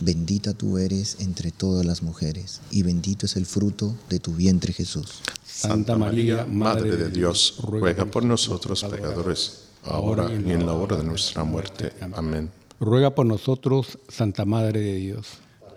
Bendita 0.00 0.52
tú 0.52 0.76
eres 0.76 1.16
entre 1.20 1.50
todas 1.50 1.86
las 1.86 2.02
mujeres, 2.02 2.60
y 2.70 2.82
bendito 2.82 3.24
es 3.24 3.36
el 3.36 3.46
fruto 3.46 3.94
de 4.10 4.18
tu 4.18 4.32
vientre 4.32 4.72
Jesús. 4.72 5.22
Santa 5.44 5.96
María, 5.96 6.44
Madre 6.44 6.96
de 6.96 7.08
Dios, 7.08 7.56
ruega 7.62 8.04
por 8.04 8.22
nosotros 8.22 8.84
pecadores, 8.84 9.62
ahora 9.84 10.30
y 10.30 10.52
en 10.52 10.66
la 10.66 10.74
hora 10.74 10.96
de 10.96 11.04
nuestra 11.04 11.44
muerte. 11.44 11.92
Amén. 12.12 12.50
Ruega 12.78 13.14
por 13.14 13.24
nosotros, 13.24 13.98
Santa 14.08 14.44
Madre 14.44 14.80
de 14.80 14.96
Dios. 14.96 15.26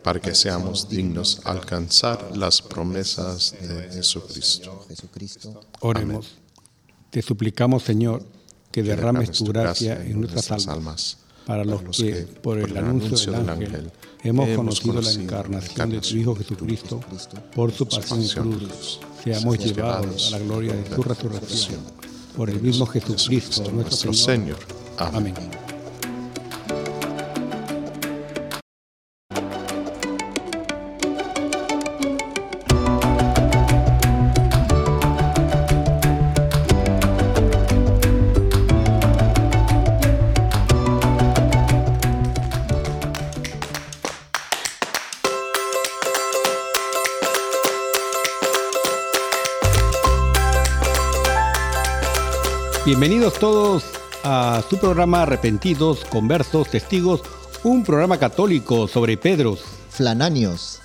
Para 0.03 0.19
que 0.19 0.35
seamos 0.35 0.89
dignos 0.89 1.39
alcanzar 1.45 2.35
las 2.35 2.61
promesas 2.61 3.55
de 3.61 3.89
Jesucristo. 3.93 4.85
Jesucristo, 4.89 5.61
Oremos. 5.79 6.35
Te 7.09 7.21
suplicamos, 7.21 7.83
Señor, 7.83 8.23
que 8.71 8.83
derrames 8.83 9.31
tu 9.31 9.45
gracia 9.45 10.03
en 10.03 10.21
nuestras 10.21 10.67
almas, 10.67 11.17
para 11.45 11.63
los 11.63 11.97
que, 11.97 12.27
por 12.41 12.59
el 12.59 12.75
anuncio 12.77 13.31
del 13.31 13.49
ángel, 13.49 13.91
hemos 14.23 14.55
conocido 14.55 15.01
la 15.01 15.11
encarnación 15.11 15.89
de 15.91 16.01
tu 16.01 16.15
Hijo 16.15 16.35
Jesucristo, 16.35 16.99
por 17.55 17.71
su 17.71 17.87
pasión 17.87 18.23
y 18.23 18.29
cruz, 18.29 18.99
seamos 19.23 19.57
llevados 19.57 20.33
a 20.33 20.37
la 20.37 20.45
gloria 20.45 20.73
de 20.73 20.83
tu 20.83 21.01
resurrección. 21.01 21.79
Por 22.35 22.49
el 22.49 22.61
mismo 22.61 22.85
Jesucristo, 22.85 23.69
nuestro. 23.71 24.13
Señor. 24.13 24.57
Amén. 24.97 25.33
Bienvenidos 52.89 53.37
todos 53.37 53.83
a 54.23 54.63
su 54.67 54.79
programa 54.79 55.21
Arrepentidos, 55.21 56.03
Conversos, 56.05 56.71
Testigos, 56.71 57.21
un 57.63 57.83
programa 57.83 58.17
católico 58.17 58.87
sobre 58.87 59.15
Pedros, 59.15 59.59
Flananios, 59.91 60.79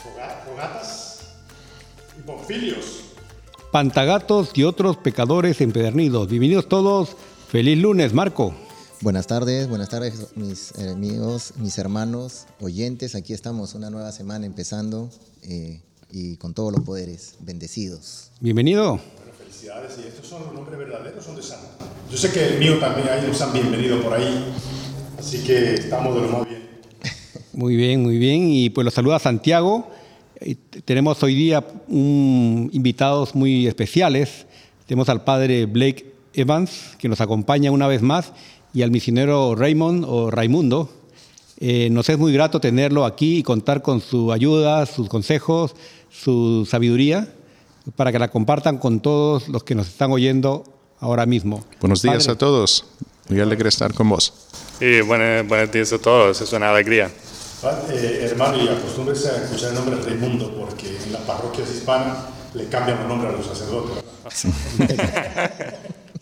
Fogatas 0.44 1.20
y 2.18 2.26
Bonfilios. 2.26 3.04
Pantagatos 3.72 4.50
y 4.52 4.64
otros 4.64 4.98
pecadores 4.98 5.62
empedernidos. 5.62 6.28
Bienvenidos 6.28 6.68
todos. 6.68 7.16
Feliz 7.48 7.78
lunes, 7.78 8.12
Marco. 8.12 8.54
Buenas 9.00 9.26
tardes, 9.26 9.66
buenas 9.66 9.88
tardes 9.88 10.36
mis 10.36 10.78
amigos, 10.78 11.54
mis 11.56 11.78
hermanos, 11.78 12.44
oyentes. 12.60 13.14
Aquí 13.14 13.32
estamos, 13.32 13.72
una 13.74 13.88
nueva 13.88 14.12
semana 14.12 14.44
empezando 14.44 15.08
eh, 15.40 15.80
y 16.10 16.36
con 16.36 16.52
todos 16.52 16.70
los 16.70 16.82
poderes, 16.82 17.36
bendecidos. 17.40 18.30
Bienvenido. 18.40 19.00
¿Y 19.64 20.06
estos 20.06 20.26
son 20.26 20.42
los 20.42 20.52
nombres 20.52 20.78
verdaderos 20.78 21.24
son 21.24 21.36
de 21.36 21.42
santo? 21.42 21.66
Yo 22.10 22.18
sé 22.18 22.30
que 22.30 22.48
el 22.48 22.58
mío 22.58 22.78
también, 22.78 23.08
ahí 23.08 23.26
nos 23.26 23.40
han 23.40 23.50
bienvenido 23.50 23.98
por 24.02 24.12
ahí. 24.12 24.44
Así 25.18 25.42
que 25.42 25.72
estamos 25.74 26.14
de 26.14 26.20
lo 26.20 26.28
más 26.28 26.46
bien. 26.48 26.68
Muy 27.54 27.74
bien, 27.74 28.02
muy 28.02 28.18
bien. 28.18 28.50
Y 28.50 28.68
pues 28.70 28.84
los 28.84 28.92
saluda 28.92 29.18
Santiago. 29.18 29.88
Tenemos 30.84 31.22
hoy 31.22 31.34
día 31.34 31.64
un- 31.88 32.68
invitados 32.74 33.34
muy 33.34 33.66
especiales. 33.66 34.44
Tenemos 34.86 35.08
al 35.08 35.24
padre 35.24 35.64
Blake 35.66 36.12
Evans, 36.34 36.96
que 36.98 37.08
nos 37.08 37.20
acompaña 37.22 37.70
una 37.70 37.86
vez 37.86 38.02
más, 38.02 38.32
y 38.74 38.82
al 38.82 38.90
misionero 38.90 39.54
Raymond 39.54 40.04
o 40.06 40.30
Raimundo. 40.30 40.90
Eh, 41.60 41.88
nos 41.90 42.08
es 42.10 42.18
muy 42.18 42.32
grato 42.34 42.60
tenerlo 42.60 43.04
aquí 43.06 43.38
y 43.38 43.42
contar 43.42 43.80
con 43.80 44.00
su 44.02 44.30
ayuda, 44.32 44.84
sus 44.84 45.08
consejos, 45.08 45.74
su 46.10 46.66
sabiduría, 46.68 47.32
para 47.96 48.12
que 48.12 48.18
la 48.18 48.28
compartan 48.28 48.78
con 48.78 49.00
todos 49.00 49.48
los 49.48 49.62
que 49.64 49.74
nos 49.74 49.88
están 49.88 50.10
oyendo 50.12 50.64
ahora 51.00 51.26
mismo. 51.26 51.64
Buenos 51.80 52.02
días 52.02 52.24
Padre, 52.24 52.32
a 52.32 52.38
todos. 52.38 52.84
Muy 53.28 53.40
alegre 53.40 53.68
estar 53.68 53.92
con 53.94 54.08
vos. 54.08 54.32
Sí, 54.78 55.00
buenos, 55.02 55.46
buenos 55.48 55.72
días 55.72 55.92
a 55.92 55.98
todos, 55.98 56.40
es 56.40 56.52
una 56.52 56.70
alegría. 56.70 57.10
Eh, 57.90 58.28
hermano, 58.30 58.62
y 58.62 58.68
acostúmbrese 58.68 59.28
a 59.30 59.44
escuchar 59.44 59.70
el 59.70 59.74
nombre 59.76 59.96
Raimundo, 60.02 60.54
porque 60.54 60.96
en 61.04 61.12
las 61.12 61.22
parroquias 61.22 61.70
hispanas 61.70 62.18
le 62.52 62.68
cambian 62.68 63.00
el 63.00 63.08
nombre 63.08 63.28
a 63.30 63.32
los 63.32 63.46
sacerdotes. 63.46 64.04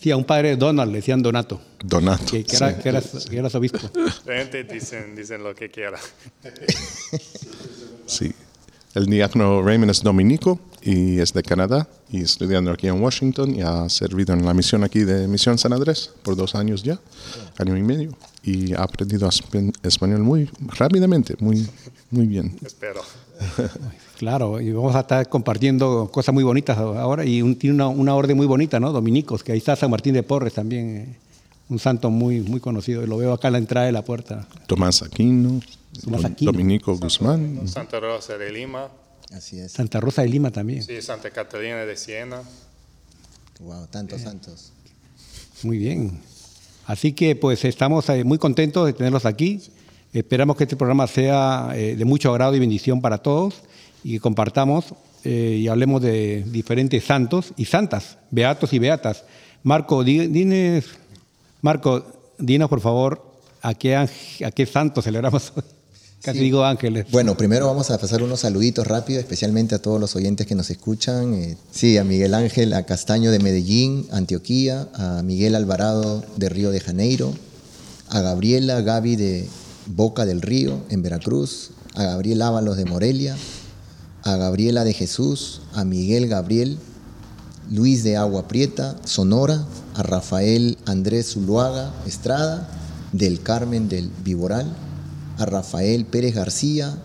Sí, 0.00 0.10
a 0.10 0.16
un 0.16 0.24
padre 0.24 0.56
Donald, 0.56 0.90
le 0.90 0.98
decían 0.98 1.22
Donato, 1.22 1.60
Donato. 1.84 2.24
que, 2.32 2.42
que 2.42 2.56
era, 2.56 2.70
sí. 2.74 2.82
que 2.82 2.88
era- 2.88 3.00
que 3.30 3.36
era 3.38 3.48
su 3.48 3.58
obispo. 3.58 3.78
La 4.26 4.34
gente 4.38 4.64
dicen, 4.64 5.14
dicen 5.14 5.44
lo 5.44 5.54
que 5.54 5.70
quiera. 5.70 5.96
Sí. 8.06 8.32
El 8.94 9.06
diácono 9.06 9.62
Raymond 9.62 9.90
es 9.90 10.02
dominico 10.02 10.58
y 10.82 11.18
es 11.18 11.32
de 11.32 11.42
Canadá 11.42 11.88
y 12.10 12.20
estudiando 12.22 12.70
aquí 12.72 12.88
en 12.88 13.00
Washington 13.02 13.54
y 13.54 13.62
ha 13.62 13.88
servido 13.88 14.34
en 14.34 14.44
la 14.44 14.52
misión 14.52 14.84
aquí 14.84 15.00
de 15.00 15.26
Misión 15.28 15.56
San 15.56 15.72
Andrés 15.72 16.10
por 16.22 16.36
dos 16.36 16.54
años 16.54 16.82
ya, 16.82 16.98
año 17.58 17.74
y 17.76 17.82
medio, 17.82 18.10
y 18.42 18.74
ha 18.74 18.82
aprendido 18.82 19.26
esp- 19.28 19.72
español 19.82 20.20
muy 20.22 20.50
rápidamente, 20.76 21.36
muy, 21.40 21.66
muy 22.10 22.26
bien. 22.26 22.56
Espero. 22.64 23.00
Claro, 24.18 24.60
y 24.60 24.70
vamos 24.70 24.94
a 24.94 25.00
estar 25.00 25.28
compartiendo 25.28 26.08
cosas 26.12 26.32
muy 26.32 26.44
bonitas 26.44 26.78
ahora 26.78 27.24
y 27.24 27.42
un- 27.42 27.56
tiene 27.56 27.74
una, 27.74 27.88
una 27.88 28.14
orden 28.14 28.36
muy 28.36 28.46
bonita, 28.46 28.78
¿no? 28.78 28.92
Dominicos, 28.92 29.42
que 29.42 29.50
ahí 29.50 29.58
está 29.58 29.74
San 29.74 29.90
Martín 29.90 30.14
de 30.14 30.22
Porres 30.22 30.54
también, 30.54 30.96
eh, 30.96 31.16
un 31.72 31.78
santo 31.78 32.10
muy, 32.10 32.40
muy 32.40 32.60
conocido. 32.60 33.04
Lo 33.06 33.16
veo 33.16 33.32
acá 33.32 33.48
en 33.48 33.52
la 33.52 33.58
entrada 33.58 33.86
de 33.86 33.92
la 33.92 34.04
puerta. 34.04 34.46
Tomás 34.66 35.02
Aquino, 35.02 35.60
Tomás 36.04 36.24
Aquino. 36.24 36.52
Dominico 36.52 36.96
Guzmán. 36.96 37.66
Santa 37.66 37.98
Rosa 37.98 38.36
de 38.38 38.52
Lima, 38.52 38.88
Así 39.32 39.58
es. 39.58 39.72
Santa 39.72 39.98
Rosa 39.98 40.22
de 40.22 40.28
Lima 40.28 40.50
también. 40.50 40.82
sí, 40.82 41.00
Santa 41.00 41.30
Catalina 41.30 41.78
de 41.86 41.96
Siena. 41.96 42.42
Wow, 43.60 43.86
tantos 43.86 44.20
santos. 44.20 44.72
Muy 45.62 45.78
bien. 45.78 46.20
Así 46.86 47.12
que 47.12 47.34
pues 47.36 47.64
estamos 47.64 48.08
eh, 48.10 48.24
muy 48.24 48.36
contentos 48.38 48.84
de 48.86 48.92
tenerlos 48.92 49.24
aquí. 49.24 49.62
Esperamos 50.12 50.56
que 50.56 50.64
este 50.64 50.76
programa 50.76 51.06
sea 51.06 51.70
eh, 51.74 51.96
de 51.96 52.04
mucho 52.04 52.30
agrado 52.30 52.54
y 52.54 52.58
bendición 52.58 53.00
para 53.00 53.18
todos 53.18 53.54
y 54.04 54.14
que 54.14 54.20
compartamos 54.20 54.86
eh, 55.24 55.58
y 55.60 55.68
hablemos 55.68 56.02
de 56.02 56.42
diferentes 56.48 57.04
santos 57.04 57.52
y 57.56 57.64
santas, 57.64 58.18
beatos 58.30 58.72
y 58.74 58.78
beatas. 58.80 59.24
Marco, 59.62 60.02
di- 60.04 60.26
dines, 60.26 60.84
Marco, 61.62 62.04
dinos 62.38 62.68
por 62.68 62.80
favor 62.80 63.24
a 63.62 63.74
qué, 63.74 63.94
a 63.96 64.06
qué 64.54 64.66
santo 64.66 65.00
celebramos 65.00 65.52
hoy. 65.56 65.62
Casi 66.22 66.38
Sí. 66.38 66.44
digo 66.44 66.64
ángeles. 66.64 67.06
Bueno, 67.10 67.36
primero 67.36 67.66
vamos 67.66 67.90
a 67.90 67.98
pasar 67.98 68.22
unos 68.22 68.40
saluditos 68.40 68.86
rápidos, 68.86 69.22
especialmente 69.22 69.74
a 69.74 69.82
todos 69.82 70.00
los 70.00 70.14
oyentes 70.14 70.46
que 70.46 70.54
nos 70.54 70.70
escuchan. 70.70 71.34
Eh, 71.34 71.56
sí, 71.72 71.98
a 71.98 72.04
Miguel 72.04 72.34
Ángel, 72.34 72.74
a 72.74 72.84
Castaño 72.86 73.32
de 73.32 73.40
Medellín, 73.40 74.06
Antioquía, 74.12 74.88
a 74.94 75.22
Miguel 75.24 75.56
Alvarado 75.56 76.22
de 76.36 76.48
Río 76.48 76.70
de 76.70 76.78
Janeiro, 76.78 77.32
a 78.08 78.20
Gabriela 78.20 78.80
Gaby 78.82 79.16
de 79.16 79.48
Boca 79.86 80.24
del 80.24 80.42
Río, 80.42 80.78
en 80.90 81.02
Veracruz, 81.02 81.70
a 81.94 82.04
Gabriel 82.04 82.42
Ábalos 82.42 82.76
de 82.76 82.84
Morelia, 82.84 83.36
a 84.22 84.36
Gabriela 84.36 84.84
de 84.84 84.94
Jesús, 84.94 85.62
a 85.74 85.84
Miguel 85.84 86.28
Gabriel, 86.28 86.78
Luis 87.68 88.04
de 88.04 88.16
Agua 88.16 88.46
Prieta, 88.46 88.96
Sonora, 89.04 89.64
a 89.94 90.02
Rafael 90.02 90.78
Andrés 90.86 91.32
Zuluaga 91.32 91.92
Estrada, 92.06 92.68
del 93.12 93.42
Carmen 93.42 93.88
del 93.88 94.10
Viboral, 94.24 94.74
a 95.38 95.46
Rafael 95.46 96.04
Pérez 96.06 96.34
García, 96.34 96.96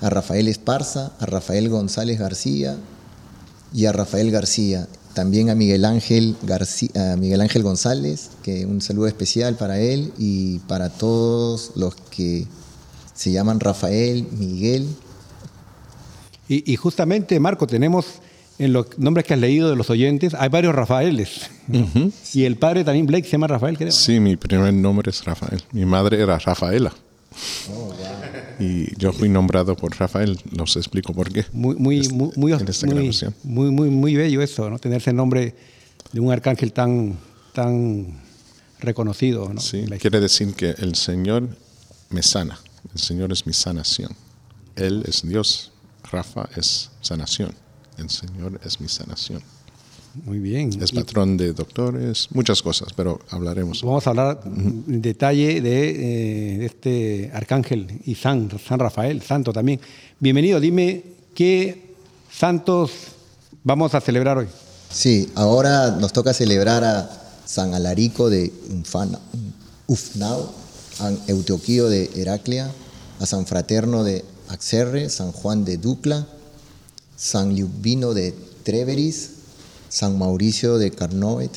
a 0.00 0.10
Rafael 0.10 0.48
Esparza, 0.48 1.12
a 1.18 1.26
Rafael 1.26 1.68
González 1.68 2.18
García 2.18 2.76
y 3.72 3.86
a 3.86 3.92
Rafael 3.92 4.30
García. 4.30 4.88
También 5.14 5.50
a 5.50 5.54
Miguel 5.54 5.84
Ángel, 5.84 6.36
García, 6.42 7.12
a 7.12 7.16
Miguel 7.16 7.40
Ángel 7.40 7.62
González, 7.62 8.30
que 8.42 8.64
un 8.64 8.80
saludo 8.80 9.06
especial 9.08 9.56
para 9.56 9.78
él 9.78 10.12
y 10.16 10.58
para 10.60 10.88
todos 10.88 11.72
los 11.76 11.94
que 11.94 12.46
se 13.14 13.30
llaman 13.30 13.60
Rafael, 13.60 14.26
Miguel. 14.32 14.88
Y, 16.48 16.72
y 16.72 16.76
justamente, 16.76 17.38
Marco, 17.40 17.66
tenemos 17.66 18.06
en 18.62 18.72
los 18.72 18.96
nombres 18.96 19.26
que 19.26 19.34
has 19.34 19.40
leído 19.40 19.68
de 19.70 19.76
los 19.76 19.90
oyentes, 19.90 20.34
hay 20.34 20.48
varios 20.48 20.72
Rafaeles. 20.74 21.50
Y 22.32 22.44
el 22.44 22.56
padre 22.56 22.84
también, 22.84 23.06
Blake, 23.06 23.24
se 23.24 23.32
llama 23.32 23.48
Rafael, 23.48 23.76
creo. 23.76 23.90
Sí, 23.90 24.20
mi 24.20 24.36
primer 24.36 24.72
nombre 24.72 25.10
es 25.10 25.24
Rafael. 25.24 25.62
Mi 25.72 25.84
madre 25.84 26.20
era 26.22 26.38
Rafaela. 26.38 26.92
Y 28.60 28.96
yo 28.96 29.12
fui 29.12 29.28
nombrado 29.28 29.74
por 29.74 29.98
Rafael, 29.98 30.38
los 30.52 30.76
explico 30.76 31.12
por 31.12 31.32
qué. 31.32 31.44
Muy, 31.52 31.74
muy, 31.74 32.08
muy, 32.08 32.30
muy, 33.70 33.90
muy, 33.90 34.14
bello 34.14 34.42
eso, 34.42 34.70
¿no? 34.70 34.78
Tener 34.78 34.98
ese 34.98 35.12
nombre 35.12 35.56
de 36.12 36.20
un 36.20 36.30
arcángel 36.30 36.72
tan, 36.72 37.18
tan 37.52 38.20
reconocido, 38.78 39.52
¿no? 39.52 39.60
Sí, 39.60 39.84
quiere 39.98 40.20
decir 40.20 40.54
que 40.54 40.70
el 40.78 40.94
Señor 40.94 41.48
me 42.10 42.22
sana. 42.22 42.60
El 42.94 43.00
Señor 43.00 43.32
es 43.32 43.44
mi 43.44 43.54
sanación. 43.54 44.14
Él 44.76 45.02
es 45.06 45.26
Dios. 45.26 45.72
Rafa 46.10 46.48
es 46.56 46.90
sanación. 47.00 47.61
El 47.98 48.10
Señor 48.10 48.60
es 48.64 48.80
mi 48.80 48.88
sanación. 48.88 49.42
Muy 50.24 50.38
bien. 50.38 50.70
Es 50.82 50.92
Y 50.92 50.96
patrón 50.96 51.36
de 51.36 51.52
doctores, 51.52 52.28
muchas 52.32 52.62
cosas, 52.62 52.92
pero 52.94 53.20
hablaremos. 53.30 53.82
Vamos 53.82 54.06
a 54.06 54.10
hablar 54.10 54.40
en 54.44 55.00
detalle 55.00 55.60
de, 55.62 55.88
eh, 55.90 56.58
de 56.58 56.66
este 56.66 57.30
arcángel 57.32 58.00
y 58.04 58.14
San, 58.14 58.50
San 58.58 58.78
Rafael, 58.78 59.22
santo 59.22 59.52
también. 59.52 59.80
Bienvenido, 60.20 60.60
dime 60.60 61.02
qué 61.34 61.94
santos 62.30 62.90
vamos 63.64 63.94
a 63.94 64.00
celebrar 64.00 64.36
hoy. 64.38 64.48
Sí, 64.90 65.30
ahora 65.34 65.92
nos 65.92 66.12
toca 66.12 66.34
celebrar 66.34 66.84
a 66.84 67.10
San 67.46 67.72
Alarico 67.72 68.28
de 68.28 68.52
Unfana, 68.70 69.18
Ufnao, 69.86 70.52
a 71.00 71.10
Euteoquío 71.28 71.88
de 71.88 72.10
Heraclea, 72.14 72.70
a 73.18 73.26
San 73.26 73.46
Fraterno 73.46 74.04
de 74.04 74.24
Axerre, 74.48 75.08
San 75.08 75.32
Juan 75.32 75.64
de 75.64 75.78
Ducla, 75.78 76.26
San 77.22 77.54
Liubino 77.54 78.14
de 78.14 78.34
Treveris, 78.64 79.30
San 79.88 80.18
Mauricio 80.18 80.76
de 80.78 80.90
Carnoet, 80.90 81.52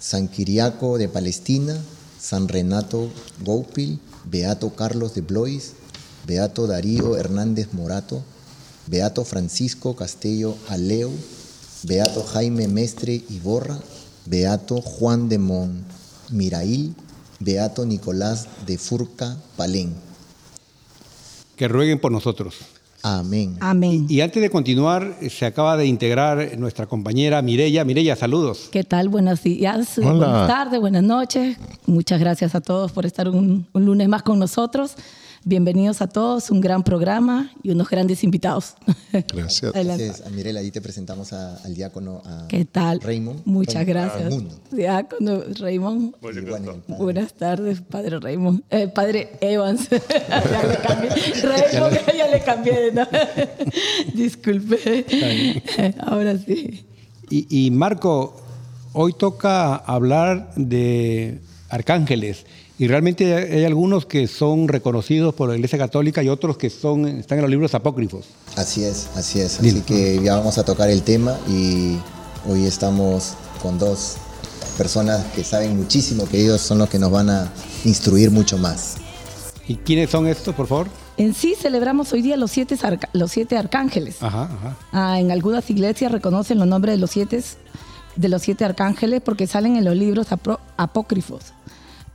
San 0.00 0.26
Quiriaco 0.26 0.98
de 0.98 1.08
Palestina, 1.08 1.80
San 2.20 2.48
Renato 2.48 3.08
Goupil, 3.44 4.00
Beato 4.24 4.74
Carlos 4.74 5.14
de 5.14 5.20
Blois, 5.20 5.74
Beato 6.26 6.66
Darío 6.66 7.16
Hernández 7.16 7.72
Morato, 7.72 8.24
Beato 8.88 9.24
Francisco 9.24 9.94
Castello 9.94 10.56
Aleu, 10.66 11.12
Beato 11.84 12.24
Jaime 12.24 12.66
Mestre 12.66 13.22
Iborra, 13.30 13.78
Beato 14.26 14.82
Juan 14.82 15.28
de 15.28 15.38
Monmirail, 15.38 16.96
Beato 17.38 17.86
Nicolás 17.86 18.48
de 18.66 18.76
Furca 18.76 19.36
Palén. 19.56 19.94
Que 21.54 21.68
rueguen 21.68 22.00
por 22.00 22.10
nosotros. 22.10 22.56
Amén. 23.02 23.56
Amén. 23.60 24.06
Y 24.08 24.20
antes 24.20 24.42
de 24.42 24.50
continuar, 24.50 25.16
eh, 25.20 25.30
se 25.30 25.46
acaba 25.46 25.76
de 25.76 25.86
integrar 25.86 26.58
nuestra 26.58 26.86
compañera 26.86 27.40
Mirella. 27.42 27.84
Mirella, 27.84 28.16
saludos. 28.16 28.68
¿Qué 28.72 28.84
tal? 28.84 29.08
Buenos 29.08 29.42
días, 29.42 29.98
Hola. 29.98 30.12
buenas 30.12 30.48
tardes, 30.48 30.80
buenas 30.80 31.02
noches. 31.02 31.56
Muchas 31.86 32.18
gracias 32.20 32.54
a 32.54 32.60
todos 32.60 32.92
por 32.92 33.06
estar 33.06 33.28
un, 33.28 33.66
un 33.72 33.84
lunes 33.84 34.08
más 34.08 34.22
con 34.22 34.38
nosotros. 34.38 34.96
Bienvenidos 35.44 36.02
a 36.02 36.08
todos, 36.08 36.50
un 36.50 36.60
gran 36.60 36.82
programa 36.82 37.50
y 37.62 37.70
unos 37.70 37.88
grandes 37.88 38.22
invitados. 38.24 38.74
Gracias. 39.12 39.74
Adelante. 39.74 40.04
Gracias, 40.06 40.26
a 40.26 40.30
Mirela, 40.30 40.60
ahí 40.60 40.70
te 40.70 40.80
presentamos 40.80 41.32
a- 41.32 41.56
al 41.64 41.74
diácono 41.74 42.22
a 42.26 42.46
¿Qué 42.48 42.64
tal? 42.64 43.00
Raymond. 43.00 43.42
Muchas 43.44 43.86
Raymond 43.86 43.88
gracias. 44.10 44.30
Mundo. 44.30 44.54
Diácono 44.70 45.40
Raymond. 45.58 46.14
Buenas 46.98 47.32
tardes, 47.34 47.80
Padre 47.80 48.18
Raymond. 48.18 48.62
Eh, 48.70 48.88
padre 48.88 49.30
Evans. 49.40 49.88
ya 49.90 50.62
le 50.66 50.76
cambié. 50.86 51.10
Raymond, 51.42 52.16
ya 52.16 52.26
le 52.30 52.42
cambié. 52.42 52.92
¿no? 52.92 53.06
Disculpe. 54.14 55.06
Ahora 56.00 56.36
sí. 56.36 56.84
Y, 57.30 57.66
y 57.66 57.70
Marco, 57.70 58.36
hoy 58.92 59.12
toca 59.12 59.76
hablar 59.76 60.52
de 60.56 61.40
arcángeles. 61.70 62.44
Y 62.80 62.86
realmente 62.86 63.34
hay 63.34 63.64
algunos 63.64 64.06
que 64.06 64.28
son 64.28 64.68
reconocidos 64.68 65.34
por 65.34 65.48
la 65.48 65.56
Iglesia 65.56 65.78
Católica 65.78 66.22
y 66.22 66.28
otros 66.28 66.56
que 66.58 66.70
son, 66.70 67.06
están 67.08 67.38
en 67.38 67.42
los 67.42 67.50
libros 67.50 67.74
apócrifos. 67.74 68.26
Así 68.56 68.84
es, 68.84 69.08
así 69.16 69.40
es. 69.40 69.60
Dile. 69.60 69.80
Así 69.80 69.86
que 69.86 70.22
ya 70.22 70.36
vamos 70.36 70.58
a 70.58 70.64
tocar 70.64 70.88
el 70.88 71.02
tema 71.02 71.36
y 71.48 71.96
hoy 72.48 72.64
estamos 72.66 73.34
con 73.60 73.78
dos 73.80 74.16
personas 74.76 75.24
que 75.34 75.42
saben 75.42 75.76
muchísimo, 75.76 76.28
que 76.28 76.40
ellos 76.40 76.60
son 76.60 76.78
los 76.78 76.88
que 76.88 77.00
nos 77.00 77.10
van 77.10 77.30
a 77.30 77.52
instruir 77.84 78.30
mucho 78.30 78.56
más. 78.58 78.94
¿Y 79.66 79.74
quiénes 79.74 80.10
son 80.10 80.28
estos, 80.28 80.54
por 80.54 80.68
favor? 80.68 80.86
En 81.16 81.34
sí 81.34 81.56
celebramos 81.60 82.12
hoy 82.12 82.22
día 82.22 82.36
los 82.36 82.52
siete, 82.52 82.76
arca- 82.80 83.08
los 83.12 83.32
siete 83.32 83.58
arcángeles. 83.58 84.22
Ajá, 84.22 84.44
ajá. 84.44 84.76
Ah, 84.92 85.18
en 85.18 85.32
algunas 85.32 85.68
iglesias 85.68 86.12
reconocen 86.12 86.58
los 86.60 86.68
nombres 86.68 86.94
de 86.94 87.00
los 87.00 87.10
siete, 87.10 87.42
de 88.14 88.28
los 88.28 88.40
siete 88.40 88.64
arcángeles 88.64 89.20
porque 89.24 89.48
salen 89.48 89.74
en 89.76 89.84
los 89.84 89.96
libros 89.96 90.28
apócrifos. 90.76 91.40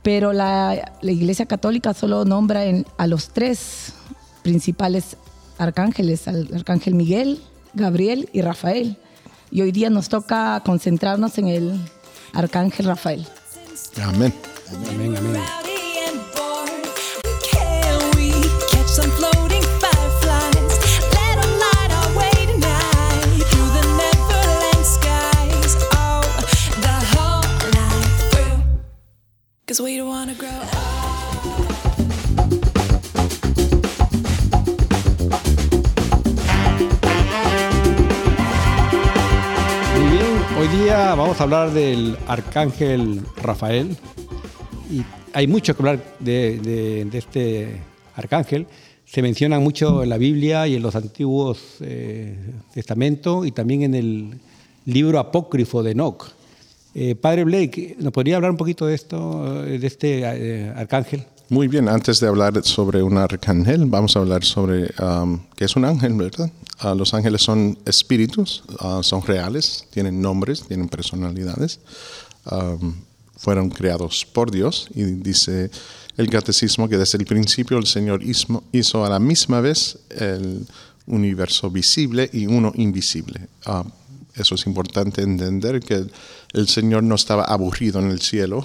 Pero 0.04 0.32
la, 0.32 0.92
la 1.00 1.10
iglesia 1.10 1.46
católica 1.46 1.92
solo 1.94 2.24
nombra 2.24 2.64
en- 2.66 2.86
a 2.98 3.06
los 3.08 3.30
tres 3.30 3.94
principales 4.42 5.16
arcángeles, 5.58 6.28
al 6.28 6.48
arcángel 6.54 6.94
Miguel, 6.94 7.42
Gabriel 7.72 8.28
y 8.32 8.42
Rafael. 8.42 8.98
Y 9.50 9.62
hoy 9.62 9.72
día 9.72 9.88
nos 9.90 10.08
toca 10.08 10.62
concentrarnos 10.64 11.38
en 11.38 11.48
el 11.48 11.80
arcángel 12.34 12.86
Rafael. 12.86 13.26
Amén. 14.02 14.32
Amén, 14.90 15.16
amén. 15.16 15.42
'Cause 29.74 29.82
we 29.82 30.00
hoy 30.00 30.28
día 40.78 41.16
vamos 41.16 41.40
a 41.40 41.42
hablar 41.42 41.72
del 41.72 42.16
arcángel 42.28 43.22
Rafael. 43.42 43.96
Y 44.92 45.02
hay 45.32 45.48
mucho 45.48 45.74
que 45.74 45.82
hablar 45.82 46.04
de 46.20 47.08
este 47.12 47.80
arcángel. 48.14 48.68
Se 49.04 49.22
menciona 49.22 49.58
mucho 49.58 50.04
en 50.04 50.08
la 50.08 50.18
Biblia 50.18 50.68
y 50.68 50.76
en 50.76 50.84
los 50.84 50.94
antiguos 50.94 51.78
eh, 51.80 52.38
testamentos 52.72 53.44
y 53.44 53.50
también 53.50 53.82
en 53.82 53.96
el 53.96 54.38
libro 54.84 55.18
apócrifo 55.18 55.82
de 55.82 55.90
Enoch. 55.90 56.32
Eh, 56.94 57.16
Padre 57.16 57.42
Blake, 57.42 57.96
¿nos 57.98 58.12
podría 58.12 58.36
hablar 58.36 58.52
un 58.52 58.56
poquito 58.56 58.86
de 58.86 58.94
esto, 58.94 59.64
eh, 59.66 59.78
de 59.80 59.86
este 59.86 60.20
eh, 60.20 60.72
arcángel? 60.76 61.26
Muy 61.48 61.66
bien, 61.66 61.88
antes 61.88 62.20
de 62.20 62.28
hablar 62.28 62.64
sobre 62.64 63.02
un 63.02 63.18
arcángel, 63.18 63.84
vamos 63.86 64.16
a 64.16 64.20
hablar 64.20 64.44
sobre 64.44 64.90
um, 65.02 65.40
qué 65.56 65.64
es 65.64 65.76
un 65.76 65.84
ángel, 65.84 66.14
¿verdad? 66.14 66.50
Ah, 66.78 66.94
los 66.94 67.12
ángeles 67.12 67.42
son 67.42 67.76
espíritus, 67.84 68.62
ah, 68.78 69.00
son 69.02 69.22
reales, 69.22 69.86
tienen 69.90 70.22
nombres, 70.22 70.62
tienen 70.66 70.88
personalidades, 70.88 71.80
um, 72.50 72.94
fueron 73.36 73.68
creados 73.70 74.24
por 74.24 74.50
Dios 74.50 74.88
y 74.94 75.02
dice 75.02 75.70
el 76.16 76.30
catecismo 76.30 76.88
que 76.88 76.96
desde 76.96 77.18
el 77.18 77.26
principio 77.26 77.76
el 77.76 77.86
Señor 77.86 78.22
hizo, 78.22 79.04
a 79.04 79.10
la 79.10 79.18
misma 79.18 79.60
vez 79.60 79.98
el 80.10 80.64
universo 81.06 81.70
visible 81.70 82.30
y 82.32 82.46
uno 82.46 82.72
invisible. 82.76 83.48
Ah, 83.66 83.84
eso 84.36 84.54
es 84.54 84.66
importante 84.66 85.22
entender 85.22 85.80
que 85.80 86.06
el, 86.54 86.68
Señor 86.68 87.02
no 87.02 87.14
estaba 87.14 87.44
aburrido 87.44 88.00
en 88.00 88.10
el 88.10 88.20
cielo 88.20 88.64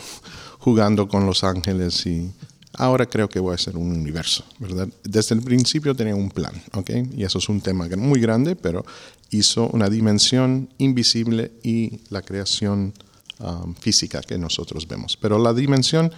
jugando 0.60 1.08
con 1.08 1.25
los 1.25 1.43
ángeles 1.43 2.05
y 2.05 2.31
ahora 2.74 3.05
creo 3.05 3.29
que 3.29 3.39
voy 3.39 3.51
a 3.51 3.55
hacer 3.55 3.75
un 3.77 3.91
universo, 3.91 4.43
¿verdad? 4.60 4.88
Desde 5.03 5.36
el 5.36 5.41
principio 5.41 5.96
tenía 5.96 6.15
un 6.15 6.29
plan, 6.29 6.53
¿ok? 6.74 6.91
Y 7.15 7.24
eso 7.24 7.39
es 7.39 7.50
un 7.50 7.62
tema 7.62 7.88
muy 7.98 8.19
grande, 8.19 8.55
pero 8.55 8.86
hizo 9.31 9.67
una 9.69 9.89
dimensión 9.89 10.69
invisible 10.77 11.51
y 11.63 12.00
la 12.10 12.22
creación 12.22 12.93
um, 13.39 13.75
física 13.75 14.22
que 14.22 14.38
nosotros 14.38 14.88
vemos. 14.88 15.17
Pero 15.17 15.39
la 15.39 15.53
dimensión 15.53 16.12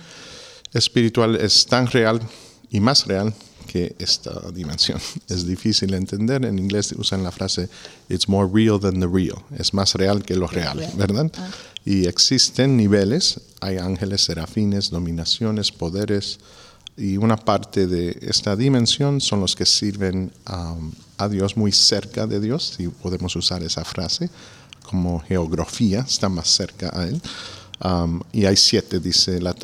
espiritual 0.74 1.36
es 1.36 1.66
tan 1.66 1.88
real 1.88 2.22
y 2.70 2.80
más 2.80 3.06
real 3.06 3.34
que 3.72 3.96
esta 4.00 4.52
dimensión. 4.52 5.00
Es 5.30 5.46
difícil 5.46 5.92
de 5.92 5.98
entender. 5.98 6.44
En 6.46 6.60
inglés 6.60 6.94
usan 6.98 7.24
la 7.24 7.32
frase 7.32 7.70
it's 8.10 8.28
more 8.28 8.50
real 8.52 8.80
than 8.80 9.00
the 9.00 9.08
real. 9.08 9.42
Es 9.58 9.74
más 9.74 9.96
real 9.96 10.24
que 10.24 10.36
lo 10.36 10.48
real, 10.48 10.80
¿verdad? 10.96 11.32
Y 11.86 12.08
existen 12.08 12.76
niveles. 12.76 13.40
Hay 13.62 13.78
ángeles, 13.78 14.26
serafines, 14.26 14.90
dominaciones, 14.90 15.72
poderes, 15.72 16.40
Y 16.98 17.16
una 17.18 17.38
parte 17.38 17.88
de 17.88 18.18
esta 18.22 18.56
dimensión 18.56 19.22
son 19.22 19.40
los 19.40 19.56
que 19.56 19.66
sirven 19.66 20.32
um, 20.52 20.92
a 21.18 21.30
Dios 21.30 21.56
muy 21.56 21.72
cerca 21.72 22.28
de 22.28 22.40
Dios, 22.42 22.74
si 22.76 22.90
podemos 22.90 23.34
usar 23.38 23.64
esa 23.64 23.86
frase, 23.86 24.30
como 24.84 25.20
geografía, 25.22 26.02
está 26.02 26.28
más 26.28 26.50
cerca 26.50 26.92
a 26.94 27.08
Él. 27.08 27.22
Um, 27.84 28.22
y 28.32 28.46
hay 28.46 28.56
siete, 28.58 29.00
dice 29.00 29.42
la, 29.42 29.56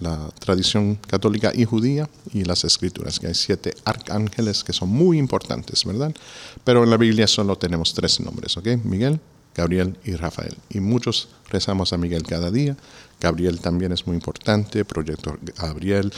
la 0.00 0.30
tradición 0.38 0.94
católica 0.94 1.50
y 1.52 1.64
judía 1.64 2.08
y 2.32 2.44
las 2.44 2.62
escrituras, 2.62 3.18
que 3.18 3.26
hay 3.26 3.34
siete 3.34 3.74
arcángeles 3.84 4.62
que 4.62 4.72
son 4.72 4.88
muy 4.88 5.18
importantes, 5.18 5.84
¿verdad? 5.84 6.14
Pero 6.62 6.84
en 6.84 6.90
la 6.90 6.96
Biblia 6.96 7.26
solo 7.26 7.56
tenemos 7.56 7.92
tres 7.92 8.20
nombres, 8.20 8.56
¿ok? 8.56 8.68
Miguel, 8.84 9.18
Gabriel 9.56 9.96
y 10.04 10.14
Rafael. 10.14 10.56
Y 10.70 10.80
muchos 10.80 11.28
rezamos 11.48 11.92
a 11.92 11.96
Miguel 11.96 12.22
cada 12.22 12.50
día. 12.50 12.76
Gabriel 13.20 13.60
también 13.60 13.90
es 13.90 14.06
muy 14.06 14.14
importante, 14.14 14.84
Proyecto 14.84 15.36
Gabriel, 15.58 16.12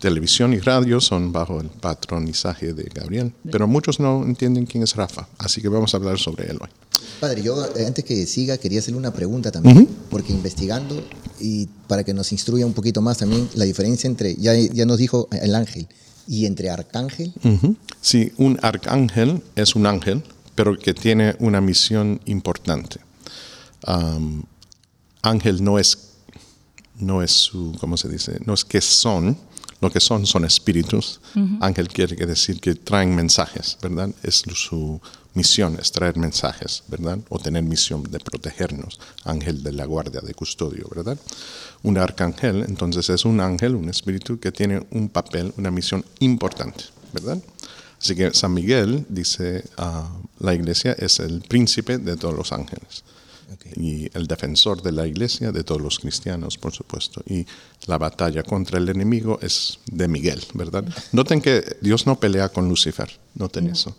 televisión 0.00 0.52
y 0.52 0.58
radio 0.58 1.00
son 1.00 1.30
bajo 1.30 1.60
el 1.60 1.68
patronizaje 1.68 2.72
de 2.72 2.90
Gabriel, 2.92 3.32
pero 3.52 3.68
muchos 3.68 4.00
no 4.00 4.24
entienden 4.24 4.66
quién 4.66 4.82
es 4.82 4.96
Rafa, 4.96 5.28
así 5.38 5.60
que 5.60 5.68
vamos 5.68 5.94
a 5.94 5.98
hablar 5.98 6.18
sobre 6.18 6.50
él 6.50 6.58
hoy. 6.60 6.68
Padre, 7.20 7.42
yo 7.42 7.64
eh, 7.76 7.86
antes 7.86 8.04
que 8.04 8.26
siga 8.26 8.58
quería 8.58 8.80
hacerle 8.80 8.98
una 8.98 9.12
pregunta 9.12 9.52
también, 9.52 9.86
porque 10.10 10.32
investigando 10.32 11.00
y 11.38 11.66
para 11.86 12.02
que 12.02 12.14
nos 12.14 12.32
instruya 12.32 12.66
un 12.66 12.72
poquito 12.72 13.02
más 13.02 13.18
también 13.18 13.48
la 13.54 13.64
diferencia 13.64 14.08
entre, 14.08 14.34
ya, 14.36 14.54
ya 14.54 14.86
nos 14.86 14.98
dijo 14.98 15.28
el 15.30 15.54
ángel, 15.54 15.86
y 16.26 16.46
entre 16.46 16.70
arcángel. 16.70 17.32
Sí, 18.00 18.32
un 18.36 18.58
arcángel 18.62 19.42
es 19.56 19.74
un 19.74 19.86
ángel, 19.86 20.22
pero 20.54 20.78
que 20.78 20.94
tiene 20.94 21.36
una 21.40 21.60
misión 21.60 22.20
importante. 22.24 23.00
Ángel 25.22 25.64
no 25.64 25.78
es, 25.78 25.98
no 26.98 27.22
es 27.22 27.32
su, 27.32 27.76
¿cómo 27.80 27.96
se 27.96 28.08
dice? 28.08 28.38
No 28.46 28.54
es 28.54 28.64
que 28.64 28.80
son, 28.80 29.36
lo 29.80 29.90
que 29.90 30.00
son 30.00 30.26
son 30.26 30.44
espíritus. 30.44 31.20
Ángel 31.60 31.88
quiere 31.88 32.14
decir 32.26 32.60
que 32.60 32.74
traen 32.74 33.14
mensajes, 33.14 33.78
¿verdad? 33.82 34.10
Es 34.22 34.44
su 34.54 35.00
misión, 35.34 35.76
es 35.80 35.92
traer 35.92 36.16
mensajes, 36.16 36.82
¿verdad? 36.88 37.18
O 37.28 37.38
tener 37.38 37.62
misión 37.62 38.02
de 38.02 38.18
protegernos. 38.18 39.00
Ángel 39.24 39.62
de 39.62 39.72
la 39.72 39.84
guardia, 39.84 40.20
de 40.20 40.34
custodio, 40.34 40.86
¿verdad? 40.94 41.18
Un 41.82 41.98
arcángel, 41.98 42.64
entonces 42.68 43.08
es 43.10 43.24
un 43.24 43.40
ángel, 43.40 43.74
un 43.74 43.88
espíritu 43.88 44.38
que 44.38 44.52
tiene 44.52 44.86
un 44.90 45.08
papel, 45.08 45.52
una 45.56 45.70
misión 45.70 46.04
importante, 46.18 46.84
¿verdad? 47.12 47.38
Así 48.00 48.14
que 48.14 48.32
San 48.32 48.54
Miguel, 48.54 49.06
dice 49.08 49.64
ah, 49.76 50.10
la 50.38 50.54
iglesia, 50.54 50.92
es 50.92 51.20
el 51.20 51.42
príncipe 51.42 51.98
de 51.98 52.16
todos 52.16 52.34
los 52.34 52.52
ángeles. 52.52 53.04
Y 53.76 54.08
el 54.16 54.26
defensor 54.26 54.82
de 54.82 54.92
la 54.92 55.06
iglesia, 55.06 55.52
de 55.52 55.64
todos 55.64 55.80
los 55.80 55.98
cristianos, 55.98 56.56
por 56.58 56.72
supuesto. 56.72 57.22
Y 57.26 57.46
la 57.86 57.98
batalla 57.98 58.42
contra 58.42 58.78
el 58.78 58.88
enemigo 58.88 59.38
es 59.42 59.78
de 59.90 60.08
Miguel, 60.08 60.42
¿verdad? 60.54 60.84
Noten 61.12 61.40
que 61.40 61.76
Dios 61.80 62.06
no 62.06 62.18
pelea 62.20 62.48
con 62.50 62.68
Lucifer, 62.68 63.10
noten 63.34 63.68
eso. 63.68 63.96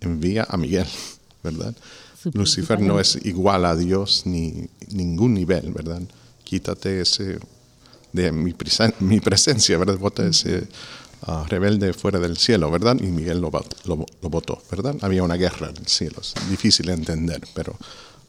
Envía 0.00 0.46
a 0.48 0.56
Miguel, 0.56 0.86
¿verdad? 1.42 1.74
Lucifer 2.32 2.80
no 2.80 2.98
es 3.00 3.18
igual 3.24 3.64
a 3.64 3.76
Dios 3.76 4.22
ni 4.26 4.68
ningún 4.90 5.34
nivel, 5.34 5.72
¿verdad? 5.72 6.02
Quítate 6.44 7.00
ese 7.00 7.38
de 8.12 8.32
mi, 8.32 8.52
presen- 8.52 8.94
mi 9.00 9.20
presencia, 9.20 9.78
¿verdad? 9.78 9.98
Bota 9.98 10.26
ese 10.26 10.66
ah, 11.22 11.44
rebelde 11.48 11.92
fuera 11.92 12.18
del 12.18 12.36
cielo, 12.36 12.70
¿verdad? 12.70 12.96
Y 13.00 13.06
Miguel 13.06 13.40
lo, 13.40 13.50
lo, 13.84 14.06
lo 14.22 14.30
votó, 14.30 14.60
¿verdad? 14.70 14.96
Había 15.02 15.22
una 15.22 15.36
guerra 15.36 15.68
en 15.70 15.76
el 15.76 15.86
cielo, 15.86 16.18
es 16.20 16.34
difícil 16.50 16.86
de 16.86 16.94
entender, 16.94 17.42
pero 17.54 17.76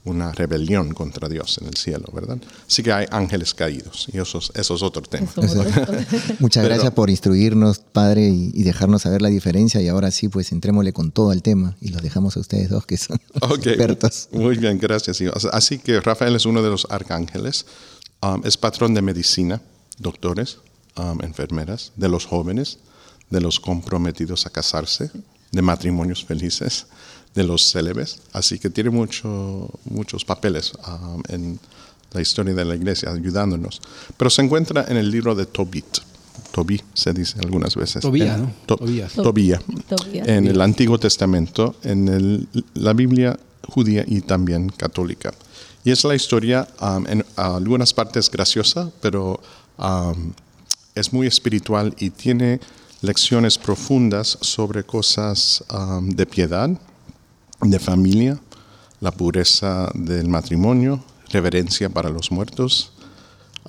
una 0.07 0.31
rebelión 0.31 0.93
contra 0.93 1.27
Dios 1.29 1.57
en 1.61 1.67
el 1.67 1.75
cielo, 1.75 2.05
¿verdad? 2.13 2.37
Sí 2.67 2.81
que 2.83 2.91
hay 2.93 3.05
ángeles 3.11 3.53
caídos, 3.53 4.07
y 4.11 4.17
eso, 4.19 4.37
es- 4.39 4.51
eso 4.55 4.75
es 4.75 4.81
otro 4.81 5.01
tema. 5.03 5.27
Eso, 5.41 5.63
Muchas 6.39 6.63
Pero- 6.63 6.73
gracias 6.75 6.91
por 6.93 7.09
instruirnos, 7.09 7.79
Padre, 7.79 8.29
y, 8.29 8.51
y 8.53 8.63
dejarnos 8.63 9.01
saber 9.03 9.21
la 9.21 9.29
diferencia. 9.29 9.81
Y 9.81 9.87
ahora 9.87 10.11
sí, 10.11 10.29
pues 10.29 10.51
entrémosle 10.51 10.93
con 10.93 11.11
todo 11.11 11.31
al 11.31 11.41
tema 11.43 11.75
y 11.81 11.89
los 11.89 12.01
dejamos 12.01 12.37
a 12.37 12.39
ustedes 12.39 12.69
dos, 12.69 12.85
que 12.85 12.97
son 12.97 13.19
expertos. 13.35 14.29
Muy 14.31 14.57
bien, 14.57 14.77
gracias. 14.79 15.19
Así 15.51 15.77
que 15.79 15.99
Rafael 16.01 16.35
es 16.35 16.45
uno 16.45 16.61
de 16.63 16.69
los 16.69 16.87
arcángeles. 16.89 17.65
Um, 18.21 18.41
es 18.45 18.57
patrón 18.57 18.93
de 18.93 19.01
medicina, 19.01 19.61
doctores, 19.99 20.57
um, 20.97 21.21
enfermeras, 21.23 21.91
de 21.95 22.09
los 22.09 22.25
jóvenes, 22.25 22.79
de 23.29 23.41
los 23.41 23.59
comprometidos 23.59 24.45
a 24.45 24.49
casarse, 24.49 25.11
de 25.51 25.61
matrimonios 25.61 26.23
felices, 26.25 26.87
de 27.35 27.43
los 27.43 27.71
célebres. 27.71 28.19
Así 28.33 28.59
que 28.59 28.69
tiene 28.69 28.89
mucho, 28.89 29.69
muchos 29.85 30.25
papeles 30.25 30.73
um, 30.87 31.21
en 31.29 31.59
la 32.11 32.21
historia 32.21 32.53
de 32.53 32.65
la 32.65 32.75
iglesia, 32.75 33.11
ayudándonos. 33.11 33.81
Pero 34.17 34.29
se 34.29 34.41
encuentra 34.41 34.85
en 34.87 34.97
el 34.97 35.09
libro 35.11 35.35
de 35.35 35.45
Tobit. 35.45 35.99
Tobí 36.51 36.81
se 36.93 37.13
dice 37.13 37.37
algunas 37.39 37.75
veces. 37.75 38.01
Tobías, 38.01 38.35
En- 38.37 38.43
¿no? 38.43 38.53
To- 38.65 38.77
Tobías. 38.77 39.13
Tobía. 39.13 39.61
Tobías. 39.89 40.27
En 40.27 40.47
el 40.47 40.61
Antiguo 40.61 40.97
Testamento, 40.99 41.75
en 41.83 42.07
el- 42.07 42.47
la 42.73 42.93
Biblia 42.93 43.37
judía 43.67 44.03
y 44.07 44.21
también 44.21 44.69
católica. 44.69 45.33
Y 45.83 45.91
es 45.91 46.03
la 46.03 46.15
historia, 46.15 46.67
um, 46.81 47.05
en 47.07 47.25
algunas 47.35 47.93
partes 47.93 48.29
graciosa, 48.31 48.91
pero 49.01 49.39
um, 49.77 50.31
es 50.95 51.11
muy 51.13 51.27
espiritual 51.27 51.93
y 51.99 52.09
tiene 52.11 52.59
lecciones 53.01 53.57
profundas 53.57 54.37
sobre 54.41 54.83
cosas 54.83 55.63
um, 55.71 56.09
de 56.09 56.25
piedad, 56.25 56.69
de 57.61 57.79
familia, 57.79 58.39
la 58.99 59.11
pureza 59.11 59.91
del 59.93 60.27
matrimonio, 60.27 61.03
reverencia 61.29 61.89
para 61.89 62.09
los 62.09 62.31
muertos, 62.31 62.93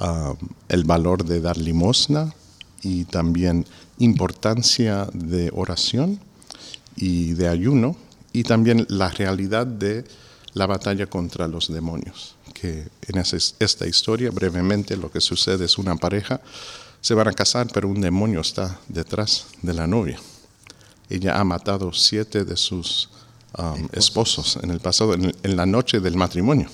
um, 0.01 0.37
el 0.69 0.85
valor 0.85 1.25
de 1.25 1.41
dar 1.41 1.57
limosna 1.57 2.35
y 2.83 3.05
también 3.05 3.67
importancia 3.99 5.09
de 5.13 5.51
oración 5.53 6.21
y 6.97 7.33
de 7.35 7.49
ayuno 7.49 7.97
y 8.33 8.45
también 8.45 8.87
la 8.89 9.09
realidad 9.09 9.67
de 9.67 10.05
la 10.55 10.67
batalla 10.67 11.07
contra 11.07 11.49
los 11.49 11.73
demonios. 11.73 12.37
Que 12.55 12.89
en 13.07 13.19
esta 13.19 13.87
historia, 13.87 14.31
brevemente, 14.31 14.97
lo 14.97 15.11
que 15.11 15.21
sucede 15.21 15.65
es 15.65 15.79
una 15.79 15.97
pareja 15.97 16.41
se 17.01 17.15
van 17.15 17.29
a 17.29 17.33
casar, 17.33 17.69
pero 17.73 17.89
un 17.89 18.01
demonio 18.01 18.41
está 18.41 18.81
detrás 18.89 19.47
de 19.63 19.75
la 19.75 19.87
novia. 19.87 20.19
Ella 21.09 21.39
ha 21.39 21.45
matado 21.45 21.93
siete 21.93 22.45
de 22.45 22.57
sus 22.57 23.09
um, 23.57 23.89
esposos 23.93 24.59
en 24.63 24.71
el 24.71 24.81
pasado, 24.81 25.15
en, 25.15 25.33
en 25.43 25.57
la 25.57 25.67
noche 25.67 26.01
del 26.01 26.17
matrimonio. 26.17 26.69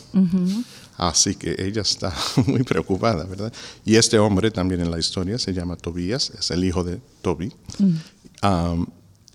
Así 0.97 1.35
que 1.35 1.57
ella 1.59 1.83
está 1.83 2.13
muy 2.47 2.63
preocupada, 2.63 3.25
¿verdad? 3.25 3.53
Y 3.85 3.97
este 3.97 4.19
hombre 4.19 4.51
también 4.51 4.81
en 4.81 4.91
la 4.91 4.99
historia 4.99 5.39
se 5.39 5.53
llama 5.53 5.77
Tobías, 5.77 6.31
es 6.39 6.51
el 6.51 6.65
hijo 6.65 6.85
de 6.85 7.01
Toby. 7.23 7.53
Um, 8.43 8.87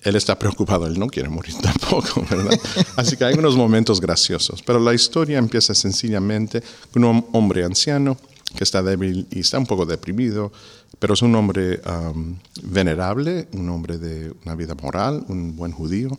él 0.01 0.15
está 0.15 0.39
preocupado, 0.39 0.87
él 0.87 0.97
no 0.97 1.07
quiere 1.07 1.27
morir 1.29 1.55
tampoco, 1.61 2.25
¿verdad? 2.29 2.57
Así 2.95 3.17
que 3.17 3.25
hay 3.25 3.35
unos 3.35 3.55
momentos 3.55 3.99
graciosos. 3.99 4.61
Pero 4.63 4.79
la 4.79 4.93
historia 4.93 5.37
empieza 5.37 5.75
sencillamente 5.75 6.63
con 6.91 7.03
un 7.03 7.25
hombre 7.33 7.65
anciano 7.65 8.17
que 8.55 8.63
está 8.63 8.81
débil 8.81 9.27
y 9.29 9.41
está 9.41 9.59
un 9.59 9.65
poco 9.67 9.85
deprimido, 9.85 10.51
pero 10.97 11.13
es 11.13 11.21
un 11.21 11.35
hombre 11.35 11.81
um, 11.85 12.35
venerable, 12.63 13.47
un 13.53 13.69
hombre 13.69 13.97
de 13.97 14.33
una 14.43 14.55
vida 14.55 14.73
moral, 14.75 15.23
un 15.27 15.55
buen 15.55 15.71
judío, 15.71 16.17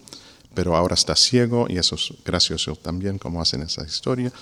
pero 0.54 0.76
ahora 0.76 0.94
está 0.94 1.16
ciego 1.16 1.66
y 1.68 1.78
eso 1.78 1.94
es 1.94 2.12
gracioso 2.24 2.76
también 2.76 3.18
como 3.18 3.40
hacen 3.40 3.62
esa 3.62 3.84
historia. 3.84 4.32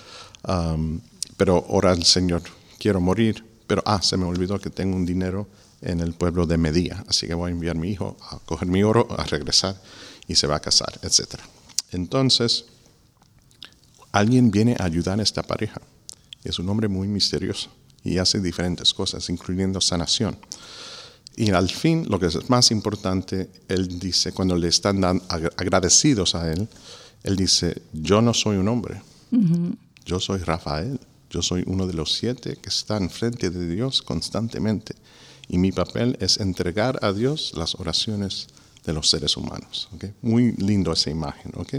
Pero 1.36 1.64
ora 1.68 1.92
al 1.92 2.04
Señor, 2.04 2.42
quiero 2.78 3.00
morir, 3.00 3.44
pero 3.66 3.82
ah, 3.86 4.02
se 4.02 4.16
me 4.16 4.24
olvidó 4.24 4.58
que 4.58 4.70
tengo 4.70 4.96
un 4.96 5.06
dinero 5.06 5.48
en 5.80 6.00
el 6.00 6.12
pueblo 6.14 6.46
de 6.46 6.58
Medía, 6.58 7.04
así 7.06 7.26
que 7.26 7.34
voy 7.34 7.50
a 7.50 7.52
enviar 7.52 7.76
a 7.76 7.78
mi 7.78 7.90
hijo 7.90 8.16
a 8.30 8.38
coger 8.40 8.68
mi 8.68 8.82
oro, 8.82 9.06
a 9.16 9.24
regresar 9.24 9.80
y 10.26 10.34
se 10.34 10.46
va 10.46 10.56
a 10.56 10.60
casar, 10.60 10.98
etc. 11.02 11.40
Entonces, 11.92 12.64
alguien 14.12 14.50
viene 14.50 14.76
a 14.78 14.84
ayudar 14.84 15.20
a 15.20 15.22
esta 15.22 15.42
pareja. 15.42 15.80
Es 16.44 16.58
un 16.58 16.68
hombre 16.68 16.88
muy 16.88 17.08
misterioso 17.08 17.70
y 18.02 18.18
hace 18.18 18.40
diferentes 18.40 18.94
cosas, 18.94 19.28
incluyendo 19.28 19.80
sanación. 19.80 20.36
Y 21.40 21.50
al 21.52 21.68
fin, 21.70 22.04
lo 22.08 22.18
que 22.18 22.26
es 22.26 22.50
más 22.50 22.72
importante, 22.72 23.48
él 23.68 24.00
dice, 24.00 24.32
cuando 24.32 24.56
le 24.56 24.66
están 24.66 25.00
dan- 25.00 25.20
ag- 25.28 25.52
agradecidos 25.56 26.34
a 26.34 26.50
él, 26.52 26.66
él 27.22 27.36
dice, 27.36 27.80
yo 27.92 28.20
no 28.20 28.34
soy 28.34 28.56
un 28.56 28.66
hombre, 28.66 29.00
yo 30.04 30.18
soy 30.18 30.40
Rafael, 30.40 30.98
yo 31.30 31.40
soy 31.42 31.62
uno 31.66 31.86
de 31.86 31.92
los 31.92 32.12
siete 32.14 32.56
que 32.60 32.70
están 32.70 33.08
frente 33.08 33.50
de 33.50 33.68
Dios 33.72 34.02
constantemente. 34.02 34.96
Y 35.46 35.58
mi 35.58 35.70
papel 35.70 36.16
es 36.20 36.38
entregar 36.40 36.98
a 37.02 37.12
Dios 37.12 37.52
las 37.54 37.76
oraciones 37.76 38.48
de 38.84 38.92
los 38.92 39.08
seres 39.08 39.36
humanos. 39.36 39.88
¿ok? 39.94 40.06
Muy 40.22 40.52
lindo 40.56 40.92
esa 40.92 41.10
imagen. 41.10 41.52
¿ok? 41.54 41.74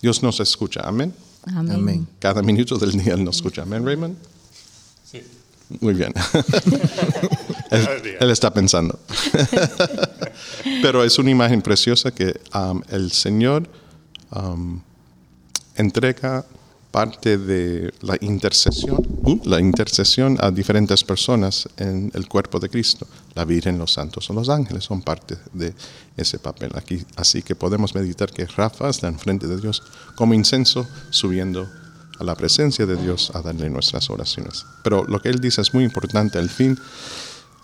Dios 0.00 0.22
nos 0.22 0.38
escucha, 0.40 0.80
amén. 0.84 1.12
Amén. 1.46 1.72
Amén. 1.74 2.06
Cada 2.20 2.40
minuto 2.40 2.78
del 2.78 2.92
día 2.92 3.14
Él 3.14 3.24
nos 3.24 3.36
escucha, 3.36 3.62
amén, 3.62 3.84
Raymond. 3.84 4.16
Sí. 5.10 5.22
Muy 5.80 5.94
bien. 5.94 6.12
él, 7.72 8.16
él 8.20 8.30
está 8.30 8.52
pensando. 8.52 8.98
Pero 10.82 11.04
es 11.04 11.18
una 11.18 11.30
imagen 11.30 11.62
preciosa 11.62 12.10
que 12.10 12.38
um, 12.54 12.82
el 12.90 13.10
Señor 13.12 13.68
um, 14.30 14.80
entrega 15.76 16.44
parte 16.90 17.38
de 17.38 17.92
la 18.02 18.16
intercesión, 18.20 19.04
uh, 19.24 19.40
la 19.44 19.58
intercesión 19.58 20.36
a 20.40 20.50
diferentes 20.50 21.02
personas 21.02 21.68
en 21.78 22.12
el 22.14 22.28
cuerpo 22.28 22.60
de 22.60 22.68
Cristo. 22.68 23.06
La 23.34 23.46
Virgen, 23.46 23.78
los 23.78 23.94
santos 23.94 24.28
o 24.28 24.34
los 24.34 24.50
ángeles 24.50 24.84
son 24.84 25.00
parte 25.00 25.38
de 25.54 25.74
ese 26.16 26.38
papel 26.38 26.70
aquí. 26.74 27.02
Así 27.16 27.42
que 27.42 27.54
podemos 27.56 27.94
meditar 27.94 28.30
que 28.30 28.46
Rafa 28.46 28.90
está 28.90 29.08
enfrente 29.08 29.46
de 29.46 29.58
Dios 29.58 29.82
como 30.14 30.34
incenso 30.34 30.86
subiendo 31.10 31.68
a 32.18 32.24
la 32.24 32.34
presencia 32.34 32.84
de 32.84 32.96
Dios 32.96 33.32
a 33.34 33.40
darle 33.40 33.70
nuestras 33.70 34.10
oraciones. 34.10 34.66
Pero 34.84 35.04
lo 35.04 35.20
que 35.20 35.30
él 35.30 35.40
dice 35.40 35.62
es 35.62 35.72
muy 35.72 35.84
importante. 35.84 36.38
Al 36.38 36.50
fin, 36.50 36.78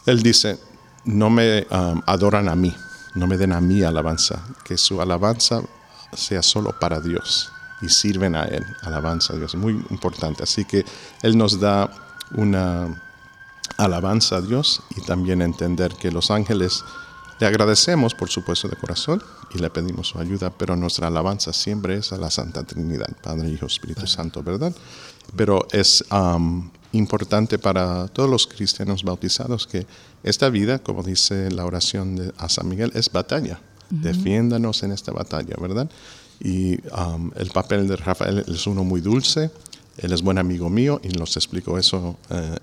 él 0.09 0.23
dice, 0.23 0.59
no 1.05 1.29
me 1.29 1.67
um, 1.71 2.01
adoran 2.07 2.49
a 2.49 2.55
mí, 2.55 2.75
no 3.15 3.27
me 3.27 3.37
den 3.37 3.53
a 3.53 3.61
mí 3.61 3.83
alabanza, 3.83 4.43
que 4.65 4.79
su 4.79 5.01
alabanza 5.03 5.63
sea 6.15 6.43
solo 6.43 6.73
para 6.79 7.01
Dios 7.01 7.53
y 7.83 7.89
sirven 7.89 8.35
a 8.35 8.45
Él, 8.45 8.65
alabanza 8.83 9.35
a 9.35 9.37
Dios, 9.37 9.55
muy 9.55 9.73
importante. 9.91 10.43
Así 10.43 10.65
que 10.65 10.85
Él 11.23 11.37
nos 11.37 11.61
da 11.61 11.91
una 12.33 12.89
alabanza 13.77 14.37
a 14.37 14.41
Dios 14.41 14.83
y 14.97 15.03
también 15.03 15.43
entender 15.43 15.95
que 15.95 16.11
los 16.11 16.31
ángeles 16.31 16.85
le 17.41 17.47
agradecemos, 17.47 18.15
por 18.15 18.31
supuesto, 18.31 18.69
de 18.69 18.77
corazón 18.77 19.23
y 19.55 19.59
le 19.59 19.71
pedimos 19.71 20.09
su 20.09 20.19
ayuda, 20.19 20.51
pero 20.51 20.77
nuestra 20.77 21.07
alabanza 21.07 21.53
siempre 21.53 21.97
es 21.97 22.13
a 22.13 22.19
la 22.19 22.31
Santa 22.31 22.65
Trinidad, 22.65 23.09
Padre, 23.23 23.49
Hijo, 23.49 23.67
Espíritu 23.67 24.07
Santo, 24.07 24.43
¿verdad? 24.43 24.75
Pero 25.37 25.67
es 25.71 26.05
um, 26.11 26.71
importante 26.93 27.59
para 27.59 28.09
todos 28.09 28.29
los 28.29 28.47
cristianos 28.47 29.05
bautizados 29.05 29.67
que 29.67 29.87
esta 30.23 30.49
vida, 30.49 30.81
como 30.81 31.03
dice 31.03 31.51
la 31.51 31.65
oración 31.65 32.17
de, 32.17 32.33
a 32.39 32.49
San 32.49 32.69
Miguel, 32.69 32.91
es 32.95 33.11
batalla. 33.11 33.61
Defiéndanos 33.91 34.83
en 34.83 34.93
esta 34.93 35.13
batalla, 35.13 35.55
¿verdad? 35.59 35.91
Y 36.41 36.79
um, 36.91 37.31
el 37.37 37.51
papel 37.51 37.89
de 37.89 37.97
Rafael 37.97 38.45
es 38.47 38.67
uno 38.67 38.85
muy 38.85 39.01
dulce, 39.01 39.51
él 39.97 40.13
es 40.13 40.23
buen 40.23 40.39
amigo 40.39 40.69
mío 40.71 41.01
y 41.03 41.09
nos 41.09 41.37
explicó 41.37 41.79
eso 41.79 42.19
eh, 42.31 42.57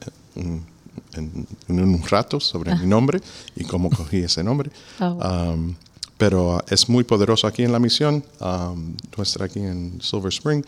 en, 1.14 1.48
en- 1.68 1.80
un 1.80 2.04
rato 2.08 2.40
sobre 2.40 2.76
mi 2.76 2.86
nombre 2.88 3.22
y 3.56 3.64
cómo 3.66 3.90
cogí 3.90 4.18
ese 4.20 4.44
nombre. 4.44 4.70
Bueno. 5.00 5.54
Um, 5.54 5.76
pero 6.18 6.56
uh, 6.56 6.60
es 6.70 6.88
muy 6.88 7.04
poderoso 7.04 7.46
aquí 7.46 7.64
en 7.64 7.72
la 7.74 7.80
misión, 7.80 8.24
um, 8.40 8.96
nuestra 9.18 9.46
aquí 9.48 9.60
en 9.60 10.00
Silver 10.02 10.32
Spring, 10.32 10.64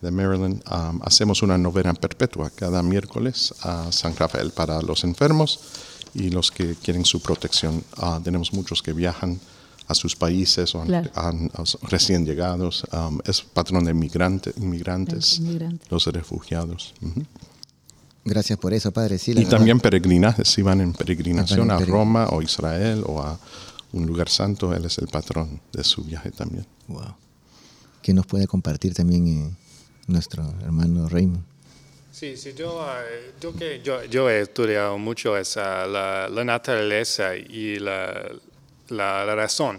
de 0.00 0.10
Maryland. 0.10 0.60
um, 0.70 1.00
hacemos 1.04 1.42
una 1.42 1.56
novena 1.56 1.94
perpetua 1.94 2.50
cada 2.50 2.82
miércoles 2.82 3.54
a 3.62 3.92
San 3.92 4.16
Rafael 4.16 4.50
para 4.50 4.82
los 4.82 5.04
enfermos 5.04 5.60
y 6.14 6.30
los 6.30 6.50
que 6.50 6.74
quieren 6.82 7.04
su 7.04 7.20
protección. 7.20 7.84
Ah, 7.96 8.20
tenemos 8.22 8.52
muchos 8.52 8.82
que 8.82 8.92
viajan 8.92 9.38
a 9.86 9.94
sus 9.94 10.16
países 10.16 10.74
o 10.74 10.80
han- 10.82 10.86
Claro. 10.88 11.10
han- 11.14 11.50
a- 11.54 11.86
recién 11.88 12.26
llegados. 12.26 12.84
um, 12.92 13.20
es 13.24 13.40
patrón 13.42 13.84
de 13.84 13.94
migrante- 13.94 14.52
inmigrantes, 14.56 15.14
Los 15.14 15.38
inmigrantes. 15.38 15.90
los 15.90 16.06
refugiados. 16.06 16.92
Ujú. 17.02 17.22
Gracias 18.28 18.58
por 18.58 18.72
eso, 18.74 18.92
Padre. 18.92 19.18
Sí, 19.18 19.32
Y 19.32 19.34
verdad. 19.34 19.50
también 19.50 19.80
peregrinajes, 19.80 20.48
si 20.48 20.62
van 20.62 20.80
en 20.80 20.92
peregrinación 20.92 21.70
a 21.70 21.78
Roma 21.78 22.28
o 22.30 22.42
Israel 22.42 23.02
o 23.06 23.20
a 23.22 23.38
un 23.92 24.06
lugar 24.06 24.28
santo, 24.28 24.74
él 24.74 24.84
es 24.84 24.98
el 24.98 25.08
patrón 25.08 25.60
de 25.72 25.82
su 25.82 26.04
viaje 26.04 26.30
también. 26.30 26.66
Wow. 26.88 27.14
¿Qué 28.02 28.12
nos 28.12 28.26
puede 28.26 28.46
compartir 28.46 28.94
también 28.94 29.26
eh, 29.28 29.56
nuestro 30.06 30.44
hermano 30.62 31.08
Raymond? 31.08 31.42
Sí, 32.12 32.36
sí, 32.36 32.52
yo, 32.56 32.84
eh, 32.86 33.32
yo, 33.40 33.54
que, 33.54 33.80
yo, 33.82 34.04
yo 34.04 34.28
he 34.28 34.40
estudiado 34.42 34.98
mucho 34.98 35.36
esa, 35.36 35.86
la, 35.86 36.28
la 36.28 36.44
naturaleza 36.44 37.36
y 37.36 37.78
la, 37.78 38.28
la, 38.88 39.24
la 39.24 39.34
razón 39.34 39.78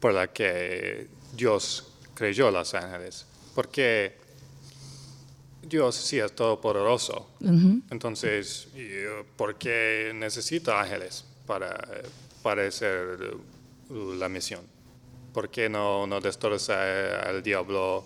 por 0.00 0.14
la 0.14 0.28
que 0.28 1.08
Dios 1.36 1.84
creyó 2.14 2.50
los 2.50 2.72
ángeles. 2.74 3.26
Porque 3.54 4.16
Dios 5.68 5.94
sí 5.94 6.18
es 6.18 6.34
todopoderoso. 6.34 7.28
Entonces, 7.90 8.68
¿y, 8.74 8.80
eh, 8.80 9.24
¿por 9.36 9.56
qué 9.56 10.12
necesita 10.14 10.80
ángeles 10.80 11.24
para, 11.46 11.76
para 12.42 12.66
hacer 12.66 13.36
uh, 13.90 14.12
la 14.14 14.28
misión? 14.28 14.60
¿Por 15.32 15.50
qué 15.50 15.68
no, 15.68 16.06
no 16.06 16.20
destroza 16.20 17.20
al 17.20 17.42
diablo 17.42 18.04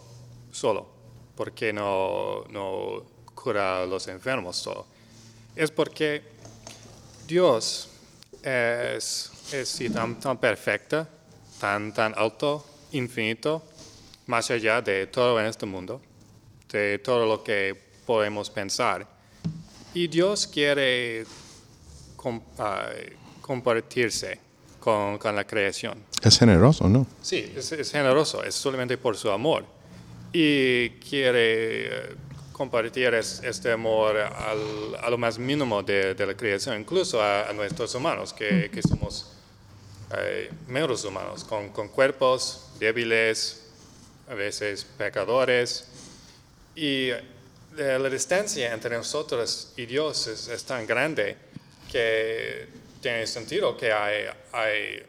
solo? 0.50 0.88
¿Por 1.36 1.52
qué 1.52 1.72
no, 1.72 2.44
no 2.50 3.04
cura 3.34 3.82
a 3.82 3.86
los 3.86 4.08
enfermos 4.08 4.56
solo? 4.56 4.86
Es 5.56 5.70
porque 5.70 6.22
Dios 7.26 7.88
es, 8.42 9.30
es 9.52 9.68
sí, 9.68 9.88
tan, 9.88 10.18
tan 10.18 10.38
perfecta, 10.38 11.08
tan, 11.60 11.92
tan 11.94 12.14
alto, 12.16 12.66
infinito, 12.92 13.62
más 14.26 14.50
allá 14.50 14.82
de 14.82 15.06
todo 15.06 15.40
en 15.40 15.46
este 15.46 15.66
mundo, 15.66 16.00
de 16.72 16.98
todo 16.98 17.26
lo 17.26 17.44
que 17.44 17.76
podemos 18.06 18.50
pensar. 18.50 19.06
Y 19.94 20.08
Dios 20.08 20.46
quiere 20.46 21.24
com- 22.16 22.42
ah, 22.58 22.88
compartirse 23.40 24.38
con, 24.80 25.18
con 25.18 25.36
la 25.36 25.46
creación. 25.46 25.98
Es 26.22 26.38
generoso, 26.38 26.88
¿no? 26.88 27.06
Sí, 27.20 27.52
es, 27.56 27.70
es 27.72 27.90
generoso, 27.92 28.42
es 28.42 28.54
solamente 28.54 28.96
por 28.96 29.16
su 29.16 29.30
amor. 29.30 29.64
Y 30.32 30.88
quiere 30.90 31.86
eh, 31.86 32.14
compartir 32.52 33.12
es- 33.14 33.42
este 33.44 33.70
amor 33.72 34.16
al- 34.16 34.96
a 35.02 35.10
lo 35.10 35.18
más 35.18 35.38
mínimo 35.38 35.82
de, 35.82 36.14
de 36.14 36.26
la 36.26 36.34
creación, 36.34 36.80
incluso 36.80 37.20
a, 37.22 37.48
a 37.50 37.52
nuestros 37.52 37.94
humanos, 37.94 38.32
que, 38.32 38.70
que 38.72 38.80
somos 38.82 39.32
eh, 40.16 40.50
meros 40.68 41.04
humanos, 41.04 41.44
con, 41.44 41.68
con 41.70 41.88
cuerpos 41.88 42.68
débiles, 42.78 43.58
a 44.28 44.34
veces 44.34 44.86
pecadores. 44.96 45.88
Y 46.74 47.08
eh, 47.10 47.22
la 47.76 48.08
distancia 48.08 48.72
entre 48.72 48.96
nosotros 48.96 49.72
y 49.76 49.86
Dios 49.86 50.26
es, 50.26 50.48
es 50.48 50.64
tan 50.64 50.86
grande 50.86 51.36
que 51.90 52.68
tiene 53.00 53.26
sentido 53.26 53.76
que 53.76 53.92
hay, 53.92 54.24
hay 54.52 55.02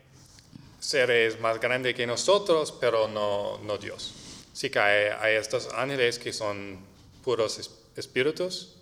seres 0.80 1.40
más 1.40 1.60
grandes 1.60 1.96
que 1.96 2.06
nosotros, 2.06 2.74
pero 2.80 3.08
no, 3.08 3.60
no 3.60 3.78
Dios. 3.78 4.14
Sí 4.54 4.70
que 4.70 4.80
hay, 4.80 5.12
hay 5.20 5.36
estos 5.36 5.70
ángeles 5.74 6.20
que 6.20 6.34
son 6.34 6.80
puros 7.24 7.58
es- 7.60 7.72
espíritus 7.96 8.76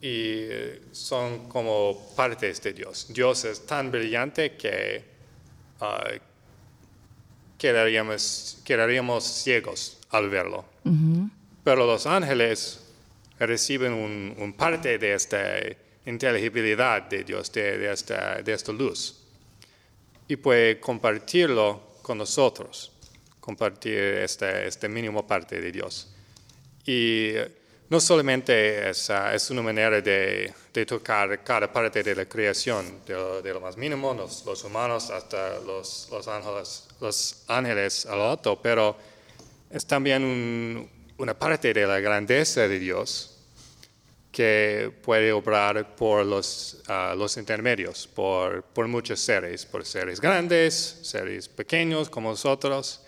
y 0.00 0.44
eh, 0.44 0.82
son 0.92 1.48
como 1.48 2.12
partes 2.14 2.60
de 2.62 2.72
Dios. 2.74 3.06
Dios 3.08 3.44
es 3.46 3.64
tan 3.64 3.90
brillante 3.90 4.56
que 4.56 5.02
ah, 5.80 6.04
quedaríamos, 7.58 8.58
quedaríamos 8.64 9.24
ciegos 9.24 9.98
al 10.10 10.28
verlo. 10.28 10.64
Pero 11.66 11.84
los 11.84 12.06
ángeles 12.06 12.78
reciben 13.40 13.92
un, 13.92 14.54
parte 14.56 14.98
de 14.98 15.14
esta 15.14 15.42
inteligibilidad 16.04 17.02
de 17.02 17.24
Dios, 17.24 17.50
de, 17.50 17.76
de 17.76 17.92
esta, 17.92 18.40
de 18.40 18.52
esta 18.52 18.70
luz. 18.70 19.16
Y 20.28 20.36
puede 20.36 20.78
compartirlo 20.78 21.98
con 22.02 22.18
nosotros, 22.18 22.92
compartir 23.40 23.98
esta, 23.98 24.62
esta 24.62 24.86
mínima 24.86 25.26
parte 25.26 25.60
de 25.60 25.72
Dios. 25.72 26.14
Y 26.86 27.32
no 27.90 27.98
solamente 27.98 28.88
es, 28.88 29.10
es 29.10 29.50
una 29.50 29.62
manera 29.62 30.00
de, 30.00 30.54
de 30.72 30.86
tocar 30.86 31.42
cada 31.42 31.72
parte 31.72 32.00
de 32.04 32.14
la 32.14 32.26
creación, 32.26 33.00
de, 33.04 33.14
lo- 33.14 33.42
lo 33.42 33.60
más 33.60 33.76
mínimo, 33.76 34.14
los, 34.14 34.44
los 34.46 34.62
humanos 34.62 35.10
hasta 35.10 35.58
los, 35.58 36.06
los 36.12 36.28
ángeles, 36.28 36.86
los 37.00 37.42
ángeles 37.48 38.06
al 38.06 38.20
alto, 38.20 38.56
pero 38.62 38.96
es 39.68 39.84
también 39.84 40.22
un- 40.22 40.95
una 41.18 41.38
parte 41.38 41.72
de 41.72 41.86
la 41.86 42.00
grandeza 42.00 42.68
de 42.68 42.78
Dios 42.78 43.32
que 44.30 44.92
puede 45.02 45.32
obrar 45.32 45.96
por 45.96 46.26
los, 46.26 46.82
ah, 46.88 47.14
intermedios, 47.38 48.06
por, 48.06 48.64
muchos 48.86 49.18
seres, 49.18 49.64
por 49.64 49.86
seres 49.86 50.20
grandes, 50.20 50.74
seres 51.02 51.48
pequeños 51.48 52.10
como 52.10 52.30
nosotros, 52.30 53.02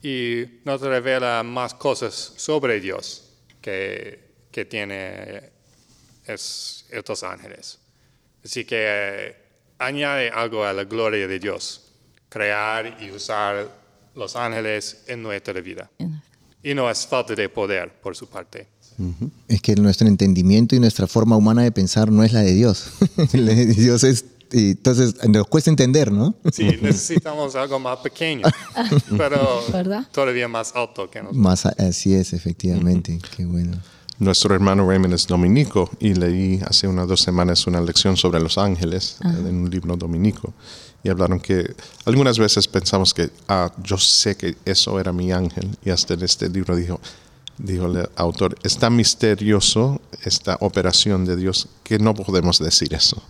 y 0.00 0.44
nos 0.64 0.80
revela 0.80 1.42
más 1.42 1.74
cosas 1.74 2.14
sobre 2.36 2.78
Dios 2.80 3.32
que, 3.60 4.30
tiene 4.68 5.50
es- 6.26 6.86
estos 6.90 7.22
ángeles. 7.24 7.78
Así 8.44 8.64
que 8.64 8.76
eh, 8.78 9.36
añade 9.78 10.30
algo 10.30 10.64
a 10.64 10.72
la 10.72 10.84
gloria 10.84 11.26
de 11.26 11.38
Dios, 11.40 11.92
crear 12.28 12.96
y 13.00 13.10
usar 13.10 13.68
los 14.14 14.36
ángeles 14.36 15.02
en 15.08 15.22
nuestra 15.22 15.60
vida. 15.60 15.90
Y 16.62 16.74
no 16.74 16.90
es 16.90 17.06
falta 17.06 17.34
de 17.34 17.48
poder 17.48 17.90
por 18.02 18.16
su 18.16 18.28
parte. 18.28 18.68
Es 19.48 19.62
que 19.62 19.74
nuestro 19.76 20.06
entendimiento 20.06 20.76
y 20.76 20.80
nuestra 20.80 21.06
forma 21.06 21.36
humana 21.36 21.62
de 21.62 21.72
pensar 21.72 22.10
no 22.12 22.22
es 22.22 22.32
la 22.32 22.40
de 22.40 22.52
Dios. 22.52 22.90
La 23.32 23.54
de 23.54 23.66
Dios 23.66 24.04
es. 24.04 24.26
y 24.52 24.72
entonces 24.72 25.14
nos 25.26 25.46
cuesta 25.46 25.70
entender, 25.70 26.12
¿no? 26.12 26.34
Sí, 26.52 26.64
necesitamos 26.82 27.54
algo 27.56 27.78
más 27.78 27.98
pequeño, 28.00 28.42
pero 29.16 29.62
¿Verdad? 29.72 30.06
todavía 30.12 30.48
más 30.48 30.74
alto 30.74 31.08
que 31.08 31.20
nosotros. 31.20 31.42
Más 31.42 31.64
así 31.64 32.12
es, 32.12 32.34
efectivamente. 32.34 33.18
Qué 33.36 33.46
bueno. 33.46 33.78
Nuestro 34.18 34.54
hermano 34.54 34.86
Raymond 34.86 35.14
es 35.14 35.26
dominico 35.26 35.88
y 35.98 36.12
leí 36.12 36.60
hace 36.66 36.86
unas 36.86 37.08
dos 37.08 37.22
semanas 37.22 37.66
una 37.66 37.80
lección 37.80 38.18
sobre 38.18 38.38
los 38.38 38.58
ángeles 38.58 39.16
en 39.24 39.54
un 39.54 39.70
libro 39.70 39.96
dominico. 39.96 40.52
Y 41.02 41.08
hablaron 41.08 41.40
que 41.40 41.74
algunas 42.04 42.38
veces 42.38 42.68
pensamos 42.68 43.14
que, 43.14 43.30
ah, 43.48 43.72
yo 43.82 43.96
sé 43.96 44.36
que 44.36 44.56
eso 44.64 45.00
era 45.00 45.12
mi 45.12 45.32
ángel. 45.32 45.76
Y 45.84 45.90
hasta 45.90 46.14
en 46.14 46.22
este 46.22 46.48
libro 46.48 46.76
dijo, 46.76 47.00
dijo 47.58 47.86
el 47.86 48.08
autor, 48.16 48.56
es 48.62 48.76
tan 48.78 48.96
misterioso 48.96 50.00
esta 50.22 50.56
operación 50.60 51.24
de 51.24 51.36
Dios 51.36 51.68
que 51.82 51.98
no 51.98 52.14
podemos 52.14 52.58
decir 52.58 52.92
eso. 52.94 53.22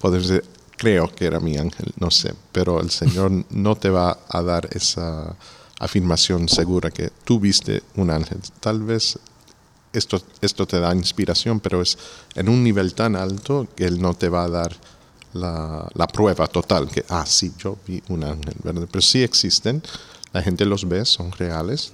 Podemos 0.00 0.28
decir, 0.28 0.44
creo 0.76 1.08
que 1.14 1.26
era 1.26 1.40
mi 1.40 1.56
ángel, 1.56 1.92
no 1.98 2.10
sé, 2.10 2.34
pero 2.52 2.80
el 2.80 2.90
Señor 2.90 3.30
no 3.50 3.76
te 3.76 3.90
va 3.90 4.18
a 4.28 4.42
dar 4.42 4.68
esa 4.72 5.36
afirmación 5.78 6.48
segura 6.48 6.90
que 6.90 7.10
tú 7.24 7.40
viste 7.40 7.82
un 7.96 8.10
ángel. 8.10 8.38
Tal 8.60 8.82
vez 8.82 9.18
esto, 9.92 10.22
esto 10.40 10.66
te 10.66 10.80
da 10.80 10.94
inspiración, 10.94 11.60
pero 11.60 11.80
es 11.80 11.98
en 12.34 12.48
un 12.48 12.62
nivel 12.62 12.94
tan 12.94 13.16
alto 13.16 13.66
que 13.76 13.84
Él 13.84 14.00
no 14.00 14.14
te 14.14 14.28
va 14.28 14.44
a 14.44 14.48
dar 14.48 14.76
la, 15.34 15.88
la 15.94 16.06
prueba 16.06 16.46
total, 16.46 16.88
que, 16.88 17.04
ah, 17.08 17.26
sí, 17.26 17.52
yo 17.58 17.76
vi 17.86 18.02
un 18.08 18.24
ángel, 18.24 18.54
¿verdad? 18.62 18.88
Pero 18.90 19.02
sí 19.02 19.22
existen, 19.22 19.82
la 20.32 20.42
gente 20.42 20.64
los 20.64 20.88
ve, 20.88 21.04
son 21.04 21.30
reales. 21.32 21.92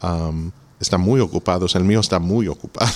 Am, 0.00 0.52
están 0.80 1.00
muy 1.00 1.20
ocupados, 1.20 1.74
el 1.74 1.84
mío 1.84 2.00
está 2.00 2.18
muy 2.18 2.46
ocupado. 2.46 2.92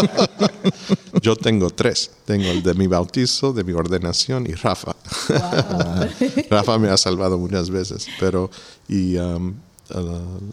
Yo 1.20 1.36
tengo 1.36 1.68
tres. 1.68 2.10
Tengo 2.24 2.46
el 2.46 2.62
de 2.62 2.72
mi 2.74 2.86
bautizo, 2.86 3.52
de 3.52 3.64
mi 3.64 3.72
ordenación 3.72 4.46
y 4.46 4.54
Rafa. 4.54 4.96
Rafa 6.50 6.78
me 6.78 6.88
ha 6.88 6.96
salvado 6.96 7.36
muchas 7.36 7.68
veces. 7.68 8.06
Pero, 8.18 8.50
y 8.88 9.16
um, 9.16 9.54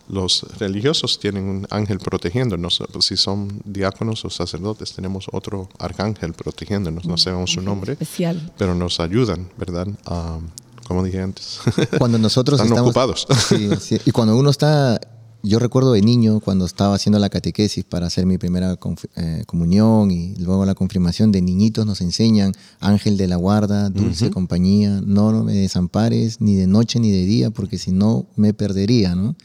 los 0.10 0.46
religiosos 0.60 1.20
tienen 1.20 1.46
un 1.46 1.68
ángel 1.70 2.00
protegiéndonos. 2.00 2.82
Si 3.00 3.18
son 3.18 3.62
diáconos 3.66 4.24
o 4.26 4.30
sacerdotes, 4.30 4.94
tenemos 4.94 5.28
otro 5.32 5.70
arcángel 5.80 6.34
protegiéndonos. 6.34 7.06
No 7.06 7.18
sabemos 7.18 7.52
su 7.52 7.62
nombre, 7.62 7.94
Especial. 7.94 8.52
pero 8.58 8.76
nos 8.76 9.00
ayudan, 9.00 9.50
¿verdad? 9.58 9.88
Um, 10.10 10.48
como 10.88 11.04
dije 11.04 11.22
antes. 11.22 11.60
Cuando 11.98 12.18
nosotros 12.18 12.60
Están 12.60 12.74
estamos, 12.74 12.90
ocupados. 12.90 13.28
Sí, 13.48 13.70
sí. 13.80 14.00
Y 14.06 14.12
cuando 14.12 14.36
uno 14.38 14.50
está, 14.50 15.00
yo 15.46 15.60
recuerdo 15.60 15.92
de 15.92 16.02
niño 16.02 16.40
cuando 16.40 16.66
estaba 16.66 16.96
haciendo 16.96 17.20
la 17.20 17.30
catequesis 17.30 17.84
para 17.84 18.08
hacer 18.08 18.26
mi 18.26 18.38
primera 18.38 18.78
eh, 19.18 19.44
comunión 19.46 20.10
y 20.10 20.36
luego 20.38 20.66
la 20.66 20.74
confirmación 20.74 21.32
de 21.34 21.42
niñitos 21.42 21.86
nos 21.86 22.00
enseñan 22.02 22.54
ángel 22.80 23.18
de 23.18 23.28
la 23.28 23.36
guarda, 23.36 23.90
dulce 23.90 24.30
compañía, 24.32 25.02
no 25.06 25.44
me 25.44 25.54
desampares 25.54 26.40
ni 26.40 26.56
de 26.56 26.66
noche 26.68 27.00
ni 27.00 27.12
de 27.12 27.26
día 27.26 27.50
porque 27.52 27.78
si 27.78 27.92
no 27.92 28.26
me 28.38 28.54
perdería, 28.54 29.16
¿no? 29.16 29.36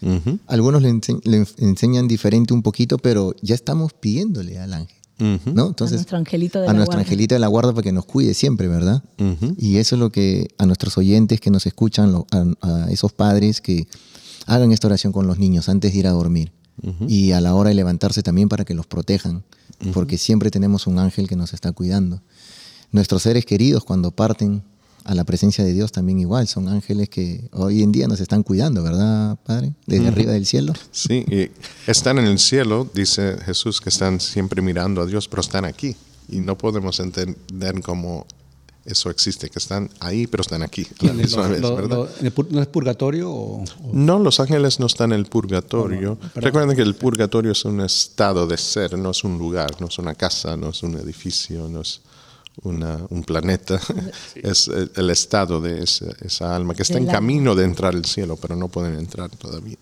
Algunos 0.46 0.82
le, 0.82 0.90
ense- 0.90 1.20
le 1.24 1.44
enseñan 1.58 2.06
diferente 2.08 2.54
un 2.54 2.62
poquito, 2.62 2.98
pero 2.98 3.34
ya 3.42 3.54
estamos 3.56 3.92
pidiéndole 3.92 4.58
al 4.60 4.74
ángel, 4.74 4.96
¿no? 5.52 5.66
Entonces, 5.66 5.96
a 5.96 5.96
nuestro 5.96 6.16
angelito 6.18 6.60
de 6.60 6.64
a 6.68 6.68
la 6.68 6.78
guarda. 6.94 7.00
angelita 7.02 7.34
de 7.34 7.38
la 7.40 7.46
guarda 7.48 7.72
para 7.72 7.82
que 7.82 7.92
nos 7.92 8.04
cuide 8.04 8.34
siempre, 8.34 8.68
¿verdad? 8.68 9.02
Y 9.58 9.78
eso 9.78 9.96
es 9.96 10.00
lo 10.00 10.10
que 10.12 10.46
a 10.58 10.64
nuestros 10.66 10.96
oyentes 10.96 11.40
que 11.40 11.50
nos 11.50 11.66
escuchan, 11.66 12.12
lo- 12.12 12.26
a, 12.30 12.44
a 12.84 12.90
esos 12.92 13.12
padres 13.12 13.60
que 13.60 13.88
hagan 14.48 14.72
esta 14.72 14.88
oración 14.88 15.12
con 15.12 15.26
los 15.26 15.38
niños 15.38 15.68
antes 15.68 15.92
de 15.92 15.98
ir 15.98 16.06
a 16.06 16.10
dormir 16.10 16.52
y 17.06 17.32
a 17.32 17.40
la 17.40 17.54
hora 17.54 17.70
de 17.70 17.74
levantarse 17.74 18.22
también 18.22 18.48
para 18.48 18.64
que 18.64 18.72
los 18.72 18.86
protejan, 18.86 19.44
porque 19.92 20.16
siempre 20.16 20.50
tenemos 20.50 20.86
un 20.86 20.98
ángel 20.98 21.28
que 21.28 21.36
nos 21.36 21.52
está 21.52 21.72
cuidando. 21.72 22.22
Nuestros 22.92 23.22
seres 23.22 23.44
queridos 23.44 23.84
cuando 23.84 24.10
parten 24.10 24.62
a 25.04 25.14
la 25.14 25.24
presencia 25.24 25.64
de 25.64 25.72
Dios 25.72 25.92
también 25.92 26.18
igual, 26.18 26.48
son 26.48 26.68
ángeles 26.68 27.08
que 27.08 27.48
hoy 27.52 27.82
en 27.82 27.92
día 27.92 28.08
nos 28.08 28.20
están 28.20 28.42
cuidando, 28.42 28.82
¿verdad, 28.82 29.38
Padre? 29.44 29.72
Desde 29.86 30.08
arriba 30.08 30.32
del 30.32 30.46
cielo. 30.46 30.72
Sí, 30.92 31.24
y 31.28 31.50
están 31.90 32.18
en 32.18 32.26
el 32.26 32.38
cielo, 32.38 32.88
dice 32.94 33.36
Jesús, 33.44 33.80
que 33.80 33.88
están 33.88 34.20
siempre 34.20 34.62
mirando 34.62 35.02
a 35.02 35.06
Dios, 35.06 35.28
pero 35.28 35.40
están 35.40 35.64
aquí. 35.64 35.96
Y 36.28 36.40
no 36.40 36.56
podemos 36.56 37.00
entender 37.00 37.80
cómo 37.82 38.26
eso 38.90 39.10
existe, 39.10 39.48
que 39.50 39.58
están 39.58 39.88
ahí, 40.00 40.26
pero 40.26 40.40
están 40.40 40.62
aquí 40.62 40.86
a 41.00 41.04
la 41.06 41.12
misma 41.12 41.42
Lo- 41.44 41.48
vez, 41.50 41.60
lo- 41.60 41.76
¿verdad? 41.76 41.96
lo- 41.96 42.08
en 42.20 42.26
el 42.26 42.34
pur- 42.34 42.48
¿No 42.50 42.60
es 42.60 42.66
purgatorio 42.68 43.30
o, 43.30 43.62
o- 43.62 43.64
No, 43.92 44.18
los 44.18 44.40
ángeles 44.40 44.80
no 44.80 44.86
están 44.86 45.12
en 45.12 45.18
el 45.20 45.26
purgatorio. 45.26 46.16
perdón. 46.16 46.42
Recuerden 46.42 46.76
que 46.76 46.82
el 46.82 46.94
purgatorio 46.94 47.52
es 47.52 47.64
un 47.64 47.80
estado 47.80 48.46
de 48.46 48.56
ser, 48.56 48.96
no 48.98 49.10
es 49.10 49.22
un 49.24 49.38
lugar, 49.38 49.80
no 49.80 49.86
es 49.88 49.98
una 49.98 50.14
casa, 50.14 50.56
no 50.56 50.70
es 50.70 50.82
un 50.82 50.94
edificio, 50.96 51.68
no 51.68 51.80
es 51.82 52.00
una- 52.62 53.00
un 53.10 53.22
planeta. 53.22 53.80
Es 54.34 54.68
el, 54.68 54.90
el 54.96 55.10
estado 55.10 55.60
de 55.60 55.82
esa, 55.84 56.06
esa 56.22 56.54
alma 56.56 56.74
que 56.74 56.82
está 56.82 56.98
en 56.98 57.06
camino 57.06 57.54
de 57.54 57.64
entrar 57.64 57.94
al 57.94 58.04
cielo, 58.04 58.36
pero 58.36 58.56
no 58.56 58.68
pueden 58.68 58.94
entrar 58.98 59.30
todavía. 59.30 59.76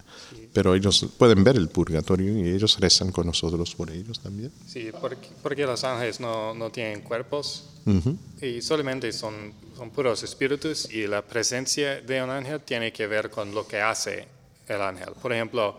Pero 0.56 0.74
ellos 0.74 1.06
pueden 1.18 1.44
ver 1.44 1.56
el 1.56 1.68
purgatorio 1.68 2.32
y 2.32 2.48
ellos 2.48 2.80
rezan 2.80 3.12
con 3.12 3.26
nosotros 3.26 3.74
por 3.74 3.90
ellos 3.90 4.20
también. 4.20 4.50
Sí, 4.66 4.90
porque, 5.02 5.28
porque 5.42 5.66
los 5.66 5.84
ángeles 5.84 6.18
no, 6.18 6.54
no 6.54 6.70
tienen 6.70 7.02
cuerpos 7.02 7.68
Ujú. 7.84 8.16
y 8.40 8.62
solamente 8.62 9.12
son, 9.12 9.52
son 9.76 9.90
puros 9.90 10.22
espíritus 10.22 10.90
y 10.90 11.06
la 11.06 11.20
presencia 11.20 12.00
de 12.00 12.22
un 12.22 12.30
ángel 12.30 12.62
tiene 12.62 12.90
que 12.90 13.06
ver 13.06 13.28
con 13.28 13.54
lo 13.54 13.68
que 13.68 13.82
hace 13.82 14.26
el 14.66 14.80
ángel. 14.80 15.10
Por 15.20 15.30
ejemplo, 15.34 15.78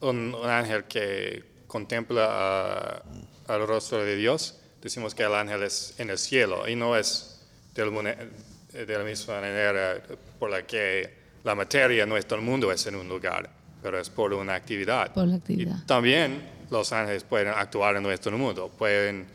un, 0.00 0.34
un 0.34 0.48
ángel 0.48 0.84
que 0.84 1.44
contempla 1.66 2.26
ah, 2.26 3.02
al 3.48 3.66
rostro 3.66 4.02
de 4.02 4.16
Dios, 4.16 4.54
decimos 4.80 5.14
que 5.14 5.24
el 5.24 5.34
ángel 5.34 5.62
es 5.62 5.92
en 5.98 6.08
el 6.08 6.16
cielo 6.16 6.66
y 6.66 6.74
no 6.74 6.96
es 6.96 7.42
del 7.74 7.90
de 7.92 8.98
la 8.98 9.04
misma 9.04 9.42
manera 9.42 10.02
por 10.38 10.48
la 10.48 10.66
que 10.66 11.26
la 11.44 11.54
materia, 11.54 12.06
nuestro 12.06 12.40
mundo 12.40 12.72
es 12.72 12.86
en 12.86 12.96
un 12.96 13.06
lugar, 13.08 13.48
pero 13.86 14.00
es 14.00 14.10
por 14.10 14.34
una 14.34 14.56
actividad. 14.56 15.12
Por 15.14 15.28
la 15.28 15.36
actividad. 15.36 15.76
Y 15.80 15.86
también 15.86 16.42
los 16.72 16.92
ángeles 16.92 17.22
pueden 17.22 17.46
actuar 17.46 17.94
en 17.94 18.02
nuestro 18.02 18.36
mundo, 18.36 18.68
pueden 18.76 19.28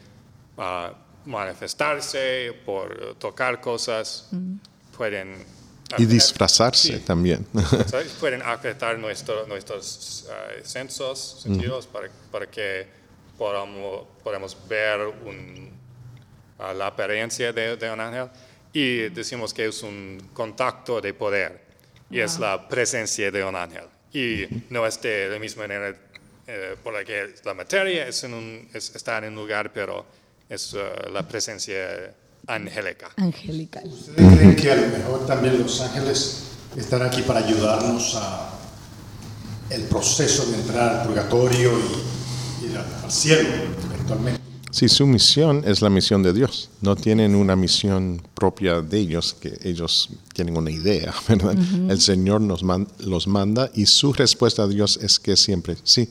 ah, 0.57 0.91
manifestarse 1.25 2.51
por 2.65 3.15
tocar 3.15 3.61
cosas, 3.61 4.29
pueden... 4.97 5.37
Y 5.97 6.05
disfrazarse 6.05 6.97
Sí. 6.97 7.03
también. 7.05 7.47
¿sabes? 7.87 8.11
Pueden 8.19 8.41
afectar 8.41 8.99
nuestro- 8.99 9.47
nuestros 9.47 10.27
ah, 10.29 10.51
sensos, 10.63 11.39
sentidos, 11.43 11.87
para, 11.87 12.09
para 12.29 12.45
que 12.47 12.87
podamos, 13.37 14.05
podamos 14.21 14.57
ver 14.67 14.99
un- 15.25 15.71
ah, 16.59 16.73
la 16.73 16.87
apariencia 16.87 17.53
de, 17.53 17.77
de 17.77 17.89
un 17.89 18.01
ángel. 18.01 18.27
Y 18.73 19.07
decimos 19.09 19.53
que 19.53 19.67
es 19.67 19.81
un 19.81 20.29
contacto 20.33 20.99
de 20.99 21.13
poder, 21.13 21.61
y 22.09 22.19
es 22.19 22.37
la 22.37 22.67
presencia 22.67 23.31
de 23.31 23.43
un 23.45 23.55
ángel. 23.55 23.85
Y 24.13 24.45
no 24.69 24.85
es 24.85 25.01
de 25.01 25.29
la 25.29 25.39
misma 25.39 25.63
manera 25.67 25.95
eh, 26.47 26.75
por 26.83 26.93
la 26.93 27.03
que 27.05 27.33
la 27.45 27.53
materia 27.53 28.07
es 28.07 28.23
en 28.23 28.33
un- 28.33 28.69
es- 28.73 28.93
está 28.95 29.17
en 29.19 29.25
un 29.25 29.35
lugar, 29.35 29.71
pero 29.71 30.05
es 30.49 30.75
ah, 30.75 31.09
la 31.11 31.25
presencia 31.27 32.13
angélica. 32.47 33.11
Angelical. 33.17 33.83
¿Ustedes 33.85 34.35
creen 34.37 34.55
que 34.55 34.71
a 34.71 34.75
lo 34.75 34.87
mejor 34.87 35.25
también 35.25 35.59
los 35.59 35.79
ángeles 35.81 36.43
están 36.75 37.03
aquí 37.03 37.21
para 37.21 37.39
ayudarnos 37.39 38.15
a 38.15 38.49
el 39.69 39.83
proceso 39.83 40.45
de 40.47 40.57
entrar 40.57 40.97
al 41.01 41.07
purgatorio 41.07 41.71
y, 41.79 42.65
y 42.65 42.75
al- 42.75 43.03
al 43.05 43.11
cielo 43.11 43.47
eventualmente? 43.93 44.40
Sí, 44.71 44.87
su 44.89 45.05
misión 45.05 45.63
es 45.65 45.81
la 45.81 45.89
misión 45.89 46.23
de 46.23 46.31
Dios. 46.33 46.69
No 46.81 46.95
tienen 46.95 47.35
una 47.35 47.55
misión 47.55 48.21
propia 48.33 48.81
de 48.81 48.99
ellos, 48.99 49.35
que 49.39 49.57
ellos 49.63 50.09
tienen 50.33 50.55
una 50.57 50.71
idea, 50.71 51.13
¿verdad? 51.27 51.55
El 51.89 51.99
Señor 52.01 52.41
nos 52.41 52.63
man- 52.63 52.87
los 52.99 53.27
manda 53.27 53.69
y 53.75 53.85
su 53.85 54.13
respuesta 54.13 54.63
a 54.63 54.67
Dios 54.67 54.97
es 55.01 55.19
que 55.19 55.35
siempre, 55.35 55.75
sí, 55.83 56.09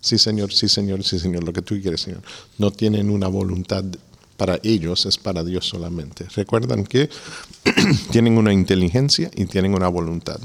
sí 0.00 0.18
Señor, 0.18 0.52
sí 0.52 0.68
Señor, 0.68 1.02
sí 1.04 1.18
Señor, 1.18 1.42
lo 1.44 1.52
que 1.52 1.62
tú 1.62 1.80
quieres 1.80 2.02
Señor. 2.02 2.22
No 2.58 2.70
tienen 2.70 3.08
una 3.10 3.28
voluntad 3.28 3.84
para 4.36 4.58
ellos, 4.62 5.06
es 5.06 5.16
para 5.18 5.42
Dios 5.44 5.66
solamente. 5.66 6.26
Recuerdan 6.34 6.84
que 6.84 7.08
tienen 8.10 8.36
una 8.38 8.52
inteligencia 8.52 9.30
y 9.34 9.46
tienen 9.46 9.74
una 9.74 9.88
voluntad. 9.88 10.38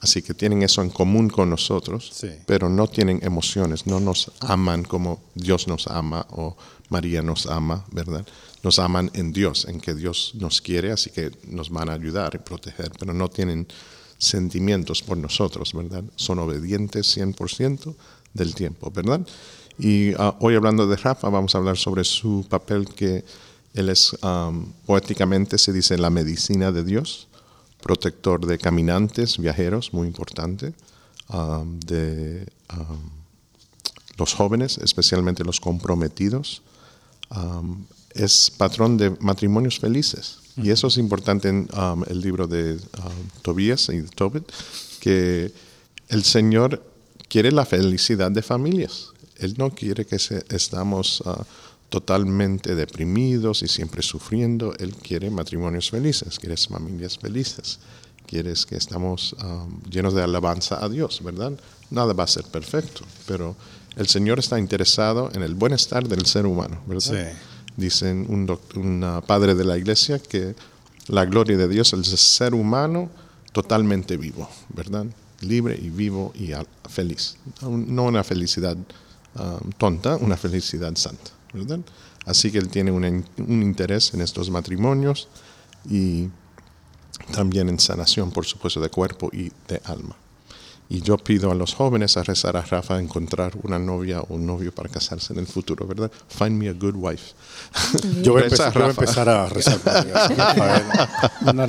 Así 0.00 0.22
que 0.22 0.32
tienen 0.32 0.62
eso 0.62 0.80
en 0.82 0.90
común 0.90 1.28
con 1.28 1.50
nosotros, 1.50 2.10
Sí. 2.14 2.28
pero 2.46 2.68
no 2.68 2.86
tienen 2.86 3.18
emociones, 3.22 3.86
no 3.86 3.98
nos 3.98 4.30
aman 4.40 4.84
como 4.84 5.20
Dios 5.34 5.66
nos 5.66 5.88
ama 5.88 6.24
o 6.30 6.56
María 6.88 7.20
nos 7.20 7.46
ama, 7.46 7.84
¿verdad? 7.90 8.24
Nos 8.62 8.78
aman 8.78 9.10
en 9.14 9.32
Dios, 9.32 9.66
en 9.68 9.80
que 9.80 9.94
Dios 9.94 10.32
nos 10.34 10.60
quiere, 10.60 10.92
así 10.92 11.10
que 11.10 11.30
nos 11.48 11.70
van 11.70 11.88
a 11.90 11.94
ayudar 11.94 12.34
y 12.34 12.38
proteger, 12.38 12.92
pero 12.98 13.12
no 13.12 13.28
tienen 13.28 13.66
sentimientos 14.18 15.02
por 15.02 15.16
nosotros, 15.16 15.72
¿verdad? 15.72 16.04
Son 16.16 16.38
obedientes 16.38 17.06
100% 17.16 17.94
del 18.34 18.54
tiempo, 18.54 18.90
¿verdad? 18.90 19.20
Y 19.78 20.12
ah, 20.14 20.34
hoy 20.40 20.54
hablando 20.54 20.86
de 20.86 20.96
Rafa, 20.96 21.28
vamos 21.28 21.54
a 21.54 21.58
hablar 21.58 21.76
sobre 21.76 22.04
su 22.04 22.44
papel 22.48 22.86
que 22.88 23.24
él 23.74 23.88
es, 23.90 24.16
um, 24.22 24.72
poéticamente 24.86 25.56
se 25.58 25.72
dice, 25.72 25.98
la 25.98 26.10
medicina 26.10 26.72
de 26.72 26.82
Dios 26.82 27.27
protector 27.82 28.46
de 28.46 28.58
caminantes, 28.58 29.38
viajeros, 29.38 29.92
muy 29.92 30.06
importante, 30.06 30.74
um, 31.28 31.78
de 31.80 32.46
um, 32.76 33.10
los 34.16 34.34
jóvenes, 34.34 34.78
especialmente 34.78 35.44
los 35.44 35.60
comprometidos. 35.60 36.62
Um, 37.30 37.84
es 38.14 38.50
patrón 38.50 38.96
de 38.96 39.10
matrimonios 39.20 39.78
felices. 39.78 40.38
Y 40.56 40.70
eso 40.70 40.88
es 40.88 40.96
importante 40.96 41.48
en 41.48 41.68
el 42.08 42.20
libro 42.20 42.48
de 42.48 42.80
Tobías 43.42 43.88
y 43.90 44.02
Tobit, 44.02 44.44
que 44.98 45.52
el 46.08 46.24
Señor 46.24 46.82
quiere 47.28 47.52
la 47.52 47.64
felicidad 47.64 48.30
de 48.30 48.42
familias. 48.42 49.12
Él 49.36 49.54
no 49.56 49.70
quiere 49.70 50.04
que 50.04 50.18
se, 50.18 50.44
estamos 50.48 51.22
ah, 51.26 51.44
totalmente 51.88 52.74
deprimidos 52.74 53.62
y 53.62 53.68
siempre 53.68 54.02
sufriendo. 54.02 54.74
Él 54.78 54.94
quiere 54.94 55.30
matrimonios 55.30 55.90
felices, 55.90 56.38
quiere 56.38 56.56
familias 56.56 57.18
felices. 57.18 57.78
quieres 58.26 58.66
que 58.66 58.76
estamos 58.76 59.34
um, 59.42 59.80
llenos 59.90 60.12
de 60.12 60.22
alabanza 60.22 60.84
a 60.84 60.88
Dios, 60.90 61.22
¿verdad? 61.24 61.52
Nada 61.90 62.12
va 62.12 62.24
a 62.24 62.26
ser 62.26 62.44
perfecto, 62.44 63.00
pero 63.26 63.56
el 63.96 64.06
Señor 64.06 64.38
está 64.38 64.58
interesado 64.58 65.30
en 65.32 65.42
el 65.42 65.54
bienestar 65.54 66.06
del 66.06 66.26
ser 66.26 66.44
humano, 66.44 66.78
¿verdad? 66.86 67.32
Sí. 67.32 67.38
Dicen 67.76 68.26
un, 68.28 68.58
un, 68.76 69.22
padre 69.26 69.54
de 69.54 69.64
la 69.64 69.78
iglesia 69.78 70.18
que 70.18 70.54
la 71.06 71.24
gloria 71.24 71.56
de 71.56 71.68
Dios 71.68 71.94
es 71.94 72.12
el 72.12 72.18
ser 72.18 72.54
humano 72.54 73.08
totalmente 73.52 74.16
vivo, 74.16 74.48
¿verdad? 74.74 75.06
Libre 75.40 75.78
y 75.80 75.88
vivo 75.88 76.32
y 76.34 76.52
feliz. 76.88 77.36
No 77.62 78.04
una 78.04 78.24
felicidad 78.24 78.76
um, 78.76 79.70
tonta, 79.78 80.16
una 80.16 80.36
felicidad 80.36 80.94
santa, 80.96 81.30
¿verdad? 81.52 81.80
Así 82.26 82.50
que 82.50 82.58
él 82.58 82.68
tiene 82.68 82.90
un, 82.90 83.04
un 83.04 83.62
interés 83.62 84.12
en 84.14 84.20
estos 84.20 84.50
matrimonios 84.50 85.28
y 85.88 86.28
también 87.32 87.68
en 87.68 87.78
sanación, 87.78 88.30
por 88.30 88.46
supuesto, 88.46 88.80
de 88.80 88.90
cuerpo 88.90 89.30
y 89.32 89.50
de 89.68 89.80
alma. 89.84 90.16
Y 90.90 91.02
yo 91.02 91.18
pido 91.18 91.50
a 91.50 91.54
los 91.54 91.74
jóvenes 91.74 92.16
a 92.16 92.22
rezar 92.22 92.56
a 92.56 92.62
Rafa 92.62 92.94
a 92.96 93.00
encontrar 93.00 93.52
una 93.62 93.78
novia 93.78 94.20
o 94.22 94.34
un 94.34 94.46
novio 94.46 94.72
para 94.74 94.88
casarse 94.88 95.34
en 95.34 95.38
el 95.40 95.46
futuro, 95.46 95.86
¿verdad? 95.86 96.10
Find 96.28 96.52
me 96.52 96.68
a 96.70 96.72
good 96.72 96.94
wife. 96.96 97.34
Yo 98.22 98.32
voy, 98.32 98.42
a 98.42 98.44
empezar, 98.46 98.72
yo 98.72 98.80
voy 98.80 98.84
a 98.84 98.86
Rafa. 98.92 99.02
empezar 99.02 99.28
a 99.28 99.48
rezar 99.50 99.78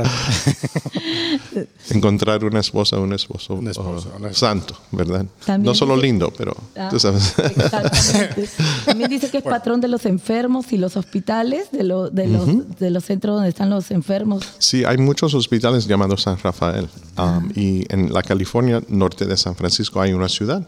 encontrar 1.90 2.44
una 2.46 2.60
esposa 2.60 2.98
o 2.98 3.04
un 3.04 3.14
esposo, 3.14 3.56
Una 3.56 3.72
esposa, 3.72 4.10
oh, 4.14 4.18
una 4.18 4.28
esposa. 4.30 4.48
santo, 4.48 4.76
¿verdad? 4.92 5.26
También 5.46 5.66
no 5.66 5.76
solo 5.76 5.96
dice- 5.96 6.08
lindo, 6.08 6.32
pero 6.38 6.56
Ah, 6.78 6.88
tú 6.90 7.00
sabes. 7.00 7.34
Exactamente. 7.40 8.50
También 8.86 9.10
dice 9.10 9.30
que 9.30 9.38
es 9.40 9.44
patrón 9.44 9.82
de 9.82 9.88
los 9.88 10.06
enfermos 10.06 10.72
y 10.72 10.78
los 10.78 10.96
hospitales, 10.98 11.72
de, 11.72 11.84
lo- 11.84 12.10
de, 12.10 12.28
los, 12.28 12.78
de 12.80 12.90
los 12.92 13.04
centros 13.04 13.36
donde 13.36 13.50
están 13.50 13.70
los 13.70 13.92
enfermos. 13.92 14.46
Sí, 14.60 14.84
hay 14.86 14.98
muchos 14.98 15.34
hospitales 15.34 15.88
llamados 15.88 16.22
San 16.24 16.38
Rafael. 16.38 16.88
Ah. 17.18 17.40
Um, 17.44 17.52
y 17.56 17.86
en 17.94 18.14
la 18.14 18.24
California 18.24 18.82
norte 19.10 19.26
de 19.26 19.38
San 19.38 19.56
Francisco 19.56 20.00
hay 20.02 20.13
una 20.13 20.30
ciudad. 20.30 20.67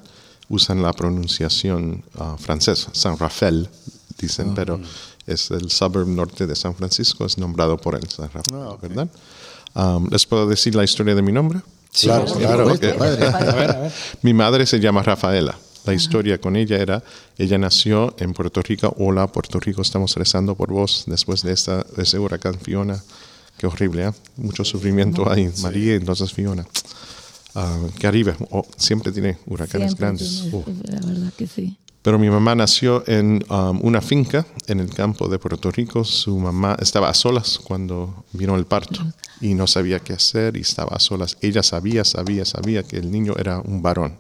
Usan 0.49 0.81
la 0.81 0.91
pronunciación 0.93 2.03
uh, 2.17 2.37
francesa, 2.37 2.89
San 2.93 3.17
Rafael, 3.17 3.69
dicen, 4.17 4.49
Ah. 4.49 4.53
pero 4.55 4.79
es 5.27 5.51
el 5.51 5.69
suburb 5.69 6.07
norte 6.07 6.47
de 6.47 6.55
San 6.55 6.73
Francisco, 6.75 7.25
es 7.25 7.37
nombrado 7.37 7.77
por 7.77 7.93
él, 7.95 8.07
San 8.09 8.29
Rafael, 8.33 8.61
Ah, 8.63 8.69
ok. 8.71 8.81
¿verdad? 8.81 9.07
Um, 9.75 10.09
¿Les 10.09 10.25
puedo 10.25 10.47
decir 10.47 10.73
la 10.75 10.83
historia 10.83 11.13
de 11.15 11.21
mi 11.21 11.31
nombre? 11.31 11.61
Claro, 11.93 12.25
por 12.25 12.37
claro. 12.39 12.75
padre. 12.97 13.91
Mi 14.23 14.33
madre 14.33 14.65
se 14.65 14.79
llama 14.79 15.03
Rafaela. 15.03 15.55
La 15.85 15.93
historia 15.93 16.39
con 16.39 16.55
ella 16.55 16.77
era, 16.77 17.03
ella 17.37 17.57
nació 17.57 18.13
en 18.17 18.33
Puerto 18.33 18.61
Rico. 18.61 18.93
Hola, 18.97 19.27
Puerto 19.27 19.59
Rico, 19.59 19.81
estamos 19.81 20.15
rezando 20.15 20.55
por 20.55 20.71
vos 20.71 21.03
después 21.07 21.41
de 21.43 21.53
esta, 21.53 21.83
de 21.95 22.03
ese 22.03 22.17
huracán 22.19 22.55
Fiona. 22.59 23.01
Qué 23.57 23.67
horrible, 23.67 24.07
¿eh? 24.07 24.11
Mucho 24.37 24.63
sufrimiento 24.63 25.29
ahí. 25.29 25.51
María, 25.61 25.95
entonces 25.95 26.31
Fiona. 26.33 26.65
Ah, 27.55 27.77
Caribe, 27.99 28.35
oh, 28.49 28.65
siempre 28.77 29.11
tiene 29.11 29.37
huracanes 29.45 29.89
Siempre 29.91 30.05
grandes. 30.05 30.41
tiene-. 30.41 31.01
La 31.01 31.05
verdad 31.05 31.33
que 31.37 31.47
sí. 31.47 31.77
Pero 32.01 32.17
mi 32.17 32.29
mamá 32.31 32.55
nació 32.55 33.03
en 33.07 33.43
um, 33.49 33.79
una 33.83 34.01
finca 34.01 34.47
en 34.67 34.79
el 34.79 34.89
campo 34.91 35.27
de 35.27 35.37
Puerto 35.37 35.69
Rico. 35.69 36.03
Su 36.03 36.37
mamá 36.39 36.75
estaba 36.79 37.09
a 37.09 37.13
solas 37.13 37.59
cuando 37.59 38.25
vino 38.33 38.55
el 38.55 38.65
parto 38.65 39.01
y 39.39 39.53
no 39.53 39.67
sabía 39.67 39.99
qué 39.99 40.13
hacer 40.13 40.57
y 40.57 40.61
estaba 40.61 40.95
a 40.95 40.99
solas. 40.99 41.37
Ella 41.41 41.61
sabía, 41.61 42.03
sabía, 42.03 42.43
sabía 42.45 42.81
que 42.81 42.97
el 42.97 43.11
niño 43.11 43.35
era 43.37 43.59
un 43.59 43.83
varón. 43.83 44.17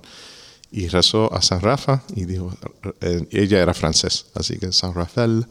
Y 0.71 0.89
rezó 0.89 1.33
a 1.33 1.41
San 1.41 1.59
Rafa 1.61 2.03
y 2.15 2.25
dijo, 2.25 2.53
eh, 3.01 3.27
ella 3.31 3.59
era 3.59 3.73
francés, 3.73 4.27
así 4.35 4.57
que 4.57 4.71
San 4.71 4.93
Rafael, 4.93 5.45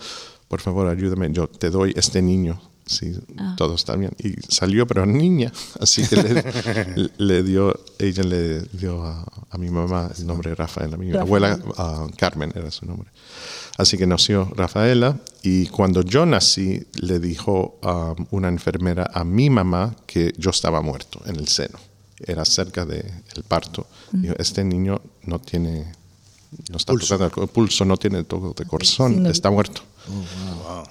por 0.49 0.61
favor 0.61 0.87
ayúdame, 0.87 1.31
yo 1.33 1.47
te 1.49 1.69
doy 1.69 1.93
este 1.97 2.23
niño. 2.23 2.61
Sí, 2.91 3.15
todo 3.57 3.77
está 3.77 3.95
bien. 3.95 4.11
Y 4.19 4.35
salió, 4.49 4.85
pero 4.85 5.07
niña. 5.07 5.53
Así 5.81 6.07
que 6.09 6.17
le, 6.17 7.11
le 7.19 7.43
dio, 7.45 7.79
ella 8.01 8.25
le 8.25 8.63
dio 8.73 9.05
a, 9.05 9.25
a 9.49 9.59
mi 9.59 9.71
mamá 9.71 10.11
el 10.19 10.27
nombre 10.27 10.51
de 10.51 10.57
Rafaela. 10.57 10.97
Mi 10.97 11.07
Rafael. 11.13 11.23
abuela 11.23 11.59
ah, 11.79 12.07
Carmen 12.17 12.53
era 12.55 12.71
su 12.73 12.87
nombre. 12.87 13.09
Así 13.79 13.97
que 13.97 14.09
nació 14.09 14.51
Rafaela 14.57 15.17
y 15.43 15.67
cuando 15.69 16.03
yo 16.03 16.27
nací 16.27 16.85
le 16.95 17.21
dijo 17.21 17.79
ah, 17.83 18.15
una 18.31 18.49
enfermera 18.49 19.09
a 19.15 19.23
mi 19.23 19.51
mamá 19.51 19.95
que 20.07 20.33
yo 20.37 20.51
estaba 20.51 20.83
muerto 20.83 21.23
en 21.27 21.37
el 21.37 21.47
seno. 21.47 21.79
Era 22.19 22.45
cerca 22.45 22.85
del 22.85 23.45
parto. 23.49 23.87
Dijo, 24.13 24.35
este 24.39 24.63
niño 24.65 25.01
no 25.23 25.39
tiene, 25.39 25.93
no 26.71 26.77
está 26.77 26.93
Pulso. 26.93 27.17
tocando 27.19 27.43
el 27.43 27.49
pulso, 27.49 27.85
no 27.85 27.97
tiene 27.97 28.25
toque 28.25 28.63
de 28.65 28.69
corazón, 28.69 29.15
Sí, 29.15 29.21
no- 29.21 29.31
está 29.31 29.51
muerto. 29.51 29.83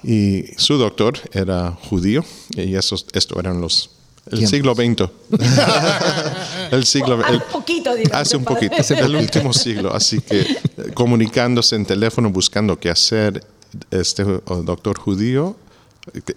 Y 0.02 0.44
su 0.56 0.78
doctor 0.78 1.18
era 1.32 1.72
judío 1.88 2.24
y 2.56 2.74
esos, 2.74 3.06
esto 3.12 3.38
eran 3.38 3.60
los... 3.60 3.90
El 4.30 4.38
Tiempos. 4.38 4.50
siglo 4.50 4.74
XX. 4.74 5.10
el 6.72 6.84
siglo 6.86 7.18
Hace 7.24 7.32
el- 7.34 7.42
poquito, 7.42 7.90
Hace 8.12 8.36
un 8.36 8.44
poquito, 8.44 8.74
el 8.94 9.16
último 9.16 9.52
siglo. 9.52 9.92
Así 9.94 10.20
que 10.20 10.40
eh, 10.42 10.56
comunicándose 10.94 11.74
en 11.76 11.84
teléfono, 11.86 12.30
buscando 12.30 12.78
qué 12.78 12.90
hacer, 12.90 13.44
este 13.90 14.24
doctor 14.24 14.98
judío, 14.98 15.56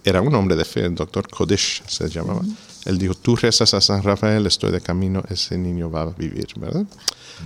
era 0.04 0.22
un 0.22 0.34
hombre 0.36 0.56
de 0.56 0.66
fe, 0.66 0.82
el 0.86 0.96
doctor 0.96 1.28
Kodesh 1.30 1.84
se 1.88 2.08
llamaba. 2.10 2.42
Él 2.86 2.98
dijo, 2.98 3.14
tú 3.16 3.36
rezas 3.36 3.74
a 3.74 3.82
San 3.82 4.04
Rafael, 4.04 4.46
estoy 4.46 4.72
de 4.72 4.82
camino, 4.82 5.24
ese 5.30 5.58
niño 5.58 5.90
va 5.90 6.02
a 6.02 6.06
vivir, 6.08 6.48
¿verdad? 6.58 6.86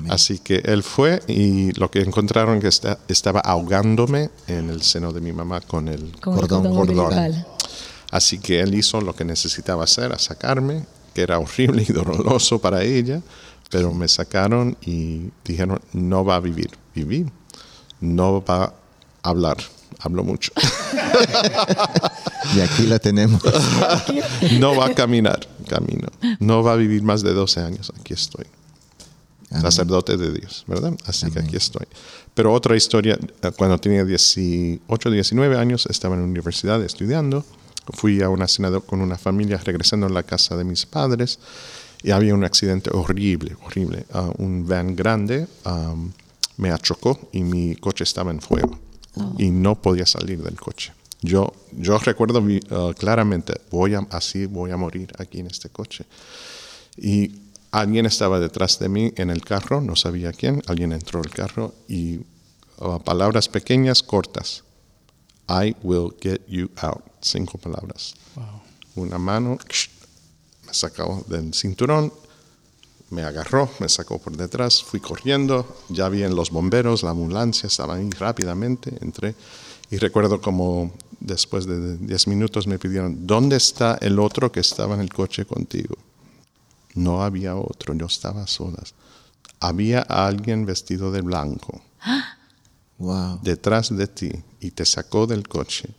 Así 0.09 0.39
que 0.39 0.57
él 0.65 0.83
fue 0.83 1.21
y 1.27 1.71
lo 1.73 1.89
que 1.89 1.99
encontraron 2.01 2.59
que 2.59 2.67
está- 2.67 2.99
estaba 3.07 3.39
ahogándome 3.39 4.29
en 4.47 4.69
el 4.69 4.81
seno 4.81 5.11
de 5.13 5.21
mi 5.21 5.31
mamá 5.31 5.61
con 5.61 5.87
el 5.87 6.11
Con 6.19 6.33
el 6.33 6.39
Cordón, 6.41 6.67
umbilical. 6.67 7.45
Así 8.11 8.39
que 8.39 8.59
él 8.61 8.73
hizo 8.75 9.01
lo 9.01 9.15
que 9.15 9.25
necesitaba 9.25 9.83
hacer, 9.83 10.11
a 10.11 10.19
sacarme, 10.19 10.85
que 11.13 11.21
era 11.21 11.39
horrible 11.39 11.83
y 11.87 11.91
doloroso 11.93 12.59
para 12.59 12.83
ella, 12.83 13.21
pero 13.69 13.93
me 13.93 14.07
sacaron 14.07 14.77
y 14.85 15.29
dijeron, 15.43 15.81
no 15.93 16.23
va 16.23 16.35
a 16.35 16.39
vivir. 16.39 16.69
Viví. 16.95 17.25
No 17.99 18.43
va 18.43 18.63
a 18.65 18.73
hablar. 19.23 19.57
Hablo 19.99 20.23
mucho. 20.23 20.51
Y 22.55 22.61
aquí 22.61 22.83
la 22.87 22.97
tenemos. 22.99 23.41
No 24.59 24.75
va 24.75 24.87
a 24.87 24.93
caminar. 24.95 25.47
Camino. 25.67 26.07
No 26.39 26.63
va 26.63 26.73
a 26.73 26.75
vivir 26.75 27.03
más 27.03 27.21
de 27.21 27.33
12 27.33 27.59
años. 27.59 27.91
Aquí 27.99 28.13
estoy. 28.13 28.45
Amén. 29.49 29.61
Sacerdote 29.63 30.15
de 30.17 30.31
Dios, 30.31 30.63
¿verdad? 30.67 30.93
Así 31.05 31.29
que 31.31 31.39
aquí 31.39 31.55
estoy. 31.57 31.85
Pero 32.33 32.53
otra 32.53 32.75
historia, 32.75 33.17
eh, 33.41 33.51
cuando 33.57 33.77
tenía 33.79 34.05
18, 34.05 35.09
19 35.11 35.57
años, 35.57 35.87
estaba 35.89 36.15
en 36.15 36.21
la 36.21 36.27
universidad 36.27 36.81
estudiando. 36.83 37.43
Fui 37.93 38.21
a 38.21 38.29
una 38.29 38.47
cena 38.47 38.69
de- 38.71 38.81
con 38.81 39.01
una 39.01 39.17
familia 39.17 39.57
regresando 39.63 40.07
a 40.07 40.09
la 40.09 40.23
casa 40.23 40.55
de 40.57 40.63
mis 40.63 40.85
padres 40.85 41.39
y 42.03 42.11
había 42.11 42.33
un 42.33 42.43
accidente 42.43 42.89
horrible, 42.93 43.55
horrible. 43.65 44.05
Ah, 44.13 44.29
un 44.37 44.67
van 44.67 44.95
grande 44.95 45.47
me 46.57 46.71
achocó 46.71 47.29
y 47.33 47.41
mi 47.43 47.75
coche 47.75 48.03
estaba 48.03 48.31
en 48.31 48.41
fuego 48.41 48.77
y 49.37 49.49
no 49.49 49.81
podía 49.81 50.05
salir 50.05 50.41
del 50.41 50.55
coche. 50.55 50.93
Yo, 51.21 51.53
yo 51.71 51.97
recuerdo 51.97 52.43
ah, 52.71 52.93
claramente, 52.97 53.53
voy 53.71 53.95
a, 53.95 53.99
así 54.11 54.45
voy 54.45 54.71
a 54.71 54.77
morir 54.77 55.11
aquí 55.17 55.39
en 55.39 55.47
este 55.47 55.69
coche. 55.69 56.05
Y 56.95 57.31
alguien 57.71 58.05
estaba 58.05 58.39
detrás 58.39 58.79
de 58.79 58.89
mí 58.89 59.13
en 59.17 59.29
el 59.29 59.43
carro, 59.43 59.81
no 59.81 59.95
sabía 59.95 60.31
quién, 60.31 60.61
alguien 60.67 60.91
entró 60.91 61.19
al 61.19 61.29
carro 61.29 61.73
y 61.87 62.19
uh, 62.79 62.99
palabras 63.03 63.49
pequeñas, 63.49 64.03
cortas. 64.03 64.63
I 65.49 65.75
will 65.81 66.11
get 66.21 66.41
you 66.47 66.69
out. 66.81 67.03
Cinco 67.21 67.57
palabras. 67.57 68.15
Una 68.95 69.17
mano 69.17 69.57
me 70.65 70.73
sacó 70.73 71.23
del 71.27 71.53
cinturón, 71.53 72.11
me 73.09 73.23
agarró, 73.23 73.69
me 73.79 73.87
sacó 73.89 74.19
por 74.19 74.35
detrás, 74.35 74.83
fui 74.83 74.99
corriendo, 74.99 75.77
ya 75.89 76.09
vi 76.09 76.23
en 76.23 76.35
los 76.35 76.51
bomberos, 76.51 77.03
la 77.03 77.11
ambulancia, 77.11 77.67
estaban 77.67 77.99
ahí 77.99 78.09
rápidamente, 78.11 78.97
entré 79.01 79.35
y 79.89 79.97
recuerdo 79.97 80.41
como 80.41 80.91
después 81.19 81.65
de 81.65 81.97
10 81.97 82.27
minutos 82.27 82.67
me 82.67 82.77
pidieron, 82.79 83.25
¿dónde 83.25 83.55
está 83.55 83.97
el 84.01 84.19
otro 84.19 84.51
que 84.51 84.59
estaba 84.59 84.95
en 84.95 85.01
el 85.01 85.13
coche 85.13 85.45
contigo? 85.45 85.95
No 86.95 87.23
había 87.23 87.55
otro, 87.55 87.93
yo 87.93 88.07
estaba 88.07 88.43
a 88.43 88.47
solas. 88.47 88.93
Había 89.59 90.01
alguien 90.01 90.65
vestido 90.65 91.11
de 91.11 91.21
blanco 91.21 91.81
Wow. 92.97 93.39
detrás 93.43 93.95
de 93.95 94.07
ti 94.07 94.31
y 94.59 94.71
te 94.71 94.85
sacó 94.85 95.27
del 95.27 95.47
coche. 95.47 95.89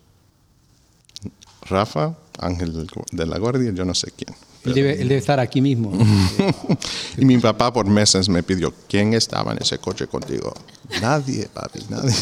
Rafa, 1.63 2.17
ángel 2.39 2.87
de 3.13 3.27
la 3.27 3.39
guardia, 3.39 3.71
yo 3.73 3.85
no 3.85 3.95
sé 3.95 4.11
quién. 4.11 4.35
Él 4.69 4.75
debe, 4.75 4.93
él 4.93 5.09
debe 5.09 5.19
estar 5.19 5.41
aquí 5.41 5.61
mismo. 5.61 5.93
Y 7.17 7.25
mi 7.25 7.37
papá 7.39 7.73
por 7.73 7.87
meses 7.87 8.29
me 8.29 8.45
pidió, 8.45 8.73
¿quién 8.89 9.13
estaba 9.13 9.51
en 9.53 9.59
ese 9.61 9.79
coche 9.79 10.07
contigo? 10.07 10.55
Nadie, 11.03 11.49
papi, 11.53 11.81
nadie. 11.89 12.15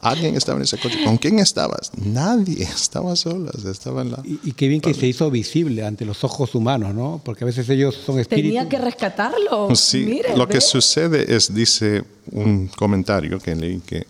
Alguien 0.00 0.36
estaba 0.36 0.56
en 0.58 0.62
ese 0.62 0.78
coche. 0.78 1.02
¿Con 1.04 1.16
quién 1.18 1.40
estabas? 1.40 1.90
Nadie, 1.96 2.62
estaba 2.62 3.16
solas, 3.16 3.64
estaba 3.64 4.02
en 4.02 4.12
la... 4.12 4.22
Y, 4.24 4.38
y 4.44 4.52
qué 4.52 4.68
bien 4.68 4.80
que 4.80 4.94
se 4.94 5.06
hizo 5.06 5.30
visible 5.30 5.84
ante 5.84 6.04
los 6.04 6.22
ojos 6.22 6.54
humanos, 6.54 6.94
¿no? 6.94 7.20
Porque 7.24 7.42
a 7.42 7.46
veces 7.46 7.68
ellos 7.68 7.96
son 8.06 8.20
espíritus. 8.20 8.50
Tenía 8.52 8.68
que 8.68 8.78
rescatarlo. 8.78 9.74
Sí, 9.74 10.04
Mire, 10.06 10.36
lo 10.36 10.46
que 10.46 10.60
sucede 10.60 11.34
es, 11.34 11.52
dice 11.52 12.04
un 12.30 12.68
comentario 12.68 13.40
que 13.40 13.56
leí, 13.56 13.80
que, 13.80 14.06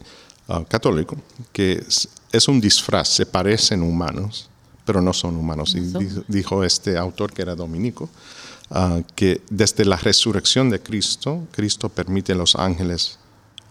ah, 0.49 0.63
católico, 0.69 1.17
que 1.53 1.83
es, 1.87 2.09
es 2.31 2.49
un 2.49 2.61
disfraz, 2.61 3.09
se 3.09 3.25
parecen 3.27 3.83
humanos, 3.83 4.51
pero 4.87 5.03
no 5.03 5.13
son 5.13 5.37
humanos. 5.37 5.75
Y 5.75 5.81
di- 5.81 6.23
dijo 6.29 6.65
este 6.65 6.97
autor 6.97 7.33
que 7.35 7.43
era 7.43 7.55
dominico, 7.55 8.09
ah, 8.71 9.01
que 9.15 9.43
desde 9.51 9.85
la 9.85 9.97
resurrección 9.97 10.71
de 10.71 10.81
Cristo, 10.81 11.47
Cristo 11.53 11.91
permite 11.91 12.33
a 12.33 12.37
los 12.37 12.55
ángeles 12.57 13.19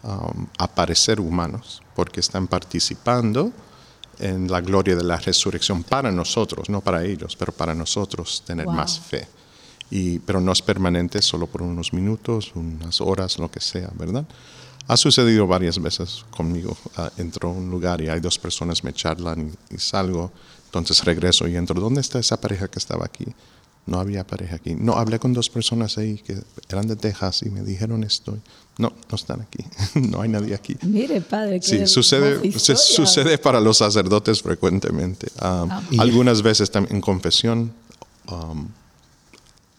um, 0.04 0.46
aparecer 0.60 1.20
humanos, 1.20 1.82
porque 1.96 2.20
están 2.20 2.46
participando 2.48 3.52
en 4.20 4.50
la 4.52 4.62
gloria 4.62 4.96
de 4.96 5.04
la 5.04 5.18
resurrección 5.18 5.84
para 5.84 6.12
nosotros, 6.12 6.70
no 6.70 6.82
para 6.82 7.04
ellos, 7.04 7.36
pero 7.36 7.52
para 7.52 7.74
nosotros 7.74 8.44
tener 8.46 8.66
Wow. 8.66 8.76
más 8.76 9.00
fe. 9.00 9.28
Y, 9.92 10.20
pero 10.20 10.40
no 10.42 10.52
es 10.52 10.62
permanente, 10.62 11.22
solo 11.22 11.48
por 11.48 11.62
unos 11.62 11.94
minutos, 11.94 12.52
unas 12.56 13.02
horas, 13.02 13.38
lo 13.40 13.50
que 13.52 13.60
sea, 13.60 13.90
¿verdad? 13.96 14.26
Ha 14.88 14.98
sucedido 14.98 15.48
varias 15.48 15.80
veces 15.82 16.26
conmigo. 16.32 16.78
Ah, 16.96 17.12
entro 17.18 17.50
a 17.50 17.52
un 17.54 17.70
lugar 17.70 18.02
y 18.02 18.08
hay 18.10 18.20
dos 18.20 18.38
personas, 18.40 18.84
me 18.84 18.94
charlan 18.94 19.52
y, 19.72 19.76
y 19.76 19.78
salgo, 19.80 20.32
entonces 20.80 21.04
regreso 21.06 21.48
y 21.48 21.56
entro. 21.56 21.80
¿Dónde 21.80 22.02
está 22.02 22.20
esa 22.20 22.40
pareja 22.40 22.68
que 22.68 22.80
estaba 22.80 23.06
aquí? 23.06 23.26
No 23.86 24.00
había 24.00 24.26
pareja 24.26 24.56
aquí. 24.56 24.74
No, 24.76 24.94
hablé 24.94 25.20
con 25.20 25.34
dos 25.34 25.50
personas 25.50 25.98
ahí 25.98 26.18
que 26.18 26.38
eran 26.70 26.88
de 26.88 26.96
Texas 26.96 27.44
y 27.44 27.50
me 27.50 27.62
dijeron 27.62 28.04
esto. 28.04 28.38
No, 28.78 28.92
no 29.10 29.16
están 29.16 29.42
aquí. 29.42 29.64
no 30.00 30.22
hay 30.22 30.30
nadie 30.30 30.56
aquí. 30.56 30.76
Mire, 30.82 31.22
padre, 31.22 31.60
qué 31.60 31.68
Sí, 31.68 31.88
sucede, 31.88 32.52
se- 32.60 32.76
sucede 32.76 33.38
para 33.38 33.60
los 33.62 33.78
sacerdotes 33.78 34.42
frecuentemente. 34.42 35.28
Ah, 35.40 35.82
algunas 36.00 36.42
veces 36.42 36.72
también 36.72 36.96
en 36.96 37.02
confesión 37.02 37.74
um, 38.32 38.68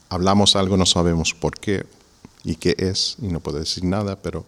hablamos 0.08 0.54
algo, 0.56 0.76
no 0.76 0.86
sabemos 0.86 1.34
por 1.34 1.58
qué 1.58 1.84
y 2.44 2.54
qué 2.56 2.76
es, 2.78 3.16
y 3.20 3.26
no 3.26 3.40
puedo 3.40 3.58
decir 3.58 3.84
nada, 3.84 4.16
pero 4.22 4.44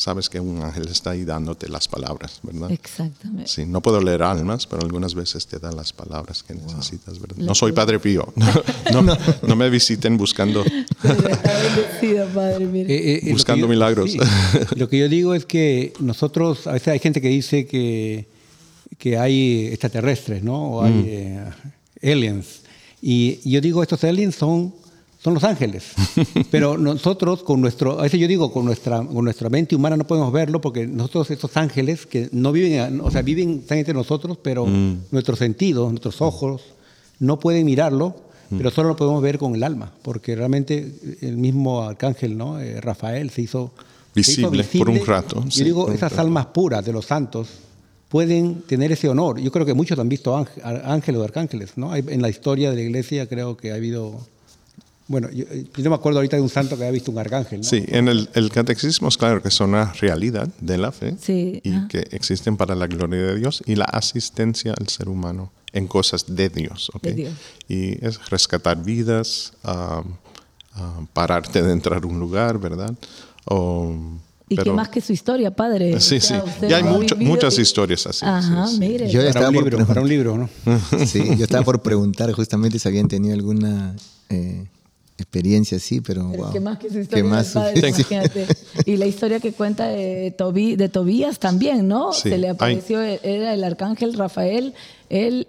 sabes 0.00 0.30
que 0.30 0.40
un 0.40 0.62
ángel 0.62 0.88
está 0.88 1.10
ahí 1.10 1.24
dándote 1.24 1.68
las 1.68 1.86
palabras, 1.86 2.40
¿verdad? 2.42 2.70
Exactamente. 2.72 3.50
Sí, 3.50 3.66
no 3.66 3.82
puedo 3.82 4.00
leer 4.00 4.22
almas, 4.22 4.66
pero 4.66 4.80
algunas 4.82 5.14
veces 5.14 5.46
te 5.46 5.58
dan 5.58 5.76
las 5.76 5.92
palabras 5.92 6.42
que 6.42 6.54
necesitas, 6.54 7.18
¿verdad? 7.20 7.36
Lo 7.38 7.44
No 7.46 7.54
soy 7.54 7.72
Padre 7.72 7.98
Pío. 8.00 8.32
No, 8.92 9.02
no, 9.02 9.16
no 9.46 9.56
me 9.56 9.68
visiten 9.70 10.16
buscando. 10.16 10.64
Padre, 12.34 12.66
mire. 12.66 12.94
Eh, 12.94 13.14
eh, 13.16 13.20
lo 13.26 13.32
Buscando 13.32 13.56
que 13.66 13.68
yo- 13.68 13.68
milagros. 13.68 14.10
sí. 14.12 14.18
Lo 14.76 14.88
que 14.88 14.98
yo 14.98 15.08
digo 15.08 15.34
es 15.34 15.44
que 15.46 15.92
nosotros, 16.00 16.66
a 16.66 16.72
veces 16.72 16.88
hay 16.88 16.98
gente 16.98 17.20
que 17.20 17.28
dice 17.28 17.66
que, 17.66 18.26
que 18.98 19.18
hay 19.18 19.66
extraterrestres, 19.68 20.42
¿no? 20.42 20.56
O 20.72 20.82
hay 20.82 20.92
Mm. 20.92 21.04
eh, 21.06 21.50
aliens. 22.12 22.60
Y 23.02 23.48
yo 23.48 23.60
digo, 23.60 23.82
estos 23.82 24.02
aliens 24.04 24.34
son, 24.34 24.74
son 25.22 25.34
los 25.34 25.44
ángeles. 25.44 25.92
Pero 26.50 26.78
nosotros, 26.78 27.42
con 27.42 27.60
nuestro, 27.60 27.98
a 28.00 28.02
veces 28.02 28.18
yo 28.18 28.26
digo, 28.26 28.52
con 28.52 28.64
nuestra, 28.64 29.04
con 29.04 29.24
nuestra 29.24 29.50
mente 29.50 29.76
humana 29.76 29.96
no 29.96 30.06
podemos 30.06 30.32
verlo 30.32 30.60
porque 30.60 30.86
nosotros, 30.86 31.30
estos 31.30 31.56
ángeles, 31.56 32.06
que 32.06 32.28
no 32.32 32.52
viven, 32.52 33.00
o 33.02 33.10
sea, 33.10 33.22
viven, 33.22 33.58
están 33.60 33.78
entre 33.78 33.94
nosotros, 33.94 34.38
pero 34.42 34.64
Mm. 34.66 34.96
nuestros 35.10 35.38
sentidos, 35.38 35.90
nuestros 35.90 36.20
ojos, 36.22 36.62
no 37.18 37.38
pueden 37.38 37.66
mirarlo, 37.66 38.16
Mm. 38.50 38.56
pero 38.56 38.70
solo 38.70 38.88
lo 38.88 38.96
podemos 38.96 39.22
ver 39.22 39.38
con 39.38 39.54
el 39.54 39.62
alma, 39.62 39.92
porque 40.02 40.34
realmente 40.34 40.92
el 41.20 41.36
mismo 41.36 41.82
arcángel, 41.82 42.36
¿no? 42.36 42.58
Eh, 42.58 42.80
Rafael 42.80 43.30
se 43.30 43.42
hizo 43.42 43.72
se 44.14 44.20
hizo 44.32 44.50
Visible 44.50 44.78
por 44.84 44.90
un 44.90 45.06
rato, 45.06 45.44
Yo 45.44 45.50
sí, 45.50 45.62
digo, 45.64 45.92
esas 45.92 46.18
almas 46.18 46.46
puras 46.46 46.84
de 46.84 46.92
los 46.92 47.04
santos 47.06 47.48
pueden 48.08 48.62
tener 48.62 48.90
ese 48.90 49.08
honor. 49.08 49.38
Yo 49.38 49.52
creo 49.52 49.64
que 49.64 49.72
muchos 49.74 49.96
han 50.00 50.08
visto 50.08 50.34
ángeles 50.64 51.20
o 51.20 51.22
arcángeles, 51.24 51.72
¿no? 51.76 51.94
En 51.94 52.20
la 52.20 52.28
historia 52.28 52.70
de 52.70 52.76
la 52.76 52.82
iglesia 52.82 53.28
creo 53.28 53.56
que 53.56 53.70
ha 53.70 53.76
habido... 53.76 54.18
Bueno, 55.10 55.28
yo, 55.32 55.44
yo 55.52 55.82
no 55.84 55.90
me 55.90 55.96
acuerdo 55.96 56.20
ahorita 56.20 56.36
de 56.36 56.42
un 56.42 56.48
santo 56.48 56.76
que 56.76 56.84
haya 56.84 56.92
visto 56.92 57.10
un 57.10 57.18
arcángel, 57.18 57.58
¿no? 57.62 57.64
Sí, 57.64 57.84
en 57.88 58.06
el, 58.06 58.28
el 58.32 58.48
catecismo 58.50 59.08
es 59.08 59.16
claro 59.18 59.42
que 59.42 59.50
son 59.50 59.70
una 59.70 59.92
realidad 59.94 60.46
de 60.60 60.78
la 60.78 60.92
fe 60.92 61.16
Sí, 61.20 61.60
y 61.64 61.88
que 61.88 62.06
existen 62.12 62.56
para 62.56 62.76
la 62.76 62.86
gloria 62.86 63.18
de 63.20 63.36
Dios 63.36 63.60
y 63.66 63.74
la 63.74 63.86
asistencia 63.86 64.72
al 64.78 64.86
ser 64.86 65.08
humano 65.08 65.50
en 65.72 65.88
cosas 65.88 66.26
de 66.28 66.48
Dios. 66.48 66.90
¿ok? 66.94 67.02
De 67.02 67.12
Dios. 67.14 67.32
Y 67.68 68.04
es 68.06 68.30
rescatar 68.30 68.82
vidas, 68.84 69.52
ah, 69.64 70.04
pararte 71.12 71.60
de 71.62 71.72
entrar 71.72 72.02
a 72.02 72.06
un 72.06 72.20
lugar, 72.20 72.58
¿verdad? 72.58 72.94
O, 73.46 73.92
¿Y 74.48 74.56
pero- 74.56 74.74
más 74.74 74.88
que 74.90 75.00
su 75.00 75.12
historia, 75.12 75.50
padre? 75.50 76.00
Sí, 76.00 76.20
sí. 76.20 76.34
Y 76.68 76.72
hay 76.72 76.82
mucho- 76.84 77.16
muchas 77.16 77.58
y- 77.58 77.62
historias 77.62 78.06
así. 78.06 78.24
Ajá, 78.24 78.66
sí, 78.68 78.74
sí. 78.74 78.78
mire. 78.80 79.08
Yo 79.10 79.18
Para 79.20 79.28
estaba 79.28 79.48
un 79.48 79.54
por 79.54 79.64
libro, 79.64 79.86
para 79.86 80.00
un 80.02 80.08
libro, 80.08 80.38
¿no? 80.38 80.48
Sí, 81.06 81.36
yo 81.36 81.44
estaba 81.44 81.64
por 81.64 81.82
preguntar 81.82 82.30
justamente 82.32 82.78
si 82.78 82.88
habían 82.88 83.08
tenido 83.08 83.34
alguna 83.34 83.94
eh, 84.28 84.64
experiencia 85.20 85.76
así, 85.78 86.00
pero, 86.00 86.28
Pero 86.30 86.44
wow. 86.44 86.52
¿Qué 86.52 86.60
más 86.60 86.78
que 86.78 86.88
su 86.88 86.94
¿Qué 86.94 87.00
historia 87.02 87.24
más 87.24 87.54
del 87.54 87.62
padre? 87.62 87.74
supe? 87.92 88.14
Imagínate. 88.14 88.46
Y 88.86 88.96
la 88.96 89.06
historia 89.06 89.40
que 89.40 89.52
cuenta 89.52 89.86
de, 89.88 90.34
Tobí, 90.36 90.76
de 90.76 90.88
Tobías 90.88 91.38
también, 91.38 91.86
¿no? 91.88 92.12
Sí, 92.12 92.30
Se 92.30 92.38
le 92.38 92.48
apareció, 92.50 93.00
era 93.02 93.52
el 93.54 93.62
arcángel 93.64 94.14
Rafael, 94.14 94.74
él 95.08 95.46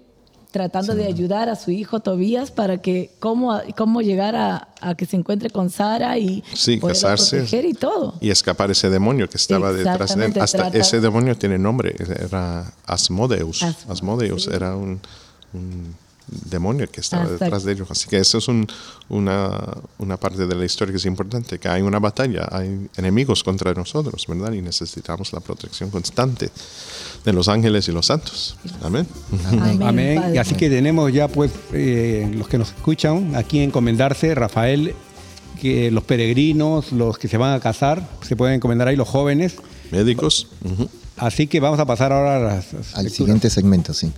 tratando 0.51 0.95
de 0.95 1.05
ayudar 1.05 1.47
a 1.47 1.55
su 1.55 1.71
hijo 1.71 2.01
Tobías 2.01 2.51
para 2.51 2.81
que 2.81 3.09
cómo, 3.19 3.57
cómo 3.77 4.01
llegar 4.01 4.35
a, 4.35 4.67
a 4.81 4.95
que 4.95 5.05
se 5.05 5.15
encuentre 5.15 5.49
con 5.49 5.69
Sara 5.69 6.17
y 6.17 6.43
Sí, 6.53 6.77
casarse. 6.77 7.37
proteger 7.37 7.63
y 7.65 7.73
todo. 7.73 8.15
Y 8.19 8.31
escapar 8.31 8.69
ese 8.69 8.89
demonio 8.89 9.29
que 9.29 9.37
estaba 9.37 9.71
detrás 9.71 10.13
de 10.17 10.25
él. 10.25 10.33
Hasta 10.41 10.57
trata- 10.57 10.77
ese 10.77 10.99
demonio 10.99 11.37
tiene 11.37 11.57
nombre, 11.57 11.95
era 11.97 12.73
Asmodeus. 12.85 13.63
Asmodeus, 13.63 13.89
Asmodeus 13.89 14.47
era 14.47 14.75
un, 14.75 14.99
un 15.53 15.95
demonio 16.31 16.89
que 16.89 17.01
estaba 17.01 17.23
Exacto. 17.23 17.45
detrás 17.45 17.63
de 17.63 17.71
ellos. 17.73 17.91
Así 17.91 18.07
que 18.09 18.17
eso 18.17 18.37
es 18.37 18.47
un- 18.47 18.65
una, 19.09 19.51
una 19.99 20.17
parte 20.17 20.47
de 20.47 20.55
la 20.55 20.63
historia 20.65 20.91
que 20.93 20.97
es 20.97 21.05
importante, 21.05 21.59
que 21.59 21.67
hay 21.67 21.81
una 21.81 21.99
batalla, 21.99 22.47
hay 22.51 22.87
enemigos 22.97 23.43
contra 23.43 23.73
nosotros, 23.73 24.25
¿verdad? 24.27 24.53
Y 24.53 24.61
necesitamos 24.61 25.33
la 25.33 25.39
protección 25.41 25.89
constante 25.89 26.49
de 27.25 27.33
los 27.33 27.47
ángeles 27.47 27.87
y 27.87 27.91
los 27.91 28.05
santos. 28.05 28.55
Amén. 28.81 29.05
Amén. 29.49 29.83
Amén. 29.83 30.23
Y 30.33 30.37
así 30.37 30.55
que 30.55 30.69
tenemos 30.69 31.11
ya, 31.13 31.27
pues, 31.27 31.51
eh, 31.73 32.31
los 32.35 32.47
que 32.47 32.57
nos 32.57 32.69
escuchan 32.69 33.35
aquí 33.35 33.59
encomendarse, 33.59 34.33
Rafael, 34.33 34.95
que 35.59 35.91
los 35.91 36.03
peregrinos, 36.05 36.91
los 36.91 37.17
que 37.19 37.27
se 37.27 37.37
van 37.37 37.53
a 37.53 37.59
casar, 37.59 38.07
se 38.27 38.35
pueden 38.35 38.55
encomendar 38.55 38.87
ahí, 38.87 38.95
los 38.95 39.07
jóvenes. 39.07 39.55
Médicos. 39.91 40.47
ujú. 40.63 40.89
Así 41.17 41.45
que 41.45 41.59
vamos 41.59 41.79
a 41.79 41.85
pasar 41.85 42.11
ahora 42.13 42.37
a 42.37 42.39
las, 42.39 42.73
las 42.73 42.95
Al 42.95 43.03
lecturas. 43.03 43.13
siguiente 43.13 43.49
segmento, 43.51 43.93
sí. 43.93 44.11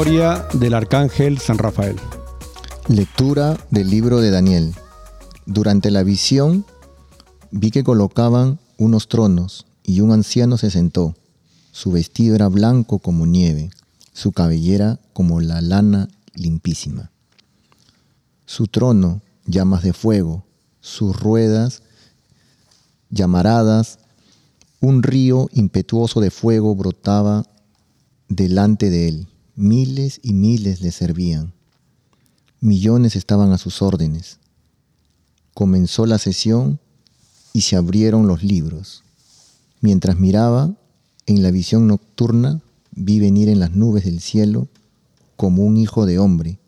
Memoria 0.00 0.48
del 0.54 0.72
Arcángel 0.72 1.36
San 1.40 1.58
Rafael. 1.58 1.96
Lectura 2.88 3.58
del 3.70 3.90
libro 3.90 4.20
de 4.20 4.30
Daniel. 4.30 4.74
Durante 5.44 5.90
la 5.90 6.02
visión 6.04 6.64
vi 7.50 7.70
que 7.70 7.84
colocaban 7.84 8.58
unos 8.78 9.08
tronos 9.08 9.66
y 9.84 10.00
un 10.00 10.12
anciano 10.12 10.56
se 10.56 10.70
sentó. 10.70 11.14
Su 11.70 11.92
vestido 11.92 12.34
era 12.34 12.48
blanco 12.48 12.98
como 12.98 13.26
nieve, 13.26 13.68
su 14.14 14.32
cabellera 14.32 14.98
como 15.12 15.42
la 15.42 15.60
lana 15.60 16.08
limpísima. 16.32 17.10
Su 18.46 18.68
trono 18.68 19.20
llamas 19.44 19.82
de 19.82 19.92
fuego, 19.92 20.46
sus 20.80 21.14
ruedas 21.14 21.82
llamaradas, 23.10 23.98
un 24.80 25.02
río 25.02 25.50
impetuoso 25.52 26.20
de 26.20 26.30
fuego 26.30 26.74
brotaba 26.74 27.44
delante 28.30 28.88
de 28.88 29.08
él. 29.08 29.29
Miles 29.62 30.20
y 30.22 30.32
miles 30.32 30.80
le 30.80 30.90
servían. 30.90 31.52
Millones 32.60 33.14
estaban 33.14 33.52
a 33.52 33.58
sus 33.58 33.82
órdenes. 33.82 34.38
Comenzó 35.52 36.06
la 36.06 36.16
sesión 36.16 36.80
y 37.52 37.60
se 37.60 37.76
abrieron 37.76 38.26
los 38.26 38.42
libros. 38.42 39.04
Mientras 39.82 40.18
miraba, 40.18 40.74
en 41.26 41.42
la 41.42 41.50
visión 41.50 41.86
nocturna 41.86 42.62
vi 42.92 43.20
venir 43.20 43.50
en 43.50 43.60
las 43.60 43.72
nubes 43.72 44.06
del 44.06 44.20
cielo 44.20 44.66
como 45.36 45.62
un 45.66 45.76
hijo 45.76 46.06
de 46.06 46.18
hombre, 46.18 46.58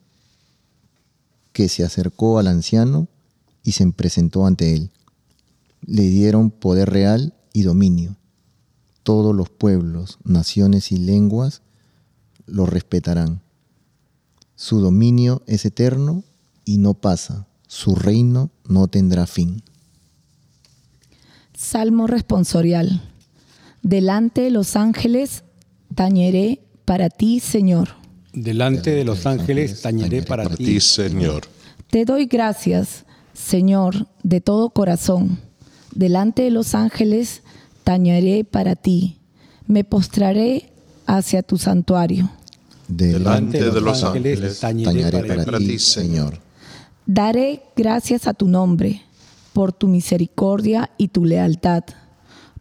que 1.54 1.70
se 1.70 1.84
acercó 1.84 2.38
al 2.38 2.46
anciano 2.46 3.08
y 3.64 3.72
se 3.72 3.90
presentó 3.92 4.44
ante 4.44 4.74
él. 4.74 4.90
Le 5.80 6.02
dieron 6.02 6.50
poder 6.50 6.90
real 6.90 7.32
y 7.54 7.62
dominio. 7.62 8.16
Todos 9.02 9.34
los 9.34 9.48
pueblos, 9.48 10.18
naciones 10.24 10.92
y 10.92 10.98
lenguas 10.98 11.62
lo 12.46 12.66
respetarán. 12.66 13.40
Su 14.54 14.80
dominio 14.80 15.42
es 15.46 15.64
eterno 15.64 16.24
y 16.64 16.78
no 16.78 16.94
pasa. 16.94 17.46
Su 17.66 17.94
reino 17.94 18.50
no 18.68 18.88
tendrá 18.88 19.26
fin. 19.26 19.62
Salmo 21.54 22.06
responsorial. 22.06 23.02
Delante 23.82 24.42
de 24.42 24.50
los 24.50 24.76
ángeles 24.76 25.44
tañeré 25.94 26.60
para 26.84 27.08
ti, 27.10 27.40
Señor. 27.40 27.90
Delante 28.32 28.90
de 28.90 29.04
los 29.04 29.26
ángeles 29.26 29.82
tañeré 29.82 30.22
para 30.22 30.44
Para 30.44 30.56
ti. 30.56 30.64
ti, 30.64 30.80
Señor. 30.80 31.42
Te 31.90 32.04
doy 32.04 32.26
gracias, 32.26 33.04
Señor, 33.34 34.06
de 34.22 34.40
todo 34.40 34.70
corazón. 34.70 35.38
Delante 35.94 36.42
de 36.42 36.50
los 36.50 36.74
ángeles 36.74 37.42
tañeré 37.84 38.44
para 38.44 38.76
ti. 38.76 39.18
Me 39.66 39.84
postraré 39.84 40.71
hacia 41.06 41.42
tu 41.42 41.58
santuario. 41.58 42.30
Delante 42.88 43.70
de 43.70 43.80
los 43.80 44.02
ángeles 44.04 44.60
tañeré 44.60 45.10
para 45.10 45.44
para 45.44 45.58
ti. 45.58 45.78
Señor. 45.78 46.38
Daré 47.06 47.62
gracias 47.76 48.26
a 48.26 48.34
tu 48.34 48.48
nombre 48.48 49.02
por 49.52 49.72
tu 49.72 49.88
misericordia 49.88 50.90
y 50.96 51.08
tu 51.08 51.24
lealtad, 51.24 51.84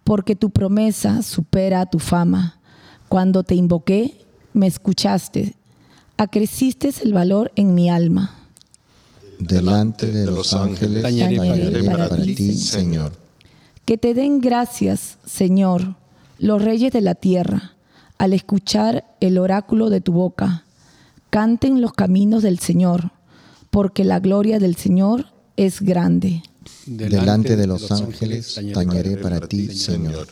porque 0.04 0.36
tu 0.36 0.50
promesa 0.50 1.22
supera 1.22 1.82
a 1.82 1.86
tu 1.86 2.00
fama. 2.00 2.60
Cuando 3.08 3.44
te 3.44 3.56
invoqué, 3.56 4.26
me 4.54 4.68
escuchaste, 4.68 5.56
acreciste 6.18 6.92
el 7.04 7.14
valor 7.14 7.52
en 7.56 7.76
mi 7.76 7.90
alma. 7.90 8.36
Delante 9.40 10.08
de 10.08 10.26
los 10.26 10.54
ángeles 10.54 11.02
tañeré 11.02 11.38
tañeré 11.38 11.84
para 11.84 12.10
para 12.10 12.24
ti. 12.24 12.54
Señor. 12.54 13.14
Que 13.86 13.98
te 13.98 14.14
den 14.14 14.40
gracias, 14.40 15.18
Señor, 15.26 15.96
los 16.38 16.62
reyes 16.62 16.92
de 16.94 17.02
la 17.02 17.16
tierra, 17.16 17.74
al 18.22 18.34
escuchar 18.34 19.04
el 19.20 19.40
oráculo 19.40 19.90
de 19.90 20.00
tu 20.00 20.12
boca. 20.12 20.64
Canten 21.32 21.82
los 21.82 21.94
caminos 21.94 22.44
del 22.44 22.60
Señor, 22.60 23.10
porque 23.72 24.04
la 24.04 24.20
gloria 24.20 24.60
del 24.60 24.76
Señor 24.76 25.26
es 25.58 25.82
grande. 25.82 26.44
Delante 26.86 27.56
de 27.56 27.66
los 27.66 27.92
ángeles 27.92 28.60
tañeré 28.76 29.18
para 29.18 29.40
ti, 29.40 29.76
Señor. 29.76 30.28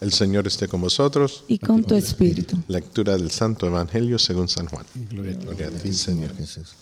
El 0.00 0.12
Señor 0.14 0.46
esté 0.46 0.66
con 0.66 0.80
vosotros. 0.80 1.44
Y 1.46 1.58
con 1.58 1.84
tu 1.84 1.94
espíritu. 1.94 2.56
Lectura 2.68 3.14
del 3.18 3.30
Santo 3.30 3.66
Evangelio 3.66 4.18
según 4.18 4.48
San 4.48 4.68
Juan. 4.68 4.86
Gloria 5.10 5.36
a 5.66 5.70
ti, 5.72 5.92
Señor. 5.92 6.34
Jesús. 6.38 6.74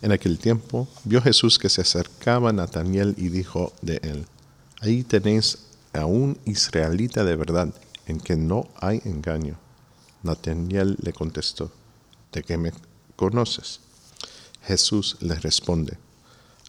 En 0.00 0.12
aquel 0.12 0.38
tiempo 0.38 0.86
vio 1.02 1.20
Jesús 1.20 1.58
que 1.58 1.68
se 1.68 1.80
acercaba 1.80 2.50
a 2.50 2.52
Nataniel 2.52 3.16
y 3.18 3.30
dijo 3.30 3.72
de 3.82 3.98
él, 4.04 4.26
ahí 4.80 5.02
tenéis 5.02 5.58
a 5.92 6.06
un 6.06 6.38
israelita 6.44 7.24
de 7.24 7.34
verdad, 7.34 7.74
en 8.12 8.20
que 8.20 8.36
no 8.36 8.68
hay 8.80 9.00
engaño. 9.04 9.58
Nataniel 10.22 10.96
le 11.00 11.12
contestó, 11.12 11.72
¿de 12.30 12.42
qué 12.42 12.56
me 12.56 12.72
conoces? 13.16 13.80
Jesús 14.62 15.16
le 15.20 15.34
responde, 15.34 15.98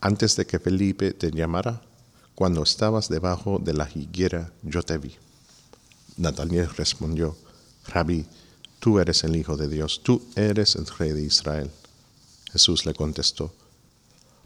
antes 0.01 0.35
de 0.35 0.45
que 0.45 0.59
Felipe 0.59 1.11
te 1.13 1.31
llamara, 1.31 1.81
cuando 2.33 2.63
estabas 2.63 3.09
debajo 3.09 3.59
de 3.59 3.73
la 3.73 3.87
higuera, 3.93 4.51
yo 4.63 4.81
te 4.81 4.97
vi. 4.97 5.15
Nataniel 6.17 6.69
respondió, 6.69 7.35
Rabí, 7.87 8.25
tú 8.79 8.99
eres 8.99 9.23
el 9.23 9.35
Hijo 9.35 9.55
de 9.57 9.67
Dios, 9.67 10.01
tú 10.01 10.23
eres 10.35 10.75
el 10.75 10.87
Rey 10.87 11.11
de 11.11 11.23
Israel. 11.23 11.69
Jesús 12.51 12.85
le 12.85 12.93
contestó, 12.93 13.53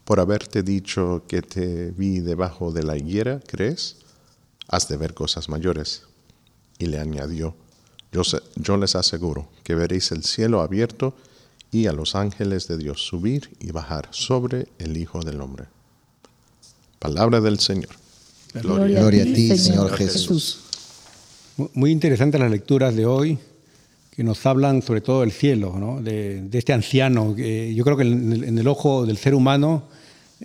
por 0.04 0.20
haberte 0.20 0.64
dicho 0.64 1.24
que 1.28 1.41
te 1.41 1.91
vi 1.91 2.20
debajo 2.20 2.72
de 2.72 2.84
la 2.84 2.98
higuera, 2.98 3.39
¿crees? 3.45 3.98
Has 4.68 4.88
de 4.88 4.98
ver 4.98 5.14
cosas 5.14 5.48
mayores. 5.48 6.07
Y 6.80 6.86
le 6.88 6.99
añadió, 6.99 7.55
yo, 8.11 8.23
se- 8.23 8.41
yo 8.55 8.78
les 8.78 8.95
aseguro 8.95 9.47
que 9.63 9.75
veréis 9.75 10.11
el 10.11 10.23
cielo 10.23 10.61
abierto 10.61 11.15
y 11.71 11.88
a 11.88 11.91
los 11.91 12.15
ángeles 12.15 12.67
de 12.67 12.78
Dios 12.78 13.05
subir 13.05 13.49
y 13.59 13.71
bajar 13.71 14.07
sobre 14.11 14.67
el 14.80 14.95
Hijo 14.97 15.21
del 15.21 15.41
Hombre. 15.41 15.65
Palabra 16.99 17.41
del 17.41 17.59
Señor. 17.59 17.89
Gloria, 18.53 18.99
Gloria 19.01 19.23
a 19.23 19.25
ti, 19.25 19.57
Señor 19.57 19.91
Jesús. 19.95 20.59
Mu- 21.57 21.69
Muy 21.73 21.91
interesantes 21.91 22.39
las 22.39 22.49
lecturas 22.51 22.95
de 22.95 23.05
hoy 23.05 23.38
que 24.15 24.23
nos 24.23 24.43
hablan 24.47 24.82
sobre 24.82 25.01
todo 25.01 25.21
del 25.21 25.32
cielo, 25.32 25.75
¿no? 25.78 26.01
de, 26.01 26.41
de 26.41 26.57
este 26.57 26.73
anciano. 26.73 27.36
que 27.36 27.73
yo 27.75 27.84
creo 27.84 27.97
que 27.97 28.03
en 28.03 28.32
el, 28.34 28.43
en 28.45 28.57
el 28.57 28.67
ojo 28.67 29.05
del 29.05 29.17
ser 29.17 29.36
humano, 29.36 29.84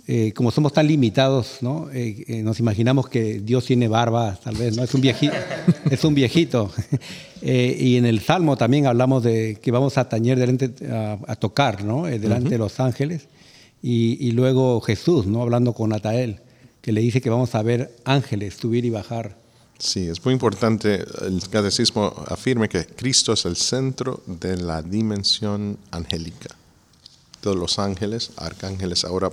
eh, 0.07 0.33
como 0.33 0.51
somos 0.51 0.73
tan 0.73 0.87
limitados, 0.87 1.57
¿no? 1.61 1.89
Eh, 1.91 2.25
eh, 2.27 2.43
nos 2.43 2.59
imaginamos 2.59 3.07
que 3.09 3.39
Dios 3.39 3.65
tiene 3.65 3.87
barba, 3.87 4.37
tal 4.43 4.55
vez, 4.55 4.75
¿no? 4.75 4.83
es 4.83 4.93
un 4.93 5.01
viejito. 5.01 5.35
es 5.89 6.03
un 6.03 6.13
viejito. 6.13 6.71
Eh, 7.45 7.75
y 7.77 7.97
en 7.97 8.05
el 8.05 8.21
Salmo 8.21 8.55
también 8.55 8.85
hablamos 8.85 9.21
de 9.21 9.59
que 9.61 9.69
vamos 9.69 9.97
a 9.97 10.07
tañer 10.07 10.39
delante, 10.39 10.71
a, 10.89 11.17
a 11.27 11.35
tocar 11.35 11.83
¿no? 11.83 12.07
Eh, 12.07 12.17
delante 12.17 12.51
de 12.51 12.57
los 12.57 12.79
ángeles. 12.79 13.27
Y, 13.81 14.17
y 14.25 14.31
luego 14.31 14.79
Jesús, 14.79 15.25
¿no? 15.25 15.41
hablando 15.41 15.73
con 15.73 15.89
Natael, 15.89 16.39
que 16.81 16.93
le 16.93 17.01
dice 17.01 17.19
que 17.19 17.29
vamos 17.29 17.53
a 17.53 17.61
ver 17.61 17.93
ángeles 18.05 18.53
subir 18.53 18.85
y 18.85 18.91
bajar. 18.91 19.35
Sí, 19.77 20.07
es 20.07 20.23
muy 20.23 20.33
importante. 20.33 21.03
El 21.21 21.41
catecismo 21.49 22.13
afirma 22.27 22.69
que 22.69 22.85
Cristo 22.85 23.33
es 23.33 23.43
el 23.43 23.57
centro 23.57 24.23
de 24.25 24.55
la 24.55 24.81
dimensión 24.81 25.77
angélica. 25.91 26.55
Todos 27.41 27.57
los 27.57 27.77
ángeles, 27.77 28.31
arcángeles, 28.37 29.03
ahora, 29.03 29.31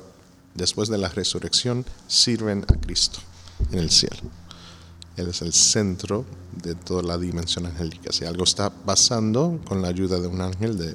después 0.61 0.89
de 0.91 0.99
la 0.99 1.09
resurrección, 1.09 1.85
sirven 2.07 2.65
a 2.69 2.75
Cristo 2.75 3.19
en 3.73 3.79
el 3.79 3.91
cielo. 3.91 4.21
Él 5.17 5.29
es 5.29 5.43
el 5.43 5.53
centro 5.53 6.25
de 6.63 6.75
toda 6.75 7.03
la 7.03 7.19
dimensión 7.19 7.67
angélica. 7.67 8.13
Si 8.13 8.25
algo 8.25 8.45
está 8.45 8.71
pasando 8.71 9.61
con 9.67 9.83
la 9.83 9.89
ayuda 9.89 10.21
de 10.21 10.29
un 10.29 10.41
ángel, 10.41 10.79
de 10.79 10.95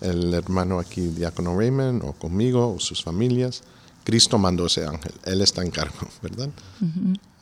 el 0.00 0.34
hermano 0.34 0.80
aquí, 0.80 1.00
diácono 1.00 1.56
Raymond, 1.56 2.02
o 2.04 2.12
conmigo, 2.12 2.74
o 2.74 2.80
sus 2.80 3.02
familias, 3.02 3.62
Cristo 4.04 4.36
mandó 4.36 4.66
ese 4.66 4.84
ángel. 4.84 5.12
Él 5.24 5.40
está 5.40 5.62
en 5.62 5.70
cargo, 5.70 6.08
¿verdad? 6.22 6.50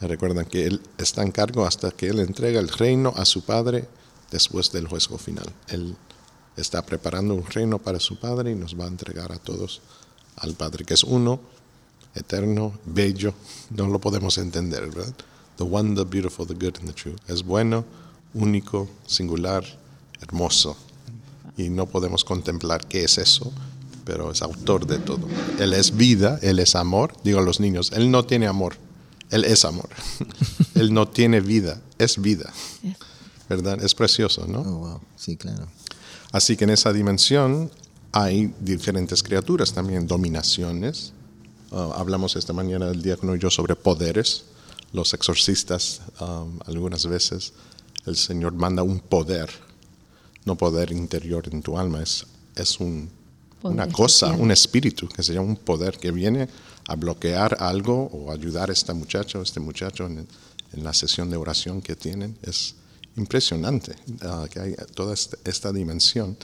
Recuerdan 0.00 0.44
que 0.44 0.66
Él 0.66 0.80
está 0.98 1.22
en 1.22 1.32
cargo 1.32 1.66
hasta 1.66 1.90
que 1.90 2.08
Él 2.08 2.20
entrega 2.20 2.60
el 2.60 2.68
reino 2.68 3.12
a 3.16 3.24
su 3.24 3.44
Padre 3.44 3.88
después 4.30 4.70
del 4.72 4.86
juicio 4.86 5.16
final. 5.18 5.50
Él 5.68 5.96
está 6.56 6.84
preparando 6.84 7.34
un 7.34 7.46
reino 7.46 7.78
para 7.78 7.98
su 7.98 8.18
Padre 8.20 8.52
y 8.52 8.54
nos 8.54 8.78
va 8.78 8.84
a 8.84 8.88
entregar 8.88 9.32
a 9.32 9.38
todos 9.38 9.80
al 10.36 10.54
Padre, 10.54 10.84
que 10.84 10.94
es 10.94 11.04
uno, 11.04 11.40
eterno, 12.14 12.72
bello, 12.84 13.34
no 13.70 13.88
lo 13.88 14.00
podemos 14.00 14.38
entender, 14.38 14.86
¿verdad? 14.88 15.14
The 15.56 15.64
one, 15.64 15.94
the 15.94 16.04
beautiful, 16.04 16.46
the 16.46 16.54
good 16.54 16.76
and 16.78 16.86
the 16.86 16.92
true. 16.92 17.16
Es 17.28 17.42
bueno, 17.42 17.84
único, 18.34 18.88
singular, 19.06 19.64
hermoso. 20.20 20.76
Y 21.56 21.68
no 21.68 21.86
podemos 21.86 22.24
contemplar 22.24 22.86
qué 22.86 23.04
es 23.04 23.18
eso, 23.18 23.52
pero 24.04 24.30
es 24.30 24.42
autor 24.42 24.86
de 24.86 24.98
todo. 24.98 25.28
Él 25.58 25.74
es 25.74 25.96
vida, 25.96 26.38
Él 26.42 26.58
es 26.58 26.74
amor. 26.74 27.14
Digo 27.22 27.40
a 27.40 27.42
los 27.42 27.60
niños, 27.60 27.92
Él 27.92 28.10
no 28.10 28.24
tiene 28.24 28.46
amor, 28.46 28.76
Él 29.30 29.44
es 29.44 29.64
amor. 29.64 29.88
él 30.74 30.92
no 30.92 31.08
tiene 31.08 31.40
vida, 31.40 31.80
es 31.98 32.20
vida. 32.20 32.52
¿Verdad? 33.48 33.82
Es 33.82 33.94
precioso, 33.94 34.46
¿no? 34.46 34.60
Oh, 34.60 34.78
wow. 34.78 35.00
Sí, 35.16 35.36
claro. 35.36 35.66
Así 36.32 36.56
que 36.56 36.64
en 36.64 36.70
esa 36.70 36.92
dimensión 36.92 37.70
hay 38.12 38.52
diferentes 38.60 39.22
criaturas 39.22 39.72
también, 39.72 40.06
dominaciones. 40.06 41.12
Ah, 41.72 41.94
hablamos 41.96 42.36
esta 42.36 42.52
mañana 42.52 42.86
del 42.86 43.00
diácono 43.00 43.34
y 43.34 43.38
yo 43.38 43.50
sobre 43.50 43.74
poderes. 43.76 44.44
Los 44.92 45.14
exorcistas, 45.14 46.02
um, 46.20 46.58
algunas 46.66 47.06
veces 47.06 47.54
el 48.04 48.14
Señor 48.16 48.52
manda 48.52 48.82
un 48.82 49.00
poder, 49.00 49.48
no 50.44 50.54
poder 50.56 50.92
interior 50.92 51.48
en 51.50 51.62
tu 51.62 51.78
alma, 51.78 52.02
es, 52.02 52.26
es 52.56 52.78
un, 52.78 53.08
una 53.62 53.88
cosa, 53.88 54.26
especial. 54.26 54.44
un 54.44 54.50
espíritu 54.50 55.08
que 55.08 55.22
se 55.22 55.32
llama 55.32 55.46
un 55.46 55.56
poder 55.56 55.96
que 55.96 56.10
viene 56.10 56.46
a 56.88 56.94
bloquear 56.94 57.56
algo 57.58 58.10
o 58.12 58.30
ayudar 58.30 58.68
a 58.68 58.74
esta 58.74 58.92
muchacha 58.92 59.38
o 59.38 59.42
este 59.42 59.60
muchacho 59.60 60.04
en, 60.04 60.26
en 60.74 60.84
la 60.84 60.92
sesión 60.92 61.30
de 61.30 61.38
oración 61.38 61.80
que 61.80 61.96
tienen. 61.96 62.36
Es 62.42 62.74
impresionante 63.16 63.96
ah, 64.22 64.46
que 64.50 64.60
hay 64.60 64.74
toda 64.94 65.14
esta, 65.14 65.38
esta 65.44 65.72
dimensión 65.72 66.36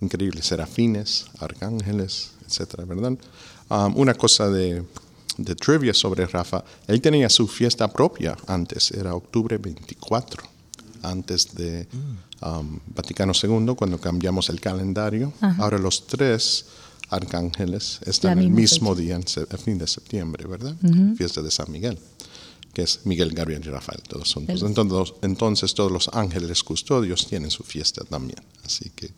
increíble, 0.00 0.42
serafines, 0.42 1.26
arcángeles, 1.38 2.32
etcétera, 2.46 2.84
¿verdad? 2.84 3.16
Um, 3.68 3.96
una 3.96 4.14
cosa 4.14 4.48
de, 4.48 4.84
de 5.36 5.54
trivia 5.54 5.94
sobre 5.94 6.26
Rafa, 6.26 6.64
él 6.86 7.00
tenía 7.00 7.28
su 7.28 7.46
fiesta 7.46 7.88
propia 7.88 8.36
antes, 8.46 8.90
era 8.90 9.14
octubre 9.14 9.58
24, 9.58 10.42
antes 11.02 11.54
de 11.54 11.86
um, 12.42 12.78
Vaticano 12.94 13.32
II, 13.40 13.74
cuando 13.76 13.98
cambiamos 13.98 14.48
el 14.48 14.60
calendario. 14.60 15.32
Ahora 15.58 15.78
los 15.78 16.06
tres 16.06 16.66
arcángeles 17.10 18.00
están 18.06 18.38
el 18.38 18.50
mismo 18.50 18.94
día, 18.94 19.16
en 19.16 19.24
fin 19.58 19.78
de 19.78 19.86
septiembre, 19.86 20.46
¿verdad? 20.46 20.76
Fiesta 21.16 21.42
de 21.42 21.50
San 21.50 21.70
Miguel, 21.70 21.98
que 22.72 22.82
es 22.82 23.00
Miguel, 23.04 23.32
Gabriel 23.32 23.62
y 23.64 23.68
Rafael, 23.68 24.02
todos 24.08 24.36
entonces, 24.36 25.14
entonces 25.22 25.74
todos 25.74 25.90
los 25.90 26.08
ángeles 26.12 26.62
custodios 26.62 27.26
tienen 27.26 27.50
su 27.50 27.64
fiesta 27.64 28.04
también. 28.04 28.40
Así 28.64 28.90
que, 28.90 29.10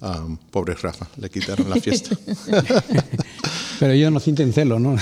um, 0.00 0.36
pobre 0.50 0.74
Rafa, 0.74 1.06
le 1.16 1.28
quitaron 1.30 1.68
la 1.70 1.76
fiesta. 1.76 2.16
Pero 3.78 3.92
ellos 3.92 4.10
no 4.10 4.20
sienten 4.20 4.54
celo, 4.54 4.78
¿no? 4.78 4.96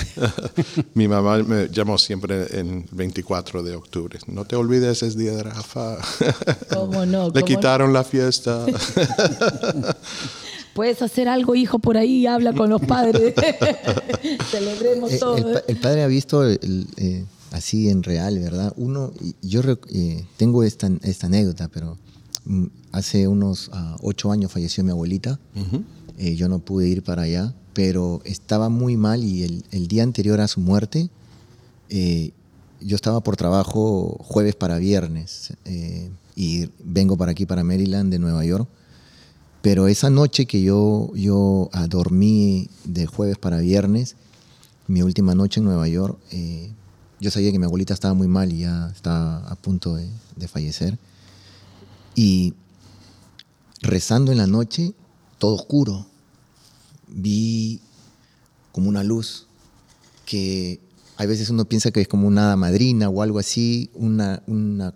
Mi 0.95 1.07
mamá 1.07 1.37
me 1.43 1.69
llamó 1.69 1.97
siempre 1.97 2.45
el 2.59 2.83
24 2.91 3.63
de 3.63 3.73
octubre. 3.75 4.19
No 4.27 4.43
te 4.43 4.57
olvides, 4.57 5.01
es 5.01 5.15
día 5.17 5.31
de 5.31 5.43
Rafa. 5.43 5.97
¿Cómo 6.73 7.05
no? 7.05 7.27
Le 7.27 7.31
¿Cómo 7.33 7.45
quitaron 7.45 7.93
la 7.93 8.03
fiesta. 8.03 8.65
Puedes 10.73 11.01
hacer 11.01 11.29
algo, 11.29 11.55
hijo, 11.55 11.79
por 11.79 11.95
ahí, 11.97 12.27
habla 12.27 12.51
con 12.51 12.69
los 12.69 12.81
padres. 12.81 13.33
Celebremos 14.51 15.13
Eh, 15.13 15.17
todo. 15.19 15.37
el, 15.37 15.43
pa- 15.53 15.63
el 15.69 15.77
padre 15.77 16.03
ha 16.03 16.07
visto 16.07 16.43
el- 16.43 16.87
eh, 16.97 17.23
así 17.51 17.87
en 17.89 18.03
real, 18.03 18.37
¿verdad? 18.39 18.73
Uno, 18.75 19.13
y 19.21 19.35
yo 19.47 19.61
eh, 19.93 20.25
tengo 20.35 20.63
esta, 20.63 20.89
esta 21.03 21.27
anécdota, 21.27 21.69
pero 21.69 21.97
Hace 22.91 23.27
unos 23.27 23.71
ah, 23.73 23.97
ocho 24.01 24.31
años 24.31 24.51
falleció 24.51 24.83
mi 24.83 24.91
abuelita. 24.91 25.39
Eh, 26.17 26.35
yo 26.35 26.47
no 26.47 26.59
pude 26.59 26.87
ir 26.87 27.03
para 27.03 27.23
allá, 27.23 27.53
pero 27.73 28.21
estaba 28.23 28.69
muy 28.69 28.97
mal 28.97 29.23
y 29.23 29.43
el, 29.43 29.65
el 29.71 29.87
día 29.87 30.03
anterior 30.03 30.39
a 30.39 30.47
su 30.47 30.61
muerte, 30.61 31.09
eh, 31.89 32.31
yo 32.79 32.95
estaba 32.95 33.21
por 33.21 33.35
trabajo 33.35 34.17
jueves 34.21 34.55
para 34.55 34.77
viernes 34.77 35.53
eh, 35.65 36.09
y 36.35 36.69
vengo 36.83 37.17
para 37.17 37.31
aquí, 37.31 37.45
para 37.45 37.63
Maryland, 37.63 38.11
de 38.11 38.19
Nueva 38.19 38.45
York. 38.45 38.67
Pero 39.61 39.87
esa 39.87 40.09
noche 40.09 40.45
que 40.45 40.61
yo, 40.61 41.11
yo 41.15 41.69
ah, 41.73 41.87
dormí 41.87 42.69
de 42.83 43.07
jueves 43.07 43.37
para 43.37 43.57
viernes, 43.57 44.15
mi 44.87 45.01
última 45.01 45.33
noche 45.33 45.59
en 45.59 45.65
Nueva 45.65 45.87
York, 45.87 46.19
yo 47.19 47.31
sabía 47.31 47.51
que 47.51 47.57
mi 47.57 47.65
abuelita 47.65 47.93
estaba 47.93 48.13
muy 48.13 48.27
mal 48.27 48.53
y 48.53 48.59
ya 48.59 48.91
estaba 48.93 49.39
a 49.47 49.55
punto 49.55 49.95
de, 49.95 50.07
de 50.35 50.47
fallecer. 50.47 50.99
Y 52.15 52.53
rezando 53.81 54.31
en 54.31 54.37
la 54.37 54.47
noche, 54.47 54.93
todo 55.37 55.55
oscuro, 55.55 56.07
vi 57.07 57.81
como 58.71 58.89
una 58.89 59.03
luz 59.03 59.47
que 60.25 60.79
a 61.17 61.25
veces 61.25 61.49
uno 61.49 61.65
piensa 61.65 61.91
que 61.91 62.01
es 62.01 62.07
como 62.07 62.27
una 62.27 62.55
madrina 62.55 63.09
o 63.09 63.21
algo 63.21 63.39
así, 63.39 63.89
una, 63.93 64.41
una- 64.47 64.93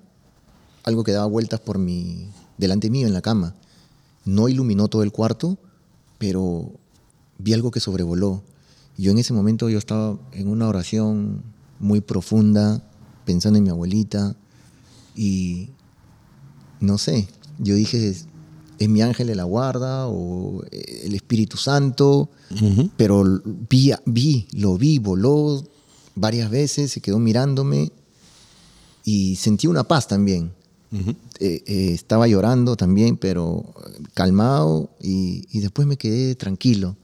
algo 0.84 1.03
que 1.03 1.11
daba 1.11 1.28
vueltas 1.28 1.59
por 1.59 1.78
mi, 1.78 2.30
delante 2.57 2.89
mío 2.89 3.07
en 3.07 3.13
la 3.13 3.22
cama. 3.22 3.55
No 4.26 4.49
iluminó 4.49 4.88
todo 4.88 5.03
el 5.03 5.11
cuarto, 5.11 5.57
pero 6.17 6.72
vi 7.38 7.53
algo 7.53 7.72
que 7.72 7.80
sobrevoló. 7.80 8.43
Yo 8.97 9.11
en 9.11 9.17
ese 9.17 9.34
momento 9.34 9.70
yo 9.70 9.78
estaba 9.78 10.17
en 10.34 10.47
una 10.49 10.67
oración 10.67 11.43
muy 11.80 12.01
profunda, 12.01 12.84
pensando 13.26 13.57
en 13.57 13.63
mi 13.63 13.70
abuelita, 13.70 14.36
y 15.15 15.70
no 16.80 16.98
sé, 16.98 17.28
yo 17.58 17.76
dije, 17.76 18.16
¿es 18.80 18.90
mi 18.90 19.02
ángel 19.02 19.28
de 19.28 19.36
la 19.36 19.44
guarda 19.44 20.08
o 20.08 20.64
eh, 20.72 21.02
el 21.06 21.16
Espíritu 21.16 21.58
Santo? 21.58 22.30
Pero 22.98 23.24
vi, 23.70 23.92
vi, 24.06 24.48
lo 24.54 24.78
vi, 24.78 25.00
voló 25.00 25.64
varias 26.16 26.50
veces, 26.50 26.92
se 26.92 27.02
quedó 27.02 27.20
mirándome 27.20 27.92
y 29.04 29.36
sentí 29.36 29.68
una 29.68 29.84
paz 29.84 30.08
también. 30.08 30.52
Eh, 30.92 31.64
eh, 31.68 31.92
estaba 31.94 32.28
llorando 32.28 32.76
también, 32.76 33.18
pero 33.18 33.74
calmado 34.16 34.90
y, 35.02 35.46
y 35.52 35.60
después 35.60 35.88
me 35.88 35.98
quedé 35.98 36.36
tranquilo. 36.36 36.96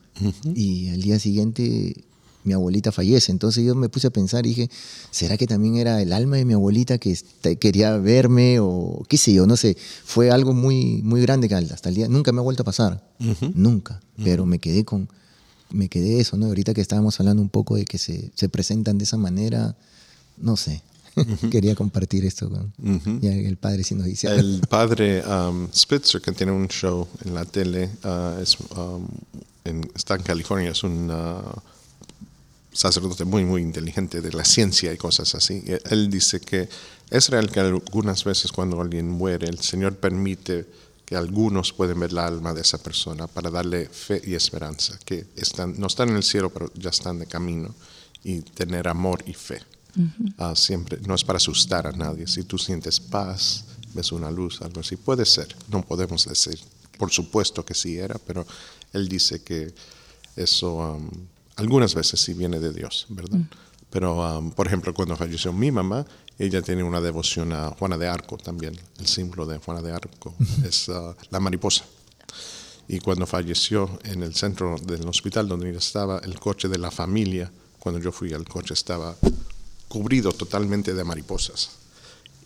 Y 0.55 0.89
al 0.89 1.01
día 1.01 1.19
siguiente 1.19 2.05
mi 2.45 2.53
abuelita 2.53 2.91
fallece. 2.91 3.31
Entonces 3.31 3.65
yo 3.65 3.75
me 3.75 3.89
puse 3.89 4.07
a 4.07 4.11
pensar 4.11 4.45
y 4.45 4.49
dije, 4.49 4.69
¿será 5.11 5.35
que 5.37 5.47
también 5.47 5.75
era 5.75 6.01
el 6.01 6.13
alma 6.13 6.37
de 6.37 6.45
mi 6.45 6.53
abuelita 6.53 6.97
que 6.97 7.11
este, 7.11 7.57
quería 7.57 7.97
verme 7.97 8.59
o 8.61 9.03
qué 9.09 9.17
sé 9.17 9.33
yo? 9.33 9.45
No 9.45 9.57
sé. 9.57 9.75
Fue 10.05 10.31
algo 10.31 10.53
muy, 10.53 11.01
muy 11.03 11.21
grande 11.21 11.49
que 11.49 11.55
hasta 11.55 11.89
el 11.89 11.95
día 11.95 12.07
nunca 12.07 12.31
me 12.31 12.39
ha 12.39 12.43
vuelto 12.43 12.61
a 12.61 12.65
pasar. 12.65 13.03
Nunca. 13.53 13.99
Pero 14.23 14.45
me 14.45 14.59
quedé 14.59 14.85
con, 14.85 15.09
me 15.71 15.89
quedé 15.89 16.19
eso, 16.21 16.37
¿no? 16.37 16.45
Ahorita 16.45 16.73
que 16.73 16.81
estábamos 16.81 17.19
hablando 17.19 17.41
un 17.41 17.49
poco 17.49 17.75
de 17.75 17.83
que 17.85 17.97
se, 17.97 18.31
se 18.35 18.47
presentan 18.47 18.97
de 18.97 19.03
esa 19.03 19.17
manera, 19.17 19.75
no 20.37 20.55
sé. 20.55 20.81
Quería 21.49 21.75
compartir 21.75 22.25
esto 22.25 22.49
con 22.49 22.73
ya 23.21 23.31
el 23.33 23.55
padre 23.55 23.83
si 23.85 23.95
nos 23.95 24.05
dice. 24.05 24.27
El 24.27 24.61
padre 24.69 25.23
um, 25.25 25.67
Spitzer, 25.73 26.21
que 26.21 26.33
tiene 26.33 26.51
un 26.51 26.67
show 26.67 27.07
en 27.23 27.33
la 27.33 27.45
tele, 27.45 27.89
uh, 28.03 28.41
es, 28.41 28.57
um, 28.77 29.07
en- 29.63 29.89
está 29.95 30.15
en 30.15 30.23
California, 30.23 30.71
es 30.71 30.83
un 30.83 31.09
sacerdote 32.75 33.23
muy, 33.23 33.45
muy 33.45 33.61
inteligente 33.61 34.21
de 34.21 34.33
la 34.33 34.43
ciencia 34.43 34.91
y 34.91 34.97
cosas 34.97 35.33
así. 35.33 35.63
Él 35.89 36.09
dice 36.09 36.41
que 36.41 36.67
es 37.09 37.29
real 37.29 37.49
que 37.49 37.61
algunas 37.61 38.23
veces 38.25 38.51
cuando 38.51 38.81
alguien 38.81 39.09
muere, 39.09 39.47
el 39.47 39.59
Señor 39.59 39.95
permite 39.95 40.67
que 41.05 41.15
algunos 41.15 41.71
pueden 41.71 41.99
ver 41.99 42.11
la 42.11 42.27
alma 42.27 42.53
de 42.53 42.61
esa 42.61 42.77
persona 42.79 43.27
para 43.27 43.49
darle 43.49 43.87
fe 43.87 44.21
y 44.25 44.33
esperanza, 44.33 44.99
que 45.05 45.27
están, 45.35 45.79
no 45.79 45.87
están 45.87 46.09
en 46.09 46.17
el 46.17 46.23
cielo, 46.23 46.49
pero 46.49 46.69
ya 46.75 46.89
están 46.89 47.19
de 47.19 47.27
camino, 47.27 47.73
y 48.23 48.41
tener 48.41 48.87
amor 48.87 49.23
y 49.25 49.33
fe. 49.33 49.61
Ah, 50.37 50.55
siempre, 50.55 50.99
no 51.07 51.15
es 51.15 51.23
para 51.23 51.37
asustar 51.37 51.87
a 51.87 51.91
nadie. 51.91 52.27
Si 52.27 52.43
tú 52.43 52.57
sientes 52.57 52.99
paz, 52.99 53.63
ves 53.93 54.11
una 54.11 54.29
luz, 54.29 54.61
algo 54.61 54.81
así, 54.81 54.97
puede 54.97 55.25
ser. 55.25 55.55
No 55.69 55.83
podemos 55.83 56.25
decir, 56.25 56.59
por 56.97 57.11
supuesto 57.11 57.63
que 57.63 57.73
sí 57.73 57.97
era, 57.97 58.17
pero 58.17 58.45
él 58.91 59.07
dice 59.07 59.41
que 59.41 59.73
eso 60.35 60.75
um, 60.75 61.09
algunas 61.55 61.95
veces 61.95 62.19
sí 62.19 62.33
viene 62.33 62.59
de 62.59 62.73
Dios, 62.73 63.05
¿verdad? 63.09 63.39
Pero, 63.89 64.39
um, 64.39 64.51
por 64.51 64.67
ejemplo, 64.67 64.93
cuando 64.93 65.15
falleció 65.15 65.53
mi 65.53 65.71
mamá, 65.71 66.05
ella 66.37 66.61
tiene 66.61 66.83
una 66.83 66.99
devoción 66.99 67.53
a 67.53 67.69
Juana 67.69 67.97
de 67.97 68.07
Arco 68.07 68.37
también. 68.37 68.77
El 68.99 69.07
símbolo 69.07 69.45
de 69.45 69.57
Juana 69.57 69.81
de 69.81 69.93
Arco 69.93 70.35
es 70.65 70.89
uh, 70.89 71.15
la 71.29 71.39
mariposa. 71.39 71.85
Y 72.87 72.99
cuando 72.99 73.25
falleció 73.25 73.99
en 74.03 74.21
el 74.21 74.35
centro 74.35 74.75
del 74.77 75.07
hospital 75.07 75.47
donde 75.47 75.69
ella 75.69 75.79
estaba, 75.79 76.19
el 76.19 76.39
coche 76.39 76.67
de 76.67 76.77
la 76.77 76.91
familia, 76.91 77.51
cuando 77.79 77.99
yo 78.01 78.11
fui 78.11 78.33
al 78.33 78.45
coche 78.45 78.73
estaba 78.73 79.15
cubrido 79.87 80.31
totalmente 80.33 80.93
de 80.93 81.03
mariposas. 81.03 81.84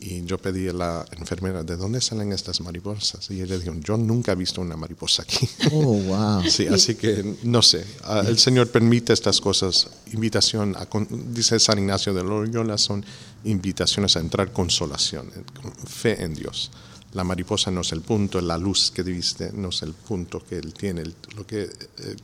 Y 0.01 0.23
yo 0.23 0.37
pedí 0.37 0.69
a 0.69 0.73
la 0.73 1.05
enfermera, 1.17 1.61
¿de 1.63 1.75
dónde 1.75 1.99
salen 1.99 2.31
estas 2.31 2.61
mariposas? 2.61 3.29
Y 3.31 3.41
ella 3.41 3.57
dijo, 3.57 3.73
yo 3.83 3.97
nunca 3.97 4.31
he 4.31 4.35
visto 4.35 4.61
una 4.61 4.77
mariposa 4.77 5.23
aquí. 5.23 5.47
Oh, 5.73 5.93
wow. 6.01 6.41
Sí, 6.49 6.67
así 6.67 6.95
que 6.95 7.35
no 7.43 7.61
sé, 7.61 7.85
el 8.25 8.37
Señor 8.39 8.69
permite 8.69 9.11
estas 9.11 9.41
cosas, 9.41 9.87
invitación, 10.13 10.75
a, 10.77 10.85
con- 10.85 11.33
dice 11.33 11.59
San 11.59 11.79
Ignacio 11.79 12.13
de 12.13 12.23
Loyola, 12.23 12.77
son 12.77 13.03
invitaciones 13.43 14.15
a 14.15 14.19
entrar 14.21 14.53
consolación, 14.53 15.27
eh, 15.35 15.41
fe 15.85 16.23
en 16.23 16.33
Dios. 16.33 16.71
La 17.13 17.23
mariposa 17.25 17.69
no 17.71 17.81
es 17.81 17.91
el 17.91 18.01
punto, 18.01 18.39
la 18.39 18.57
luz 18.57 18.91
que 18.91 19.03
viste 19.03 19.51
no 19.53 19.69
es 19.69 19.81
el 19.81 19.93
punto 19.93 20.41
que 20.45 20.57
Él 20.59 20.73
tiene. 20.73 21.03
Lo 21.35 21.45
que 21.45 21.63
eh, 21.63 21.69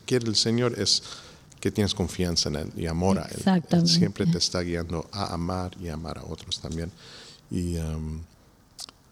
quiere 0.06 0.28
el 0.28 0.36
Señor 0.38 0.80
es 0.80 1.04
que 1.60 1.72
tienes 1.72 1.94
confianza 1.96 2.50
en 2.50 2.56
Él 2.58 2.72
y 2.78 2.86
amor 2.86 3.20
a 3.20 3.24
Él. 3.24 3.42
Él 3.58 3.88
siempre 3.90 4.26
te 4.28 4.38
está 4.38 4.62
guiando 4.62 5.10
a 5.12 5.34
amar 5.34 5.76
y 5.82 5.90
amar 5.90 6.20
a 6.20 6.24
otros 6.24 6.60
también. 6.62 6.92
Y 7.52 7.78
um, 7.78 8.22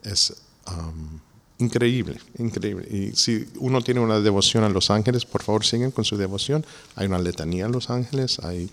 es 0.03 0.33
um, 0.67 1.19
increíble, 1.59 2.19
increíble. 2.37 2.87
Y 2.89 3.15
si 3.15 3.47
uno 3.59 3.81
tiene 3.81 3.99
una 3.99 4.19
devoción 4.19 4.63
a 4.63 4.69
los 4.69 4.89
ángeles, 4.89 5.25
por 5.25 5.43
favor 5.43 5.65
sigan 5.65 5.91
con 5.91 6.03
su 6.03 6.17
devoción. 6.17 6.65
Hay 6.95 7.07
una 7.07 7.19
letanía 7.19 7.65
a 7.65 7.69
los 7.69 7.89
ángeles, 7.89 8.39
hay 8.39 8.69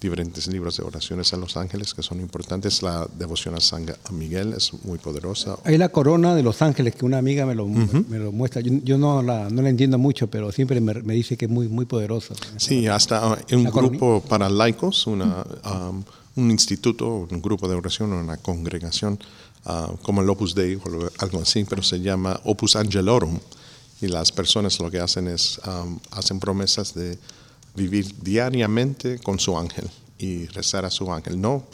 diferentes 0.00 0.48
libros 0.48 0.76
de 0.76 0.82
oraciones 0.82 1.32
a 1.32 1.38
los 1.38 1.56
ángeles 1.56 1.94
que 1.94 2.02
son 2.02 2.20
importantes. 2.20 2.82
La 2.82 3.08
devoción 3.18 3.54
a 3.54 3.60
San 3.60 3.86
Miguel 4.10 4.52
es 4.52 4.72
muy 4.84 4.98
poderosa. 4.98 5.56
Hay 5.64 5.78
la 5.78 5.88
corona 5.88 6.34
de 6.34 6.42
los 6.42 6.60
ángeles 6.60 6.94
que 6.94 7.06
una 7.06 7.16
amiga 7.16 7.46
me 7.46 7.54
lo, 7.54 7.66
me 7.66 8.18
lo 8.18 8.30
muestra. 8.30 8.60
Yo, 8.60 8.72
yo 8.82 8.98
no, 8.98 9.22
la, 9.22 9.48
no 9.48 9.62
la 9.62 9.70
entiendo 9.70 9.96
mucho, 9.96 10.26
pero 10.26 10.52
siempre 10.52 10.80
me, 10.80 10.92
me 10.94 11.14
dice 11.14 11.38
que 11.38 11.46
es 11.46 11.50
muy, 11.50 11.68
muy 11.68 11.86
poderosa. 11.86 12.34
Sí, 12.58 12.86
hasta 12.86 13.32
uh, 13.32 13.36
un 13.52 13.64
grupo 13.64 14.22
para 14.28 14.50
laicos, 14.50 15.06
una, 15.06 15.46
um, 15.64 16.02
un 16.36 16.50
instituto, 16.50 17.28
un 17.30 17.40
grupo 17.40 17.68
de 17.68 17.74
oración, 17.74 18.12
una 18.12 18.36
congregación, 18.36 19.18
uh, 19.66 19.96
como 20.02 20.22
el 20.22 20.28
Opus 20.28 20.54
Dei 20.54 20.74
o 20.76 21.10
algo 21.18 21.40
así, 21.40 21.64
pero 21.64 21.82
se 21.82 22.00
llama 22.00 22.40
Opus 22.44 22.76
Angelorum. 22.76 23.38
Y 24.00 24.08
las 24.08 24.32
personas 24.32 24.80
lo 24.80 24.90
que 24.90 25.00
hacen 25.00 25.28
es, 25.28 25.60
um, 25.66 25.98
hacen 26.10 26.40
promesas 26.40 26.94
de 26.94 27.16
vivir 27.74 28.14
diariamente 28.22 29.18
con 29.18 29.38
su 29.38 29.56
ángel 29.56 29.88
y 30.18 30.46
rezar 30.46 30.84
a 30.84 30.90
su 30.90 31.10
ángel. 31.12 31.40
No 31.40 31.64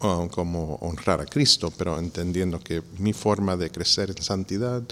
uh, 0.00 0.28
como 0.28 0.76
honrar 0.76 1.20
a 1.20 1.26
Cristo, 1.26 1.72
pero 1.76 1.98
entendiendo 1.98 2.60
que 2.60 2.82
mi 2.98 3.12
forma 3.12 3.56
de 3.56 3.70
crecer 3.70 4.10
en 4.10 4.22
santidad, 4.22 4.82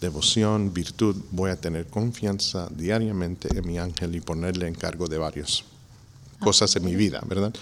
devoción, 0.00 0.72
virtud, 0.72 1.16
voy 1.30 1.50
a 1.50 1.60
tener 1.60 1.86
confianza 1.86 2.68
diariamente 2.70 3.48
en 3.56 3.66
mi 3.66 3.78
ángel 3.78 4.14
y 4.14 4.20
ponerle 4.20 4.66
en 4.66 4.74
cargo 4.74 5.06
de 5.08 5.18
varias 5.18 5.64
cosas 6.38 6.74
en 6.76 6.84
mi 6.84 6.96
vida, 6.96 7.22
¿verdad? 7.26 7.52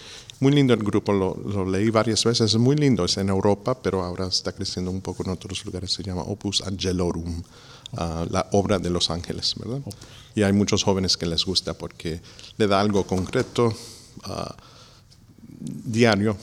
Muy 0.41 0.53
lindo 0.53 0.73
el 0.73 0.83
grupo, 0.85 1.13
lo, 1.13 1.35
lo 1.35 1.69
leí 1.69 1.91
varias 1.91 2.23
veces, 2.25 2.55
es 2.55 2.61
muy 2.61 2.77
lindo, 2.77 3.05
es 3.05 3.17
en 3.17 3.29
Europa, 3.29 3.77
pero 3.83 4.05
ahora 4.05 4.29
está 4.29 4.53
creciendo 4.53 4.91
un 4.91 5.01
poco 5.01 5.25
en 5.25 5.31
otros 5.31 5.65
lugares, 5.65 5.93
se 5.93 6.03
llama 6.05 6.23
Opus 6.23 6.63
Angelorum, 6.63 7.43
ah, 7.97 8.25
la 8.31 8.47
obra 8.53 8.79
de 8.79 8.89
los 8.89 9.11
ángeles, 9.11 9.55
¿verdad? 9.57 9.81
Y 10.37 10.43
hay 10.43 10.53
muchos 10.53 10.85
jóvenes 10.85 11.17
que 11.17 11.27
les 11.27 11.45
gusta 11.45 11.75
porque 11.75 12.21
le 12.57 12.67
da 12.69 12.81
algo 12.81 13.05
concreto, 13.05 13.75
ah, 14.25 14.55
diario, 15.59 16.37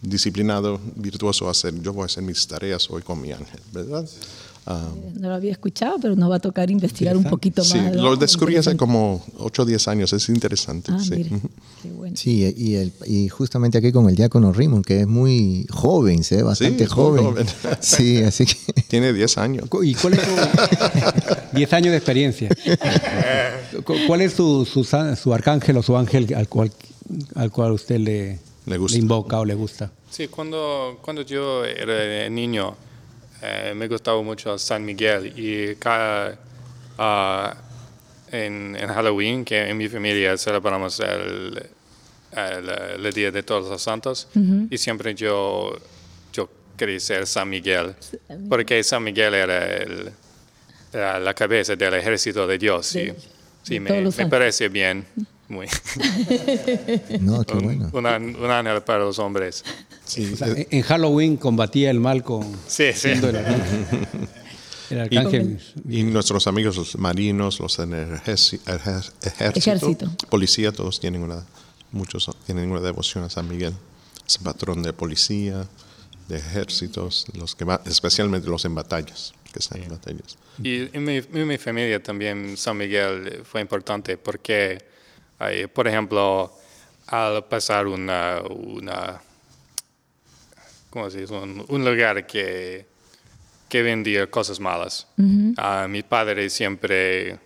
disciplinado, 0.00 0.80
virtuoso 0.94 1.48
a 1.48 1.50
hacer. 1.50 1.74
Yo 1.80 1.92
voy 1.92 2.02
a 2.02 2.06
hacer 2.06 2.22
mis 2.22 2.46
tareas 2.46 2.88
hoy 2.90 3.02
con 3.02 3.20
mi 3.20 3.32
ángel, 3.32 3.60
¿verdad? 3.72 4.08
No 5.14 5.28
lo 5.28 5.34
había 5.34 5.52
escuchado, 5.52 5.96
pero 6.00 6.14
nos 6.16 6.30
va 6.30 6.36
a 6.36 6.40
tocar 6.40 6.70
investigar 6.70 7.16
un 7.16 7.24
poquito 7.24 7.64
sí, 7.64 7.78
más. 7.78 7.94
¿no? 7.94 8.02
lo 8.02 8.16
descubrí 8.16 8.56
hace 8.56 8.76
como 8.76 9.24
8 9.38 9.62
o 9.62 9.64
10 9.64 9.88
años, 9.88 10.12
es 10.12 10.28
interesante. 10.28 10.92
Ah, 10.94 10.98
sí. 11.00 11.10
mire, 11.16 11.34
Ujú. 11.36 11.48
qué 11.82 11.90
bueno. 11.92 12.16
Sí, 12.16 12.54
y, 12.56 12.74
el, 12.74 12.92
y 13.06 13.28
justamente 13.28 13.78
aquí 13.78 13.92
con 13.92 14.08
el 14.08 14.14
diácono 14.14 14.52
Raymond, 14.52 14.84
que 14.84 15.00
es 15.00 15.06
muy 15.06 15.66
joven, 15.70 16.22
se 16.22 16.36
ve 16.36 16.42
bastante 16.42 16.84
muy 16.84 16.92
joven. 16.92 17.24
joven. 17.24 17.46
Sí, 17.80 18.22
así 18.22 18.44
que 18.46 18.54
Tiene 18.88 19.12
10 19.12 19.38
años. 19.38 19.68
¿Y 19.82 19.94
cuál 19.94 20.14
es 20.14 20.20
su 20.20 20.30
10 21.56 21.72
años 21.72 21.90
de 21.92 21.96
experiencia? 21.96 22.48
Cu- 23.84 23.94
¿Cuál 24.06 24.20
es 24.22 24.32
su, 24.34 24.64
su, 24.66 25.34
arcángel 25.34 25.76
o 25.76 25.82
su 25.82 25.96
ángel 25.96 26.32
al 26.34 26.48
cual, 26.48 26.70
al 27.34 27.50
cual 27.50 27.72
usted 27.72 27.98
le, 27.98 28.38
Le 28.66 28.78
gusta. 28.78 28.98
invoca 28.98 29.38
o 29.40 29.44
le 29.44 29.54
gusta? 29.54 29.90
Sí, 30.10 30.28
cuando, 30.28 30.98
cuando 31.02 31.22
yo 31.22 31.64
era 31.64 32.28
niño, 32.28 32.74
eh, 33.42 33.72
me 33.76 33.86
gustaba 33.88 34.20
mucho 34.22 34.58
San 34.58 34.84
Miguel 34.84 35.32
y 35.36 35.74
cada, 35.76 36.38
ah, 36.98 37.54
en, 38.30 38.76
en 38.76 38.88
Halloween, 38.88 39.44
que 39.44 39.68
en 39.68 39.76
mi 39.76 39.88
familia 39.88 40.36
celebramos 40.36 41.00
el, 41.00 41.62
el, 42.32 43.04
el 43.06 43.12
Día 43.12 43.30
de 43.30 43.42
Todos 43.42 43.68
los 43.70 43.80
Santos, 43.82 44.28
y 44.70 44.76
siempre 44.78 45.14
yo, 45.14 45.76
yo 46.32 46.48
quería 46.76 47.00
ser 47.00 47.26
San 47.26 47.48
Miguel, 47.48 47.94
porque 48.48 48.82
San 48.84 49.02
Miguel 49.04 49.34
era, 49.34 49.66
el- 49.76 50.12
era 50.92 51.18
la 51.20 51.34
cabeza 51.34 51.74
del 51.76 51.94
ejército 51.94 52.46
de 52.46 52.58
Dios. 52.58 52.94
y 52.96 53.06
De- 53.06 53.14
sí, 53.62 53.74
de 53.74 53.80
me, 53.80 53.90
me 54.02 54.26
parece 54.30 54.68
bien. 54.68 55.06
Muy. 55.48 55.66
No, 57.20 57.42
qué 57.44 57.54
un, 57.54 57.64
bueno. 57.64 57.90
un 57.92 58.06
an- 58.06 58.36
un 58.36 58.50
ángel 58.50 58.82
para 58.82 59.00
los 59.00 59.18
hombres. 59.18 59.64
Sí, 60.08 60.32
O 60.32 60.36
sea, 60.36 60.48
en 60.48 60.66
en 60.70 60.82
Halloween 60.82 61.36
combatía 61.36 61.90
el 61.90 62.00
mal 62.00 62.22
con 62.24 62.42
Sí, 62.66 62.92
sí. 62.94 63.10
el 63.10 63.24
arcángel. 63.36 64.08
El 64.90 65.00
arcángel. 65.00 65.60
y 65.86 66.02
nuestros 66.02 66.46
amigos, 66.46 66.76
los 66.78 66.96
marinos, 66.96 67.60
los 67.60 67.76
del 67.76 67.90
ejérci- 67.92 68.58
ejer- 68.64 69.12
ejército, 69.22 69.58
Ejército. 69.58 70.10
policía, 70.30 70.72
todos 70.72 70.98
tienen 70.98 71.22
una, 71.22 71.44
muchos 71.92 72.30
tienen 72.46 72.70
una 72.70 72.80
devoción 72.80 73.22
a 73.24 73.28
San 73.28 73.46
Miguel. 73.48 73.74
Es 74.26 74.38
patrón 74.38 74.82
de 74.82 74.94
policía, 74.94 75.66
de 76.28 76.38
ejércitos, 76.38 77.26
los 77.34 77.54
que 77.54 77.66
va- 77.66 77.82
especialmente 77.84 78.48
los 78.48 78.64
en 78.64 78.74
batallas, 78.74 79.34
que 79.52 79.58
están 79.58 79.82
en 79.82 79.90
batallas. 79.90 80.38
Y 80.62 80.88
en 80.96 81.04
mi, 81.04 81.16
en 81.18 81.46
mi 81.46 81.58
familia 81.58 82.02
también 82.02 82.56
San 82.56 82.78
Miguel 82.78 83.42
fue 83.44 83.60
importante 83.60 84.16
porque, 84.16 84.78
eh, 85.40 85.68
por 85.68 85.86
ejemplo, 85.86 86.50
al 87.08 87.44
pasar 87.44 87.86
una, 87.86 88.40
una 88.48 89.20
¿cómo 90.98 91.10
se 91.10 91.20
dice? 91.20 91.32
Un, 91.34 91.64
un 91.68 91.84
lugar 91.84 92.26
que, 92.26 92.84
que 93.68 93.82
vendía 93.82 94.26
cosas 94.28 94.58
malas, 94.60 95.06
ah, 95.56 95.86
mi 95.88 96.02
padre 96.02 96.50
siempre 96.50 97.38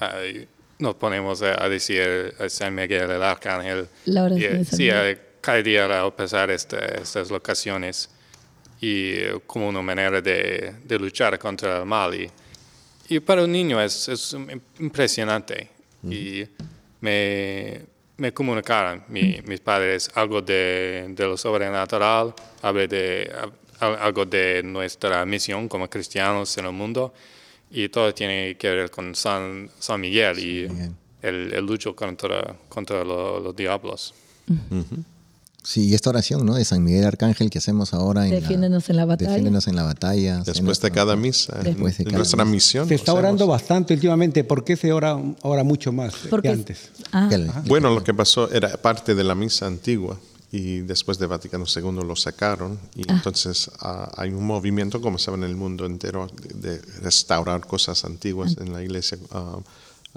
eh, 0.00 0.46
nos 0.78 0.94
ponemos 0.96 1.42
a, 1.42 1.62
a 1.64 1.68
decir 1.68 2.34
a 2.38 2.48
San 2.48 2.74
Miguel, 2.74 3.10
el 3.10 3.22
arcángel. 3.22 3.88
La 4.06 4.28
Y, 4.28 4.44
eh, 4.44 4.64
sí, 4.64 4.88
eh, 4.90 5.18
cada 5.40 5.62
día 5.62 5.84
al 6.02 6.14
pasar 6.14 6.50
este- 6.50 7.00
estas 7.02 7.30
locaciones 7.30 8.08
y 8.80 9.12
eh, 9.14 9.40
como 9.46 9.68
una 9.68 9.82
manera 9.82 10.20
de, 10.20 10.74
de 10.84 10.98
luchar 10.98 11.38
contra 11.38 11.78
el 11.80 11.84
mal. 11.86 12.14
Y, 12.14 12.30
y 13.08 13.20
para 13.20 13.42
un 13.44 13.50
niño 13.52 13.80
es, 13.80 14.08
es 14.08 14.34
im- 14.34 14.60
impresionante. 14.78 15.68
Y 16.04 16.44
me, 17.00 17.82
me 18.16 18.32
comunicaron 18.32 19.02
mi- 19.08 19.40
mis 19.46 19.60
padres 19.60 20.10
algo 20.14 20.40
de, 20.42 21.06
de 21.08 21.24
lo 21.26 21.36
sobrenatural, 21.36 22.34
algo 22.62 22.86
de, 22.86 23.30
al- 23.80 23.96
algo 23.98 24.24
de 24.26 24.62
nuestra 24.64 25.24
misión 25.26 25.68
como 25.68 25.88
cristianos 25.88 26.56
en 26.58 26.66
el 26.66 26.72
mundo. 26.72 27.12
Y 27.70 27.88
todo 27.88 28.12
tiene 28.14 28.56
que 28.56 28.68
ver 28.70 28.90
con 28.90 29.14
San, 29.14 29.70
San 29.78 30.00
Miguel 30.00 30.38
y 30.38 30.64
el, 31.22 31.52
el 31.54 31.64
lucho 31.64 31.96
contra, 31.96 32.54
contra 32.68 33.02
lo- 33.02 33.40
los 33.40 33.56
diablos. 33.56 34.14
Sí, 35.64 35.88
y 35.88 35.94
esta 35.94 36.10
oración, 36.10 36.44
¿no? 36.44 36.54
De 36.54 36.64
San 36.64 36.82
Miguel 36.82 37.04
Arcángel 37.04 37.48
que 37.48 37.58
hacemos 37.58 37.94
ahora 37.94 38.24
en 38.26 38.32
Defiéndenos 38.32 38.90
en 38.90 38.96
la 38.96 39.04
batalla. 39.04 39.30
Defiéndenos 39.30 39.68
en 39.68 39.76
la 39.76 39.84
batalla. 39.84 40.42
Después 40.44 40.80
de 40.80 40.90
cada 40.90 41.14
misa, 41.14 41.56
Después 41.62 41.98
de 41.98 42.04
cada 42.04 42.16
nuestra 42.18 42.44
misa. 42.44 42.52
misión. 42.54 42.88
Se 42.88 42.96
está 42.96 43.12
orando 43.14 43.44
hacemos. 43.44 43.60
bastante 43.60 43.94
últimamente. 43.94 44.42
¿Por 44.42 44.64
qué 44.64 44.76
se 44.76 44.92
ora 44.92 45.16
ahora 45.42 45.62
mucho 45.62 45.92
más 45.92 46.14
Porque- 46.28 46.48
que 46.48 46.54
antes? 46.54 46.78
Ah, 47.12 47.30
Bueno, 47.66 47.90
lo 47.94 48.02
que 48.02 48.12
pasó 48.12 48.50
era 48.50 48.76
parte 48.76 49.14
de 49.14 49.22
la 49.22 49.36
misa 49.36 49.66
antigua 49.66 50.18
y 50.50 50.80
después 50.80 51.18
de 51.18 51.26
Vaticano 51.26 51.64
II 51.72 52.04
lo 52.06 52.16
sacaron 52.16 52.78
y 52.96 53.08
entonces 53.10 53.70
ah, 53.78 54.10
hay 54.16 54.30
un 54.30 54.44
movimiento, 54.44 55.00
como 55.00 55.16
saben, 55.18 55.44
en 55.44 55.50
el 55.50 55.56
mundo 55.56 55.86
entero 55.86 56.28
de, 56.54 56.70
de 56.74 56.82
restaurar 57.02 57.64
cosas 57.66 58.04
antiguas 58.04 58.56
en 58.60 58.72
la 58.72 58.82
iglesia, 58.82 59.16
ah, 59.30 59.58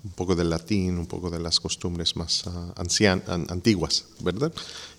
un 0.05 0.11
poco 0.11 0.35
del 0.35 0.49
latín, 0.49 0.97
un 0.97 1.07
poco 1.07 1.29
de 1.29 1.39
las 1.39 1.59
costumbres 1.59 2.15
más 2.15 2.45
an- 2.47 3.45
antiguas, 3.49 4.05
¿verdad? 4.21 4.53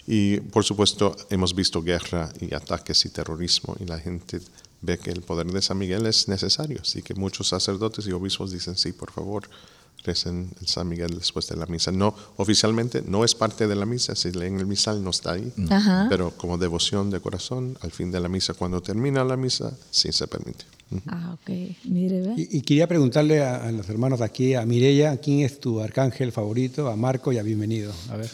Y 0.07 0.41
por 0.41 0.65
supuesto 0.65 1.17
hemos 1.31 1.55
visto 1.55 1.81
guerra 1.83 2.31
y 2.41 2.53
ataques 2.55 3.05
y 3.07 3.11
terrorismo 3.11 3.77
y 3.81 3.85
la 3.87 3.99
gente 3.99 4.41
ve 4.83 4.99
que 4.99 5.11
el 5.11 5.23
poder 5.23 5.47
de 5.47 5.63
San 5.63 5.79
Miguel 5.79 6.07
es 6.07 6.29
necesario, 6.29 6.81
así 6.83 7.03
que 7.03 7.15
muchos 7.15 7.49
sacerdotes 7.49 8.07
y 8.07 8.13
obispos 8.13 8.51
dicen, 8.53 8.77
sí, 8.77 8.93
por 8.93 9.11
favor, 9.13 9.49
recen 10.05 10.51
el 10.61 10.67
San 10.69 10.89
Miguel 10.89 11.15
después 11.19 11.47
de 11.49 11.57
la 11.57 11.67
misa. 11.67 11.91
No, 11.93 12.15
oficialmente 12.37 13.03
no 13.07 13.25
es 13.25 13.35
parte 13.35 13.67
de 13.67 13.75
la 13.75 13.87
misa, 13.87 14.15
si 14.15 14.31
leen 14.33 14.59
el 14.61 14.67
misal 14.67 15.03
no 15.03 15.11
está 15.11 15.33
ahí, 15.33 15.53
Ajá. 15.71 16.07
pero 16.09 16.31
como 16.31 16.59
devoción 16.59 17.11
de 17.11 17.21
corazón, 17.21 17.77
al 17.81 17.91
fin 17.91 18.11
de 18.13 18.21
la 18.21 18.29
misa, 18.29 18.55
cuando 18.55 18.81
termina 18.81 19.25
la 19.25 19.37
misa, 19.37 19.73
sí 19.91 20.13
se 20.13 20.27
permite. 20.27 20.65
Ah, 21.09 21.35
ok. 21.35 21.51
Mire, 21.85 22.21
ve. 22.21 22.35
Y, 22.37 22.59
y 22.59 22.61
quería 22.63 22.87
preguntarle 22.87 23.43
a, 23.43 23.65
a 23.67 23.73
los 23.73 23.89
hermanos 23.89 24.21
aquí, 24.21 24.55
a 24.55 24.65
Mireya, 24.65 25.17
¿quién 25.17 25.41
es 25.41 25.59
tu 25.59 25.81
arcángel 25.81 26.31
favorito? 26.31 26.89
A 26.89 26.95
Marco 26.95 27.33
y 27.33 27.39
a 27.39 27.43
Bienvenido. 27.43 27.93
A 28.11 28.17
ver. 28.17 28.31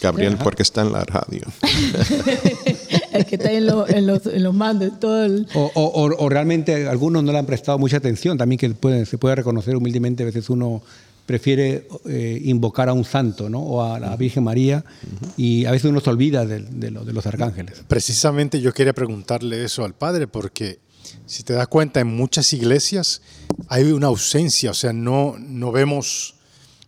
Gabriel, 0.00 0.36
porque 0.42 0.62
está 0.64 0.82
en 0.82 0.92
la 0.92 1.04
radio. 1.04 1.42
el 3.14 3.26
que 3.26 3.36
está 3.36 3.50
en, 3.52 3.66
lo- 3.66 3.88
en 3.88 4.06
los, 4.06 4.26
en 4.26 4.42
los 4.42 4.54
mandos, 4.54 4.98
todo 5.00 5.24
el... 5.24 5.46
O, 5.54 5.70
o- 5.74 5.82
o- 6.04 6.24
o 6.24 6.28
realmente 6.28 6.86
algunos 6.88 7.22
no 7.24 7.32
le 7.32 7.38
han 7.38 7.46
prestado 7.46 7.78
mucha 7.78 7.96
atención, 7.96 8.36
también 8.38 8.58
que 8.58 8.70
puede- 8.70 9.06
se 9.06 9.18
puede 9.18 9.34
reconocer 9.36 9.76
humildemente, 9.76 10.22
a 10.22 10.26
veces 10.26 10.50
uno 10.50 10.82
prefiere 11.26 11.88
eh, 12.06 12.38
invocar 12.44 12.90
a 12.90 12.92
un 12.92 13.04
santo 13.04 13.48
¿no? 13.48 13.60
o 13.60 13.82
a 13.82 13.98
la 13.98 14.14
Virgen 14.16 14.44
María 14.44 14.84
y 15.38 15.64
a 15.64 15.70
veces 15.70 15.90
uno 15.90 16.00
se 16.00 16.10
olvida 16.10 16.44
de, 16.44 16.60
de 16.60 16.90
lo- 16.90 17.04
de 17.04 17.12
los 17.14 17.24
arcángeles. 17.26 17.82
Precisamente 17.88 18.60
yo 18.60 18.74
quería 18.74 18.92
preguntarle 18.92 19.64
eso 19.64 19.84
al 19.86 19.94
padre 19.94 20.26
porque 20.26 20.80
si 21.24 21.42
te 21.42 21.54
das 21.54 21.68
cuenta 21.68 22.00
en 22.00 22.08
muchas 22.08 22.52
iglesias 22.52 23.22
hay 23.68 23.84
una 23.92 24.08
ausencia, 24.08 24.70
o 24.72 24.74
sea, 24.74 24.92
no, 24.92 25.36
no 25.38 25.72
vemos 25.72 26.34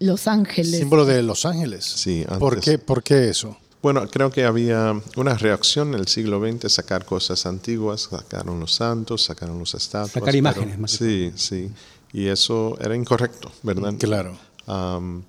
Los 0.01 0.27
ángeles. 0.29 0.79
símbolo 0.81 1.07
de 1.07 1.23
los 1.23 1.47
ángeles. 1.47 1.85
Sí, 1.85 2.25
¿Por 2.39 2.55
antes- 2.55 2.65
qué, 2.73 2.79
¿Por 2.79 3.03
qué 3.03 3.31
eso? 3.31 3.57
Bueno, 3.83 4.09
creo 4.09 4.31
que 4.31 4.45
había 4.45 5.01
una 5.17 5.35
reacción 5.35 5.95
en 5.95 6.01
el 6.01 6.09
siglo 6.09 6.41
XX, 6.41 6.73
sacar 6.73 7.05
cosas 7.05 7.47
antiguas, 7.47 8.09
sacaron 8.11 8.59
los 8.59 8.75
santos, 8.75 9.23
sacaron 9.25 9.59
los 9.59 9.75
estatuas. 9.75 10.11
Sacar 10.13 10.25
pero- 10.27 10.39
imágenes, 10.39 10.79
más 10.79 10.99
que 10.99 11.33
Sí, 11.33 11.33
sí. 11.37 11.71
Y 12.13 12.27
eso 12.29 12.77
era 12.81 12.97
incorrecto, 12.97 13.53
¿verdad? 13.63 13.95
Claro. 13.99 14.37
Am, 14.67 15.23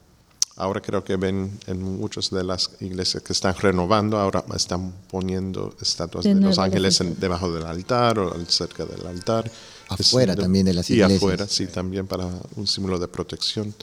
ahora 0.56 0.82
creo 0.82 1.04
que 1.04 1.18
ven 1.18 1.52
en 1.68 1.82
muchas 1.84 2.30
de 2.32 2.44
las 2.44 2.72
iglesias 2.80 3.22
que 3.22 3.34
están 3.34 3.54
renovando, 3.56 4.18
ahora 4.18 4.44
están 4.56 4.92
poniendo 5.12 5.76
estatuas 5.82 6.24
De 6.24 6.34
de, 6.34 6.42
los 6.42 6.58
ángeles 6.58 7.00
en- 7.02 7.20
debajo 7.20 7.52
del 7.52 7.66
altar 7.66 8.18
o 8.18 8.34
cerca 8.48 8.86
del 8.86 9.06
altar. 9.06 9.52
Afuera 9.90 10.34
Es- 10.34 10.40
también 10.40 10.66
de 10.66 10.74
las 10.74 10.90
y 10.90 10.94
iglesias. 10.94 11.18
afuera, 11.18 11.48
sí, 11.48 11.68
también 11.68 12.08
para 12.08 12.26
un 12.56 12.66
símbolo 12.66 12.98
de 12.98 13.08
protección. 13.08 13.76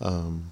Am, 0.00 0.42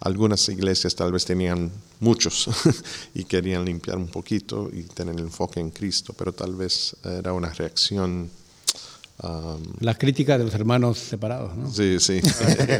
algunas 0.00 0.48
iglesias 0.48 0.94
tal 0.94 1.12
vez 1.12 1.24
tenían 1.24 1.70
muchos 2.00 2.48
y 3.14 3.24
querían 3.24 3.64
limpiar 3.64 3.96
un 3.96 4.08
poquito 4.08 4.70
y 4.72 4.82
tener 4.84 5.14
el 5.14 5.22
enfoque 5.22 5.60
en 5.60 5.70
Cristo, 5.70 6.14
pero 6.16 6.32
tal 6.32 6.54
vez 6.54 6.94
era 7.04 7.32
una 7.32 7.52
reacción. 7.52 8.30
am, 9.18 9.62
La 9.80 9.96
crítica 9.96 10.38
de 10.38 10.44
los 10.44 10.54
hermanos 10.54 10.98
separados. 10.98 11.56
¿no? 11.56 11.70
Sí, 11.72 11.98
sí. 11.98 12.20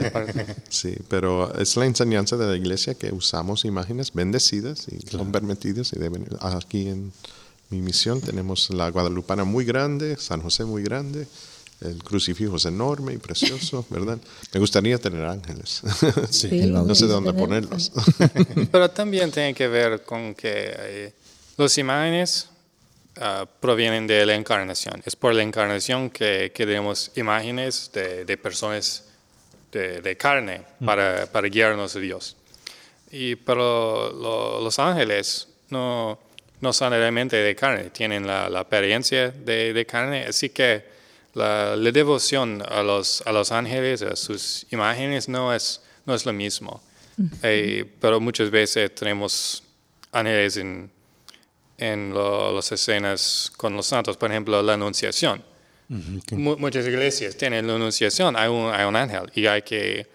sí, 0.69 0.95
pero 1.09 1.53
es 1.59 1.77
la 1.77 1.87
enseñanza 1.87 2.37
de 2.37 2.47
la 2.47 2.57
iglesia 2.57 2.95
que 2.95 3.13
usamos 3.13 3.65
imágenes 3.65 4.13
bendecidas 4.13 4.87
y 4.89 5.01
son 5.11 5.33
permitidas. 5.33 5.93
Y 5.93 5.99
deben, 5.99 6.27
aquí 6.41 6.89
en 6.89 7.13
mi 7.71 7.83
misión 7.83 8.21
tenemos 8.21 8.71
la 8.71 8.91
Guadalupana 8.91 9.45
muy 9.45 9.65
grande, 9.65 10.17
San 10.17 10.41
José 10.41 10.65
muy 10.65 10.83
grande, 10.83 11.27
el 11.81 12.03
crucifijo 12.03 12.57
es 12.57 12.65
enorme 12.65 13.13
y 13.15 13.19
precioso, 13.19 13.87
¿verdad? 13.91 14.19
Me 14.53 14.61
gustaría 14.61 14.99
tener 14.99 15.25
ángeles. 15.25 15.83
Sí, 16.31 16.49
no 16.67 16.95
sé 16.95 17.07
dónde 17.07 17.33
ponerlos. 17.33 17.93
Pero 18.73 18.91
también 18.91 19.31
tiene 19.31 19.55
que 19.55 19.69
ver 19.69 20.03
con 20.03 20.35
que 20.35 20.51
eh, 20.77 21.13
los 21.57 21.77
imágenes 21.79 22.49
ah, 23.21 23.47
provienen 23.61 24.07
de 24.07 24.27
la 24.27 24.35
encarnación. 24.35 25.01
Es 25.05 25.15
por 25.17 25.35
la 25.35 25.43
encarnación 25.43 26.11
que, 26.11 26.51
que 26.55 26.67
tenemos 26.67 27.13
imágenes 27.17 27.91
de, 27.93 28.25
de 28.25 28.37
personas 28.37 29.05
de, 29.71 30.01
de 30.01 30.17
carne 30.17 30.63
para, 30.85 31.27
para 31.31 31.47
guiarnos 31.49 31.95
a 31.95 31.99
Dios. 32.01 32.37
Y, 33.11 33.37
pero 33.37 34.11
lo- 34.13 34.61
los 34.61 34.79
ángeles 34.79 35.49
no, 35.71 36.19
no 36.61 36.73
son 36.73 36.91
realmente 36.91 37.37
de 37.37 37.55
carne, 37.55 37.91
tienen 37.91 38.27
la, 38.27 38.49
la 38.51 38.61
apariencia 38.61 39.31
de, 39.31 39.73
de 39.73 39.87
carne, 39.87 40.25
así 40.27 40.49
que 40.51 40.98
la, 41.39 41.77
la 41.77 41.91
devoción 41.93 42.63
a 42.69 42.83
los, 42.83 43.23
a 43.27 43.33
los 43.33 43.51
ángeles, 43.53 44.03
a 44.03 44.15
sus 44.17 44.67
imágenes, 44.71 45.29
no 45.29 45.55
es, 45.55 45.81
no 46.07 46.15
es 46.15 46.27
lo 46.27 46.33
mismo. 46.33 46.83
Eh, 47.43 47.85
pero 48.01 48.21
muchas 48.21 48.51
veces 48.51 48.95
tenemos 48.95 49.63
ángeles 50.13 50.57
en, 50.57 50.91
en 51.79 52.13
lo- 52.15 52.53
las 52.55 52.71
escenas 52.73 53.51
con 53.57 53.75
los 53.75 53.87
santos, 53.87 54.17
por 54.17 54.31
ejemplo, 54.31 54.63
la 54.63 54.75
Anunciación. 54.75 55.43
Mu- 56.33 56.57
muchas 56.59 56.87
iglesias 56.87 57.37
tienen 57.37 57.67
la 57.67 57.75
Anunciación, 57.75 58.37
hay 58.37 58.49
un, 58.49 58.73
hay 58.73 58.85
un 58.85 58.95
ángel 58.95 59.31
y 59.35 59.47
hay 59.47 59.63
que, 59.63 60.07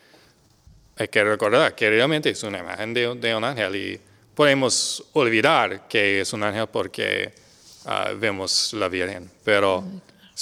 hay 0.97 1.07
que 1.07 1.23
recordar 1.23 1.73
que 1.75 1.89
realmente 1.89 2.29
es 2.29 2.43
una 2.43 2.59
imagen 2.59 2.93
de, 2.93 3.15
de 3.15 3.35
un 3.35 3.43
ángel 3.43 3.75
y 3.75 3.99
podemos 4.35 5.03
olvidar 5.13 5.87
que 5.87 6.21
es 6.21 6.31
un 6.33 6.43
ángel 6.43 6.67
porque 6.67 7.33
ah, 7.85 8.11
vemos 8.17 8.71
la 8.73 8.87
Virgen, 8.87 9.29
pero 9.43 9.83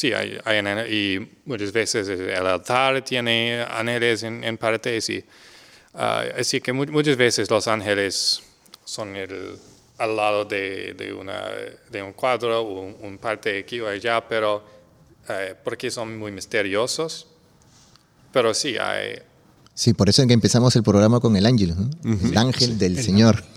sí, 0.01 0.13
hay, 0.13 0.37
hay 0.45 0.57
y 0.91 1.29
muchas 1.45 1.71
veces 1.71 2.07
el 2.09 2.45
altar 2.47 3.03
tiene 3.03 3.63
ángeles 3.69 4.23
en, 4.23 4.43
en 4.43 4.57
partes. 4.57 5.07
Y, 5.09 5.23
ah, 5.93 6.23
así 6.39 6.59
que 6.59 6.73
mu- 6.73 6.85
muchas 6.91 7.15
veces 7.17 7.49
los 7.51 7.67
ángeles 7.67 8.41
son 8.83 9.15
el, 9.15 9.57
al 9.99 10.15
lado 10.15 10.45
de, 10.45 10.93
de, 10.95 11.13
una, 11.13 11.43
de 11.91 12.01
un 12.01 12.13
cuadro 12.13 12.61
o 12.61 12.81
un, 12.81 12.95
un 13.01 13.17
parte 13.19 13.59
aquí 13.59 13.79
o 13.79 13.87
allá, 13.87 14.27
pero 14.27 14.63
eh, 15.29 15.53
porque 15.63 15.91
son 15.91 16.17
muy 16.17 16.31
misteriosos. 16.31 17.27
Pero 18.33 18.53
sí, 18.53 18.77
hay, 18.79 19.19
Sí, 19.73 19.93
por 19.93 20.09
eso 20.09 20.21
es 20.23 20.27
que 20.27 20.33
empezamos 20.33 20.75
el 20.75 20.83
programa 20.83 21.19
con 21.19 21.35
el 21.37 21.45
ángel, 21.45 21.73
¿no? 21.77 21.89
el 22.27 22.37
ángel 22.37 22.77
del 22.77 23.01
Señor. 23.03 23.43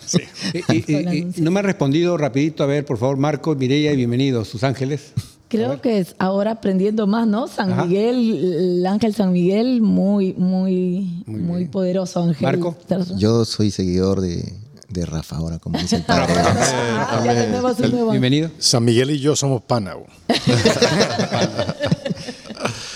Y- 0.53 0.59
y- 0.77 0.85
y- 0.95 1.19
y 1.39 1.41
no 1.41 1.51
me 1.51 1.61
han 1.61 1.67
respondido 1.67 2.17
rapidito. 2.19 2.63
A 2.63 2.67
ver, 2.67 2.85
por 2.85 2.99
favor, 2.99 3.17
Marcos, 3.17 3.57
Mireya 3.57 3.91
y 3.93 3.97
bienvenidos, 3.97 4.47
sus 4.49 4.63
ángeles. 4.63 5.13
Creo 5.49 5.81
que 5.81 5.99
es 5.99 6.17
ahora 6.19 6.53
aprendiendo 6.53 7.07
más, 7.07 7.27
¿no? 7.29 7.47
San 7.47 7.73
Ajá. 7.73 7.85
Miguel, 7.85 8.79
el 8.79 8.87
ángel 8.87 9.15
San 9.15 9.33
Miguel, 9.33 9.83
muy, 9.83 10.33
muy, 10.35 11.23
muy, 11.27 11.67
poderoso 11.67 12.23
ángel. 12.23 12.43
Marco. 12.43 12.77
Yo 13.17 13.45
soy 13.45 13.71
seguidor 13.71 14.21
de, 14.21 14.53
de 14.89 15.07
Rafa 15.07 15.37
ahora, 15.37 15.59
como 15.59 15.79
dice 15.79 15.97
el 15.97 16.03
padre. 16.03 16.35
Ah, 16.37 17.23
ya 17.25 17.35
tenemos 17.35 17.79
un 17.79 17.91
nuevo. 17.91 18.11
Bienvenido. 18.11 18.51
San 18.59 18.85
Miguel 18.85 19.11
y 19.13 19.21
yo 19.21 19.37
somos 19.37 19.63
Panau. 19.63 20.07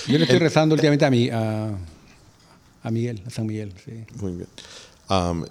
Yo 0.08 0.16
le 0.16 0.24
estoy 0.24 0.38
rezando 0.38 0.74
últimamente 0.74 1.04
a, 1.04 1.10
mi, 1.10 1.28
a, 1.28 1.68
a 2.82 2.90
Miguel, 2.90 3.22
a 3.26 3.30
San 3.30 3.46
Miguel. 3.46 3.74
sí. 3.84 3.92
Muy 4.20 4.32
bien. 4.32 4.48
Am, 5.08 5.44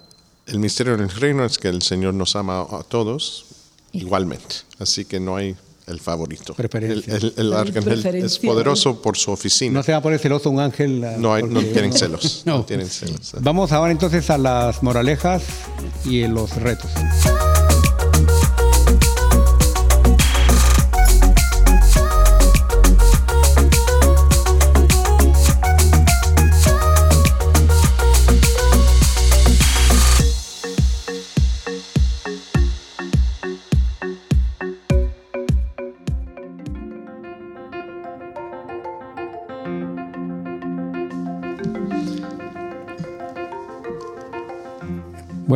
el 0.46 0.58
misterio 0.58 0.96
del 0.96 1.08
reino 1.10 1.44
es 1.44 1.58
que 1.58 1.68
el 1.68 1.82
Señor 1.82 2.14
nos 2.14 2.34
ama 2.36 2.60
a 2.62 2.82
todos 2.82 3.44
igualmente. 3.92 4.56
Así 4.78 5.04
que 5.04 5.20
no 5.20 5.36
hay 5.36 5.56
el 5.88 6.00
favorito. 6.00 6.54
Preferencia. 6.54 7.14
El, 7.16 7.24
el- 7.24 7.34
el 7.36 7.50
No 7.50 7.56
hay 7.58 7.68
arcángel 7.68 8.14
es 8.16 8.38
poderoso 8.38 9.00
por 9.02 9.16
su 9.16 9.30
oficina. 9.32 9.72
No 9.74 9.82
se 9.82 9.92
va 9.92 9.98
a 9.98 10.02
poner 10.02 10.18
celoso 10.18 10.50
un 10.50 10.60
ángel. 10.60 11.00
No, 11.18 11.34
hay- 11.34 11.42
no 11.44 11.60
tienen 11.62 11.92
celos. 11.92 12.42
No, 12.46 12.58
No. 12.58 12.64
tienen 12.64 12.88
celos. 12.88 13.32
Vamos 13.40 13.72
ahora 13.72 13.90
entonces 13.92 14.28
a 14.30 14.38
las 14.38 14.82
moralejas 14.82 15.42
y 16.04 16.26
los 16.26 16.54
retos. 16.56 16.90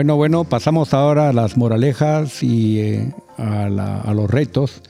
Bueno, 0.02 0.16
bueno, 0.16 0.42
pasamos 0.42 0.94
ahora 0.94 1.28
a 1.28 1.32
las 1.32 1.56
moralejas 1.56 2.42
y 2.42 2.80
eh, 2.80 3.12
a, 3.38 3.68
la- 3.68 4.00
a 4.00 4.12
los 4.12 4.28
retos. 4.28 4.82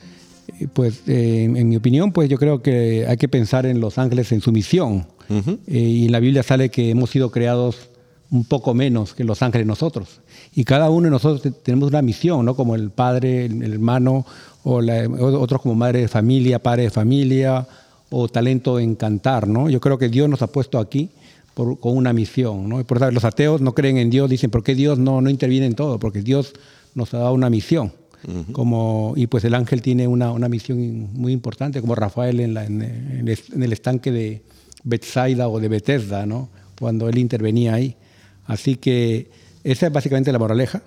Eh, 0.59 0.67
Pues, 0.73 1.03
eh, 1.07 1.43
en 1.43 1.69
mi 1.69 1.75
opinión, 1.75 2.11
pues 2.11 2.29
yo 2.29 2.39
creo 2.39 2.63
que 2.63 3.05
hay 3.07 3.17
que 3.17 3.27
pensar 3.29 3.67
en 3.67 3.79
los 3.79 3.99
ángeles 3.99 4.31
en 4.31 4.41
su 4.41 4.51
misión. 4.51 5.05
Eh, 5.67 5.77
y 5.77 6.05
en 6.07 6.11
la 6.11 6.19
Biblia 6.19 6.41
sale 6.41 6.69
que 6.69 6.89
hemos 6.89 7.11
sido 7.11 7.29
creados 7.29 7.91
un 8.31 8.43
poco 8.43 8.73
menos 8.73 9.13
que 9.13 9.23
los 9.23 9.43
ángeles 9.43 9.67
nosotros. 9.67 10.19
Y 10.55 10.63
cada 10.63 10.89
uno 10.89 11.03
de 11.05 11.11
nosotros 11.11 11.43
te- 11.43 11.51
tenemos 11.51 11.89
una 11.89 12.01
misión, 12.01 12.43
¿no? 12.43 12.55
Como 12.55 12.73
el 12.73 12.89
padre, 12.89 13.45
el, 13.45 13.71
hermano, 13.71 14.25
o, 14.63 14.81
la- 14.81 15.07
otros 15.07 15.61
como 15.61 15.75
madre 15.75 15.99
de 16.01 16.07
familia, 16.07 16.57
padre 16.57 16.83
de 16.85 16.89
familia, 16.89 17.67
o 18.09 18.27
talento 18.29 18.79
en 18.79 18.95
cantar, 18.95 19.47
¿no? 19.47 19.69
Yo 19.69 19.79
creo 19.79 19.99
que 19.99 20.09
Dios 20.09 20.27
nos 20.27 20.41
ha 20.41 20.47
puesto 20.47 20.79
aquí 20.79 21.11
por- 21.53 21.79
con 21.79 21.95
una 21.97 22.13
misión, 22.13 22.67
¿no? 22.69 22.83
Por 22.85 23.13
los 23.13 23.23
ateos 23.25 23.61
no 23.61 23.73
creen 23.75 23.97
en 23.97 24.09
Dios, 24.09 24.29
dicen, 24.29 24.49
¿por 24.49 24.63
qué 24.63 24.75
Dios 24.75 24.97
no, 24.99 25.21
no 25.21 25.29
interviene 25.29 25.65
en 25.65 25.75
todo? 25.75 25.99
Porque 25.99 26.21
Dios 26.21 26.53
nos 26.95 27.13
ha 27.13 27.19
dado 27.19 27.33
una 27.33 27.49
misión. 27.49 27.91
como, 28.53 29.13
y 29.17 29.27
pues 29.27 29.43
el 29.43 29.53
ángel 29.53 29.81
tiene 29.81 30.07
una, 30.07 30.31
una 30.31 30.47
misión 30.47 31.09
muy 31.11 31.33
importante, 31.33 31.81
como 31.81 31.93
Rafael 31.93 32.39
en, 32.39 32.53
la- 32.53 32.63
en 32.63 32.81
el, 32.81 33.37
en 33.53 33.63
el 33.63 33.73
estanque 33.73 34.11
de 34.13 34.41
Bethsaida 34.85 35.49
o 35.49 35.59
de 35.59 35.67
Bethesda, 35.67 36.25
¿no? 36.25 36.47
Cuando 36.79 37.09
él 37.09 37.17
intervenía 37.17 37.73
ahí. 37.73 37.97
Así 38.45 38.75
que 38.77 39.29
esa 39.65 39.87
es 39.87 39.91
básicamente 39.93 40.31
la 40.31 40.39
moraleja. 40.39 40.81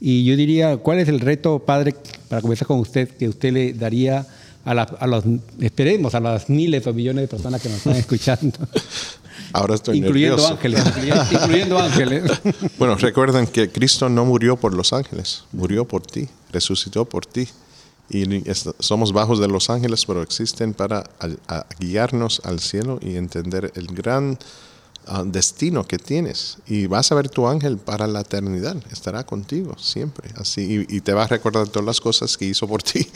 Y 0.00 0.24
yo 0.26 0.36
diría, 0.36 0.76
¿cuál 0.76 0.98
es 0.98 1.08
el 1.08 1.20
reto, 1.20 1.60
padre, 1.60 1.94
para 2.28 2.42
comenzar 2.42 2.66
con 2.68 2.78
usted, 2.78 3.08
que 3.08 3.26
usted 3.28 3.52
le 3.54 3.72
daría 3.72 4.26
a, 4.66 4.74
la- 4.74 4.82
a 4.82 5.06
los, 5.06 5.24
esperemos, 5.60 6.14
a 6.14 6.20
las 6.20 6.50
miles 6.50 6.86
o 6.86 6.92
millones 6.92 7.22
de 7.22 7.28
personas 7.28 7.62
que 7.62 7.68
nos 7.70 7.78
están 7.78 7.96
escuchando? 8.04 8.58
Ahora 9.52 9.74
estoy 9.74 9.98
incluyendo 9.98 10.36
nervioso. 10.36 10.54
ángeles, 10.54 10.84
incluyendo, 11.32 11.78
ángeles. 11.78 12.32
Bueno, 12.78 12.94
recuerden 12.96 13.46
que 13.46 13.70
Cristo 13.70 14.08
no 14.08 14.24
murió 14.24 14.56
por 14.56 14.74
los 14.74 14.92
ángeles, 14.92 15.44
murió 15.52 15.86
por 15.86 16.02
ti, 16.06 16.28
resucitó 16.52 17.04
por 17.04 17.26
ti. 17.26 17.48
Y 18.12 18.42
somos 18.80 19.12
bajos 19.12 19.38
de 19.38 19.46
los 19.46 19.70
ángeles, 19.70 20.04
pero 20.04 20.22
existen 20.22 20.74
para 20.74 21.04
a 21.46 21.66
guiarnos 21.78 22.42
al 22.44 22.58
cielo 22.58 22.98
y 23.00 23.14
entender 23.14 23.72
el 23.76 23.86
gran 23.86 24.36
ah, 25.06 25.22
destino 25.26 25.84
que 25.86 25.98
tienes. 25.98 26.58
Y 26.66 26.86
vas 26.86 27.10
a 27.12 27.14
ver 27.14 27.28
tu 27.28 27.46
ángel 27.46 27.78
para 27.78 28.06
la 28.06 28.20
eternidad, 28.20 28.76
estará 28.92 29.24
contigo 29.24 29.76
siempre. 29.78 30.30
Así, 30.36 30.86
y, 30.88 30.96
y 30.96 31.00
te 31.00 31.12
va 31.12 31.24
a 31.24 31.26
recordar 31.26 31.68
todas 31.68 31.86
las 31.86 32.00
cosas 32.00 32.36
que 32.36 32.44
hizo 32.46 32.66
por 32.68 32.82
ti 32.90 33.06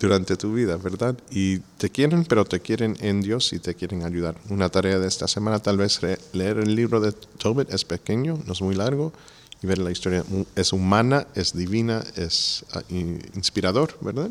durante 0.00 0.36
tu 0.36 0.52
vida, 0.54 0.76
¿verdad? 0.76 1.16
Y 1.30 1.58
te 1.78 1.90
quieren, 1.90 2.24
pero 2.24 2.44
te 2.44 2.60
quieren 2.60 2.96
en 3.00 3.20
Dios 3.20 3.52
y 3.52 3.58
te 3.58 3.74
quieren 3.74 4.04
ayudar. 4.04 4.36
Una 4.50 4.68
tarea 4.68 4.98
de 4.98 5.08
esta 5.08 5.28
semana, 5.28 5.58
tal 5.60 5.76
vez 5.76 6.00
leer 6.32 6.58
el 6.58 6.74
libro 6.74 7.00
de 7.00 7.12
Tobit, 7.12 7.72
es 7.72 7.84
pequeño, 7.84 8.38
no 8.46 8.52
es 8.52 8.60
muy 8.62 8.74
largo, 8.74 9.12
y 9.60 9.66
ver 9.66 9.78
la 9.78 9.90
historia. 9.90 10.24
Mu- 10.28 10.44
Es 10.54 10.72
humana, 10.72 11.26
es 11.34 11.52
divina, 11.52 12.04
es 12.14 12.64
ah, 12.74 12.82
in- 12.90 13.20
inspirador, 13.34 13.98
¿verdad? 14.00 14.30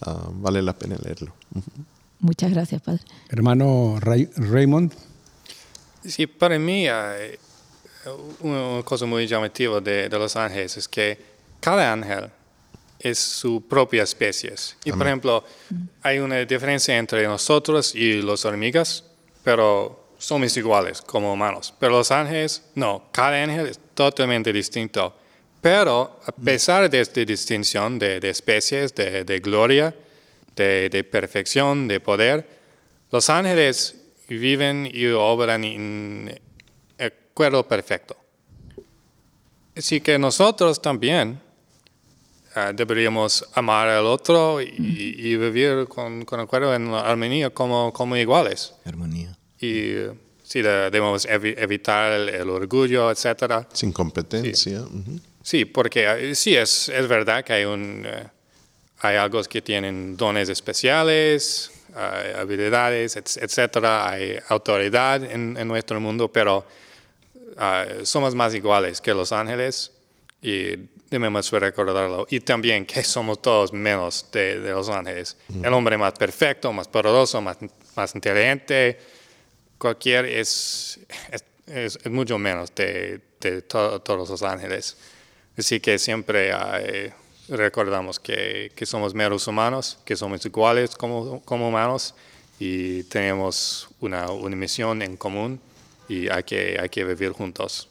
Ah, 0.00 0.28
vale 0.40 0.60
la 0.60 0.72
pena 0.76 0.96
leerlo. 1.02 1.32
Muchas 2.18 2.50
gracias, 2.50 2.82
padre. 2.82 3.02
Hermano 3.28 3.98
Ray- 4.00 4.28
Raymond, 4.36 4.92
Sí, 6.08 6.26
para 6.26 6.58
mí 6.58 6.86
eh, 6.88 7.38
una 8.40 8.82
cosa 8.84 9.06
muy 9.06 9.26
llamativa 9.26 9.80
de, 9.80 10.08
de 10.08 10.18
los 10.18 10.36
ángeles 10.36 10.76
es 10.76 10.88
que 10.88 11.18
cada 11.60 11.92
ángel 11.92 12.30
es 12.98 13.18
su 13.18 13.66
propia 13.66 14.02
especie. 14.02 14.54
Y 14.84 14.92
por 14.92 15.06
ejemplo, 15.06 15.44
hay 16.02 16.18
una 16.18 16.44
diferencia 16.44 16.96
entre 16.96 17.26
nosotros 17.26 17.94
y 17.94 18.22
las 18.22 18.44
hormigas, 18.44 19.04
pero 19.44 20.06
somos 20.18 20.56
iguales 20.56 21.02
como 21.02 21.32
humanos. 21.32 21.74
Pero 21.78 21.92
los 21.92 22.10
ángeles, 22.10 22.62
no, 22.74 23.08
cada 23.12 23.42
ángel 23.42 23.66
es 23.66 23.78
totalmente 23.94 24.52
distinto. 24.52 25.14
Pero 25.60 26.20
a 26.24 26.32
pesar 26.32 26.88
de 26.88 27.00
esta 27.00 27.24
distinción 27.24 27.98
de, 27.98 28.20
de 28.20 28.30
especies, 28.30 28.94
de, 28.94 29.24
de 29.24 29.40
gloria, 29.40 29.94
de, 30.54 30.88
de 30.88 31.04
perfección, 31.04 31.88
de 31.88 32.00
poder, 32.00 32.46
los 33.10 33.28
ángeles 33.28 33.96
viven 34.28 34.90
y 34.92 35.06
obran 35.06 35.64
en 35.64 36.40
acuerdo 36.98 37.66
perfecto. 37.66 38.16
Así 39.76 40.00
que 40.00 40.18
nosotros 40.18 40.80
también 40.80 41.38
ah, 42.54 42.72
deberíamos 42.74 43.44
amar 43.54 43.88
al 43.88 44.06
otro 44.06 44.60
y, 44.62 44.66
y 45.18 45.36
vivir 45.36 45.86
con, 45.86 46.24
con 46.24 46.40
acuerdo 46.40 46.74
en 46.74 46.88
armonía 46.94 47.50
como, 47.50 47.92
como 47.92 48.16
iguales. 48.16 48.72
Armonía. 48.84 49.36
Y 49.60 49.92
sí, 50.42 50.62
de- 50.62 50.90
debemos 50.90 51.26
evi- 51.28 51.54
evitar 51.58 52.12
el, 52.12 52.28
el 52.30 52.48
orgullo, 52.48 53.10
etcétera. 53.10 53.68
Sin 53.72 53.92
competencia. 53.92 54.80
ujú. 54.80 55.20
Sí, 55.42 55.64
porque 55.66 56.30
eh, 56.30 56.34
sí, 56.34 56.56
es, 56.56 56.88
es 56.88 57.06
verdad 57.06 57.44
que 57.44 57.52
hay, 57.52 57.64
un, 57.66 58.02
eh, 58.06 58.26
hay 59.00 59.16
algo 59.16 59.42
que 59.44 59.60
tienen 59.62 60.16
dones 60.16 60.48
especiales, 60.48 61.70
hay 61.96 62.32
habilidades, 62.34 63.16
et- 63.16 63.36
etcétera, 63.42 64.08
hay 64.10 64.38
autoridad 64.48 65.24
en, 65.24 65.56
en 65.56 65.66
nuestro 65.68 65.98
mundo, 66.00 66.30
pero 66.30 66.64
ah, 67.56 67.84
somos 68.04 68.34
más 68.34 68.54
iguales 68.54 69.00
que 69.00 69.14
los 69.14 69.32
ángeles 69.32 69.92
y 70.42 70.76
debemos 71.10 71.50
recordarlo. 71.50 72.26
Y 72.30 72.40
también 72.40 72.84
que 72.84 73.02
somos 73.02 73.40
todos 73.40 73.72
menos 73.72 74.26
de, 74.32 74.60
de 74.60 74.70
los 74.70 74.88
ángeles. 74.88 75.36
El 75.62 75.72
hombre 75.72 75.96
más 75.96 76.12
perfecto, 76.12 76.72
más 76.72 76.88
poderoso, 76.88 77.40
más, 77.40 77.56
más 77.96 78.14
inteligente, 78.14 78.98
cualquier 79.78 80.26
es, 80.26 81.00
es, 81.32 81.44
es- 81.66 81.98
es 82.04 82.10
mucho 82.10 82.38
menos 82.38 82.74
de, 82.74 83.20
de 83.40 83.62
to- 83.62 84.00
todos 84.02 84.28
los 84.28 84.42
ángeles. 84.42 84.96
Así 85.58 85.80
que 85.80 85.98
siempre 85.98 86.50
eh, 86.52 87.12
recordamos 87.48 88.18
que, 88.18 88.72
que 88.74 88.86
somos 88.86 89.14
meros 89.14 89.46
humanos, 89.46 89.98
que 90.04 90.16
somos 90.16 90.44
iguales 90.44 90.94
como, 90.96 91.40
como 91.42 91.68
humanos 91.68 92.14
y 92.58 93.02
tenemos 93.04 93.88
una, 94.00 94.30
una 94.30 94.56
misión 94.56 95.02
en 95.02 95.16
común 95.16 95.60
y 96.08 96.28
hay 96.28 96.42
que, 96.42 96.78
hay 96.80 96.88
que 96.88 97.04
vivir 97.04 97.32
juntos 97.32 97.88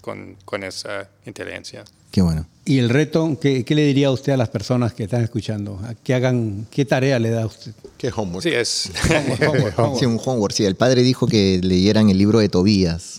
con, 0.00 0.36
con 0.44 0.64
esa 0.64 1.08
inteligencia. 1.24 1.84
Qué 2.10 2.22
bueno. 2.22 2.46
Y 2.64 2.78
el 2.78 2.88
reto, 2.88 3.38
¿qué, 3.40 3.64
qué 3.64 3.74
le 3.74 3.84
diría 3.84 4.10
usted 4.10 4.32
a 4.32 4.36
las 4.36 4.48
personas 4.48 4.94
que 4.94 5.04
están 5.04 5.22
escuchando? 5.22 5.78
¿A 5.84 5.94
¿Qué 5.94 6.14
hagan, 6.14 6.66
qué 6.70 6.84
tarea 6.84 7.18
le 7.18 7.30
da 7.30 7.42
a 7.42 7.46
usted? 7.46 7.72
¿Qué 7.98 8.10
homework? 8.14 8.42
Sí, 8.42 8.50
es, 8.50 8.90
Homework, 9.10 9.78
homework. 9.78 9.98
Sí, 9.98 10.06
un 10.06 10.20
homework. 10.24 10.54
Sí, 10.54 10.64
el 10.64 10.76
padre 10.76 11.02
dijo 11.02 11.26
que 11.26 11.60
leyeran 11.62 12.08
el 12.08 12.18
libro 12.18 12.38
de 12.38 12.48
Tobías, 12.48 13.18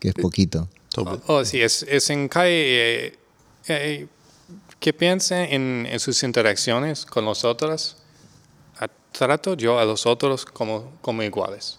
que 0.00 0.08
es 0.08 0.14
poquito. 0.14 0.68
Tobit. 0.88 1.20
oh, 1.26 1.44
sí, 1.44 1.60
es, 1.60 1.84
es 1.88 2.10
en 2.10 2.28
que, 2.28 2.40
eh, 2.40 3.18
eh, 3.68 4.06
que 4.82 4.92
piensen 4.92 5.50
en, 5.50 5.86
en 5.90 5.98
sus 6.00 6.22
interacciones 6.22 7.06
con 7.06 7.24
los 7.24 7.44
otros. 7.44 7.96
Ah, 8.78 8.88
Trato 9.12 9.54
yo 9.56 9.78
a 9.78 9.84
los 9.86 10.04
otros 10.06 10.44
como, 10.44 10.92
como 11.00 11.22
iguales. 11.22 11.78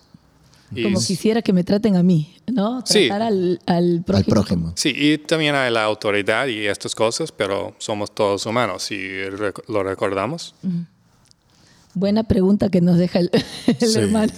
Y 0.76 0.82
Como 0.84 1.00
quisiera 1.00 1.44
que 1.44 1.54
me 1.54 1.64
traten 1.64 1.96
a 1.98 2.02
mí, 2.02 2.36
¿no? 2.52 2.82
Sí. 2.86 3.08
Tratar 3.08 3.22
al, 3.28 3.60
al 3.68 4.04
prójimo. 4.04 4.18
Al 4.18 4.24
prójimo. 4.26 4.74
Sí, 4.76 4.92
y 4.96 5.18
también 5.20 5.54
hay 5.54 5.72
la 5.72 5.84
autoridad 5.84 6.48
y 6.48 6.66
estas 6.66 6.96
cosas, 6.96 7.32
pero 7.32 7.76
somos 7.78 8.10
todos 8.16 8.46
humanos 8.48 8.90
y 8.90 8.98
rec- 9.30 9.64
lo 9.68 9.84
recordamos. 9.84 10.56
Buena 11.94 12.24
pregunta 12.24 12.70
que 12.70 12.82
nos 12.82 12.98
deja 12.98 13.20
el, 13.20 13.30
el 13.68 13.88
Sí. 13.88 14.00
hermano. 14.00 14.34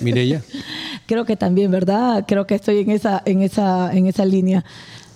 Mireya. 0.00 0.42
Creo 1.06 1.26
que 1.26 1.36
también, 1.36 1.70
¿verdad? 1.70 2.24
Creo 2.26 2.46
que 2.46 2.54
estoy 2.54 2.78
en 2.78 2.90
esa, 2.90 3.22
en 3.26 3.42
esa, 3.42 3.92
en 3.92 4.06
esa 4.06 4.24
línea. 4.24 4.64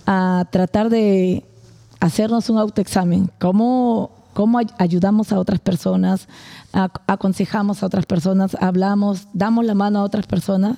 A 0.05 0.45
tratar 0.51 0.89
de 0.89 1.45
hacernos 1.99 2.49
un 2.49 2.57
autoexamen. 2.57 3.29
¿Cómo, 3.39 4.11
cómo 4.33 4.57
ay- 4.59 4.67
ayudamos 4.77 5.31
a 5.31 5.39
otras 5.39 5.59
personas? 5.59 6.27
Aconsejamos 7.07 7.81
a 7.81 7.85
otras 7.87 8.05
personas, 8.05 8.55
hablamos, 8.59 9.27
damos 9.33 9.65
la 9.65 9.73
mano 9.75 9.99
a 9.99 10.03
otras 10.03 10.27
personas. 10.27 10.77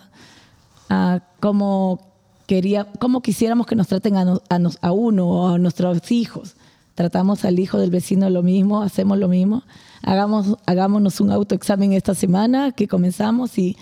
a 0.89 1.22
cómo, 1.39 1.99
quería, 2.47 2.86
cómo 2.99 3.22
quisiéramos 3.22 3.65
que 3.65 3.76
nos 3.78 3.88
traten 3.88 4.17
a, 4.17 4.26
a 4.49 4.59
nos- 4.59 4.78
a 4.82 4.91
uno 4.91 5.26
o 5.28 5.47
a 5.47 5.57
nuestros 5.57 6.11
hijos. 6.11 6.55
Tratamos 6.95 7.45
al 7.45 7.59
hijo 7.59 7.78
del 7.78 7.89
vecino 7.91 8.30
lo 8.30 8.43
mismo, 8.43 8.82
hacemos 8.82 9.17
lo 9.17 9.30
mismo. 9.30 9.63
Hagamos, 10.03 10.57
hagámonos 10.65 11.22
un 11.22 11.32
autoexamen 11.32 11.93
esta 11.93 12.13
semana 12.13 12.74
que 12.74 12.89
comenzamos 12.89 13.57
y 13.57 13.78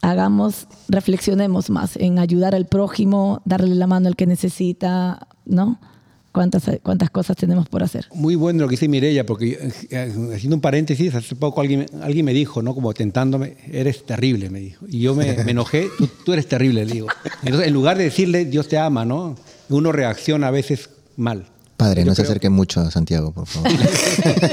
hagamos, 0.00 0.66
reflexionemos 0.88 1.68
más 1.68 1.96
en 1.96 2.18
ayudar 2.18 2.54
al 2.54 2.64
prójimo, 2.66 3.42
darle 3.44 3.74
la 3.74 3.86
mano 3.86 4.08
al 4.08 4.16
que 4.16 4.26
necesita, 4.26 5.26
¿no? 5.44 5.78
¿Cuántas, 6.32 6.64
cuántas 6.82 7.10
cosas 7.10 7.36
tenemos 7.36 7.68
por 7.68 7.82
hacer? 7.82 8.06
Muy 8.14 8.34
bueno 8.36 8.62
lo 8.62 8.68
que 8.68 8.72
dice 8.72 8.88
Mireya, 8.88 9.26
porque 9.26 9.58
eh, 9.90 10.12
haciendo 10.34 10.56
un 10.56 10.62
paréntesis, 10.62 11.14
hace 11.14 11.36
poco 11.36 11.60
alguien, 11.60 11.86
alguien 12.02 12.24
me 12.24 12.32
dijo, 12.32 12.62
¿no? 12.62 12.74
Como 12.74 12.94
tentándome, 12.94 13.56
eres 13.70 14.06
terrible, 14.06 14.48
me 14.48 14.60
dijo. 14.60 14.86
Y 14.88 15.00
yo 15.00 15.14
me, 15.14 15.44
me 15.44 15.50
enojé, 15.50 15.88
tú, 15.98 16.08
tú 16.24 16.32
eres 16.32 16.48
terrible, 16.48 16.86
le 16.86 16.92
digo. 16.92 17.08
Entonces, 17.42 17.68
en 17.68 17.74
lugar 17.74 17.98
de 17.98 18.04
decirle, 18.04 18.46
Dios 18.46 18.66
te 18.68 18.78
ama, 18.78 19.04
¿no? 19.04 19.36
Uno 19.68 19.92
reacciona 19.92 20.48
a 20.48 20.50
veces 20.50 20.88
mal. 21.16 21.44
Padre, 21.76 22.02
Yo 22.02 22.06
no 22.06 22.14
se 22.14 22.22
acerque 22.22 22.48
mucho 22.48 22.80
a 22.80 22.90
Santiago, 22.90 23.32
por 23.32 23.46
favor. 23.46 23.70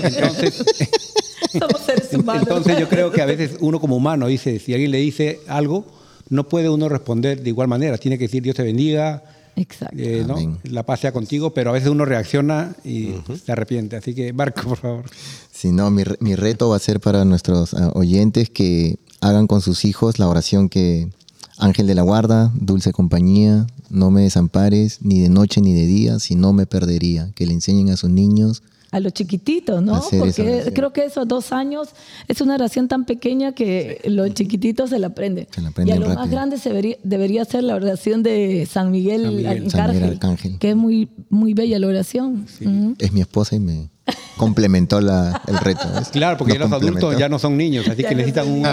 Entonces, 0.03 0.63
Somos 1.51 1.81
seres 1.85 2.09
humanos. 2.13 2.43
entonces 2.43 2.77
yo 2.77 2.89
creo 2.89 3.11
que 3.11 3.21
a 3.21 3.25
veces 3.25 3.51
uno 3.59 3.79
como 3.79 3.95
humano 3.95 4.27
dice, 4.27 4.59
si 4.59 4.73
alguien 4.73 4.91
le 4.91 4.99
dice 4.99 5.39
algo, 5.47 5.85
no 6.29 6.47
puede 6.47 6.69
uno 6.69 6.89
responder 6.89 7.41
de 7.41 7.49
igual 7.49 7.67
manera. 7.67 7.97
Tiene 7.97 8.17
que 8.17 8.25
decir, 8.25 8.43
Dios 8.43 8.55
te 8.55 8.63
bendiga, 8.63 9.23
Exacto. 9.55 9.95
eh, 9.97 10.23
¿no? 10.27 10.59
La 10.63 10.85
paz 10.85 11.01
sea 11.01 11.11
contigo, 11.11 11.53
pero 11.53 11.69
a 11.69 11.73
veces 11.73 11.89
uno 11.89 12.05
reacciona 12.05 12.75
y 12.83 13.15
se 13.43 13.51
arrepiente. 13.51 13.95
Así 13.95 14.13
que, 14.13 14.33
Marco, 14.33 14.61
por 14.63 14.77
favor. 14.77 15.05
Si 15.51 15.71
no, 15.71 15.91
mi, 15.91 16.03
mi 16.19 16.35
reto 16.35 16.69
va 16.69 16.75
a 16.75 16.79
ser 16.79 16.99
para 16.99 17.25
nuestros 17.25 17.73
ah, 17.73 17.91
oyentes 17.93 18.49
que 18.49 18.97
hagan 19.21 19.47
con 19.47 19.61
sus 19.61 19.85
hijos 19.85 20.19
la 20.19 20.27
oración 20.27 20.69
que 20.69 21.09
Ángel 21.57 21.87
de 21.87 21.95
la 21.95 22.03
Guarda, 22.03 22.51
dulce 22.55 22.93
compañía, 22.93 23.67
no 23.89 24.11
me 24.11 24.21
desampares 24.21 24.99
ni 25.01 25.19
de 25.19 25.29
noche 25.29 25.59
ni 25.61 25.73
de 25.73 25.85
día, 25.85 26.19
si 26.19 26.35
no 26.35 26.53
me 26.53 26.65
perdería. 26.65 27.31
Que 27.35 27.45
le 27.45 27.53
enseñen 27.53 27.89
a 27.89 27.97
sus 27.97 28.09
niños. 28.09 28.63
A 28.91 28.99
los 28.99 29.13
chiquititos, 29.13 29.83
¿no? 29.83 29.97
Esa 29.97 30.09
Porque 30.17 30.41
oración. 30.41 30.73
creo 30.73 30.93
que 30.93 31.05
esos 31.05 31.27
dos 31.27 31.51
años 31.51 31.89
es 32.27 32.41
una 32.41 32.55
oración 32.55 32.87
tan 32.87 33.05
pequeña 33.05 33.51
que 33.53 34.01
los 34.05 34.33
chiquititos 34.33 34.89
se 34.89 34.99
la 34.99 35.07
aprenden. 35.07 35.47
Se 35.53 35.61
la 35.61 35.67
y 35.67 35.71
aprenden 35.71 35.97
a 36.03 36.07
los 36.07 36.15
más 36.15 36.29
grandes 36.29 36.61
se 36.61 36.69
debería, 36.69 36.97
debería 37.03 37.45
ser 37.45 37.63
la 37.63 37.75
oración 37.75 38.23
de 38.23 38.67
San 38.69 38.89
Miguel, 38.91 39.23
San 39.23 39.35
Miguel. 39.35 39.47
Arcángel, 39.47 39.71
San 39.71 39.91
Miguel 39.93 40.09
Arcángel. 40.13 40.59
que 40.59 40.69
es 40.71 40.75
muy, 40.75 41.09
muy 41.29 41.53
bella 41.53 41.77
la 41.79 41.87
oración. 41.87 42.45
Ujú. 42.61 42.95
Es 42.97 43.11
mi 43.11 43.21
esposa 43.21 43.55
y 43.55 43.59
me 43.59 43.89
complementó 44.37 45.01
la- 45.01 45.41
el 45.47 45.57
reto. 45.57 45.87
¿ves? 45.93 46.09
Claro, 46.09 46.37
porque 46.37 46.53
Nos 46.57 46.69
ya 46.69 46.75
los 46.77 46.81
adultos 46.83 47.17
ya 47.19 47.29
no 47.29 47.37
son 47.37 47.57
niños, 47.57 47.87
así 47.87 48.01
Ya 48.01 48.09
que 48.09 48.15
no 48.15 48.19
necesitan 48.21 48.47
un, 48.47 48.65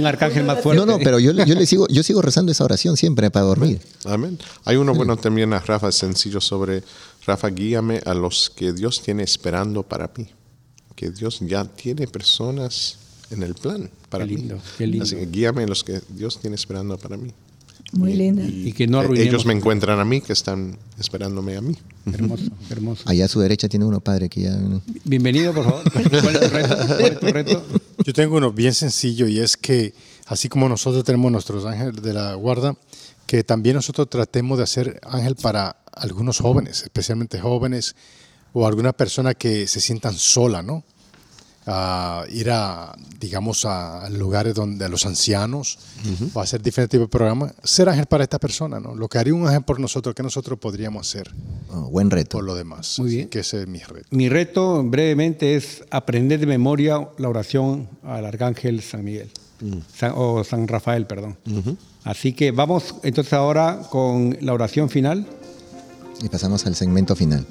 un 0.00 0.06
arcángel 0.06 0.44
más 0.44 0.60
fuerte. 0.60 0.84
No, 0.84 0.90
no, 0.90 0.98
pero 0.98 1.18
yo, 1.20 1.32
le- 1.32 1.46
yo 1.46 1.54
le 1.54 1.66
sigo, 1.66 1.86
yo 1.88 2.02
sigo 2.02 2.22
rezando 2.22 2.50
esa 2.50 2.64
oración 2.64 2.96
siempre 2.96 3.30
para 3.30 3.46
dormir. 3.46 3.80
Amén. 4.04 4.38
Hay 4.64 4.76
uno 4.76 4.94
bueno 4.94 5.16
también 5.16 5.52
a 5.52 5.60
Rafa, 5.60 5.92
sencillo 5.92 6.40
sobre, 6.40 6.82
Rafa, 7.30 7.48
guíame 7.48 8.00
a 8.04 8.12
los 8.12 8.50
que 8.50 8.72
Dios 8.72 9.00
tiene 9.02 9.22
esperando 9.22 9.84
para 9.84 10.10
mí. 10.16 10.26
Que 10.96 11.10
Dios 11.12 11.38
ya 11.40 11.64
tiene 11.64 12.08
personas 12.08 12.96
en 13.30 13.44
el 13.44 13.54
plan 13.54 13.88
para 14.08 14.26
Qué 14.26 14.32
lindo, 14.34 14.56
mí. 14.56 14.60
qué 14.78 14.86
lindo. 14.88 15.04
Así 15.04 15.14
que 15.14 15.26
guíame 15.26 15.62
a 15.62 15.66
los 15.68 15.84
que 15.84 16.00
Dios 16.08 16.40
tiene 16.40 16.56
esperando 16.56 16.98
para 16.98 17.16
mí. 17.16 17.30
Muy 17.92 18.14
linda. 18.14 18.42
Y 18.44 18.72
que 18.72 18.88
no 18.88 18.98
arruinemos. 18.98 19.28
Ellos 19.28 19.46
me 19.46 19.52
encuentran 19.52 20.00
a 20.00 20.04
mí, 20.04 20.20
que 20.20 20.32
están 20.32 20.76
esperándome 20.98 21.56
a 21.56 21.60
mí. 21.60 21.76
Hermoso, 22.12 22.44
hermoso. 22.68 23.02
Allá 23.06 23.26
a 23.26 23.28
su 23.28 23.38
derecha 23.38 23.68
tiene 23.68 23.84
uno, 23.84 24.00
padre, 24.00 24.28
que 24.28 24.42
ya... 24.42 24.58
Bienvenido, 25.04 25.54
por 25.54 25.64
favor. 25.64 25.82
¿Cuál 25.92 26.04
es 26.34 26.40
tu 26.40 26.48
reto? 26.48 26.76
¿Cuál 26.86 27.12
es 27.12 27.20
tu 27.20 27.26
reto? 27.26 27.64
Yo 28.04 28.12
tengo 28.12 28.36
uno 28.38 28.52
bien 28.52 28.74
sencillo 28.74 29.28
y 29.28 29.38
es 29.38 29.56
que 29.56 29.94
así 30.26 30.48
como 30.48 30.68
nosotros 30.68 31.04
tenemos 31.04 31.30
nuestros 31.30 31.64
ángeles 31.64 32.02
de 32.02 32.12
la 32.12 32.34
guarda, 32.34 32.76
que 33.26 33.44
también 33.44 33.76
nosotros 33.76 34.10
tratemos 34.10 34.58
de 34.58 34.64
hacer 34.64 35.00
ángel 35.04 35.36
para 35.36 35.76
algunos 36.00 36.38
jóvenes, 36.40 36.82
especialmente 36.82 37.38
jóvenes 37.40 37.94
o 38.52 38.66
alguna 38.66 38.92
persona 38.92 39.34
que 39.34 39.66
se 39.66 39.80
sientan 39.80 40.14
sola, 40.14 40.62
¿no? 40.62 40.82
A 41.66 42.24
ir 42.30 42.50
a, 42.50 42.96
digamos, 43.20 43.64
a 43.66 44.08
lugares 44.10 44.54
donde 44.54 44.86
a 44.86 44.88
los 44.88 45.04
ancianos 45.06 45.78
o 46.32 46.40
a 46.40 46.42
hacer 46.42 46.62
diferentes 46.62 46.98
tipos 46.98 47.06
de 47.06 47.10
programas, 47.10 47.52
ser 47.62 47.88
ángel 47.88 48.06
para 48.06 48.24
esta 48.24 48.38
persona, 48.38 48.80
¿no? 48.80 48.94
Lo 48.94 49.08
que 49.08 49.18
haría 49.18 49.34
un 49.34 49.46
ángel 49.46 49.62
por 49.62 49.78
nosotros, 49.78 50.14
¿qué 50.14 50.22
nosotros 50.22 50.58
podríamos 50.58 51.06
hacer 51.06 51.30
oh, 51.70 51.90
buen 51.90 52.10
reto. 52.10 52.38
por 52.38 52.44
lo 52.44 52.54
demás? 52.54 52.98
Muy 52.98 53.10
bien. 53.10 53.28
Que 53.28 53.40
ese 53.40 53.60
es 53.62 53.68
mi 53.68 53.78
reto. 53.78 54.08
Mi 54.10 54.28
reto 54.30 54.82
brevemente 54.82 55.54
es 55.54 55.84
aprender 55.90 56.40
de 56.40 56.46
memoria 56.46 57.08
la 57.18 57.28
oración 57.28 57.88
al 58.02 58.24
arcángel 58.24 58.82
San 58.82 59.04
Miguel. 59.04 59.30
San- 59.94 60.14
o 60.16 60.42
San 60.42 60.66
Rafael, 60.66 61.06
perdón. 61.06 61.36
Así 62.04 62.32
que 62.32 62.50
vamos 62.50 62.94
entonces 63.02 63.34
ahora 63.34 63.82
con 63.90 64.36
la 64.40 64.54
oración 64.54 64.88
final. 64.88 65.26
Y 66.22 66.28
pasamos 66.28 66.66
al 66.66 66.74
segmento 66.74 67.16
final. 67.16 67.46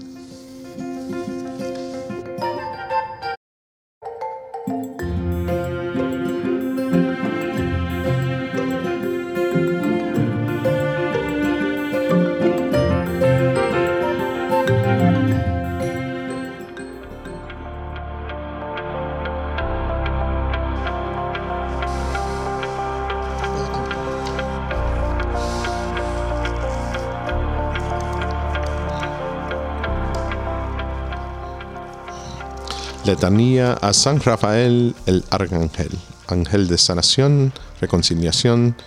Letanía 33.20 33.74
a 33.74 33.92
San 33.92 34.22
Rafael 34.22 34.96
el 35.06 35.26
Arcángel, 35.30 35.92
ángel 36.28 36.70
de 36.70 36.78
sanación, 36.78 37.52
reconciliación, 37.82 38.78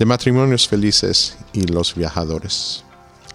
de 0.00 0.04
matrimonios 0.04 0.66
felices 0.66 1.36
y 1.52 1.62
los 1.62 1.94
viajadores. 1.94 2.82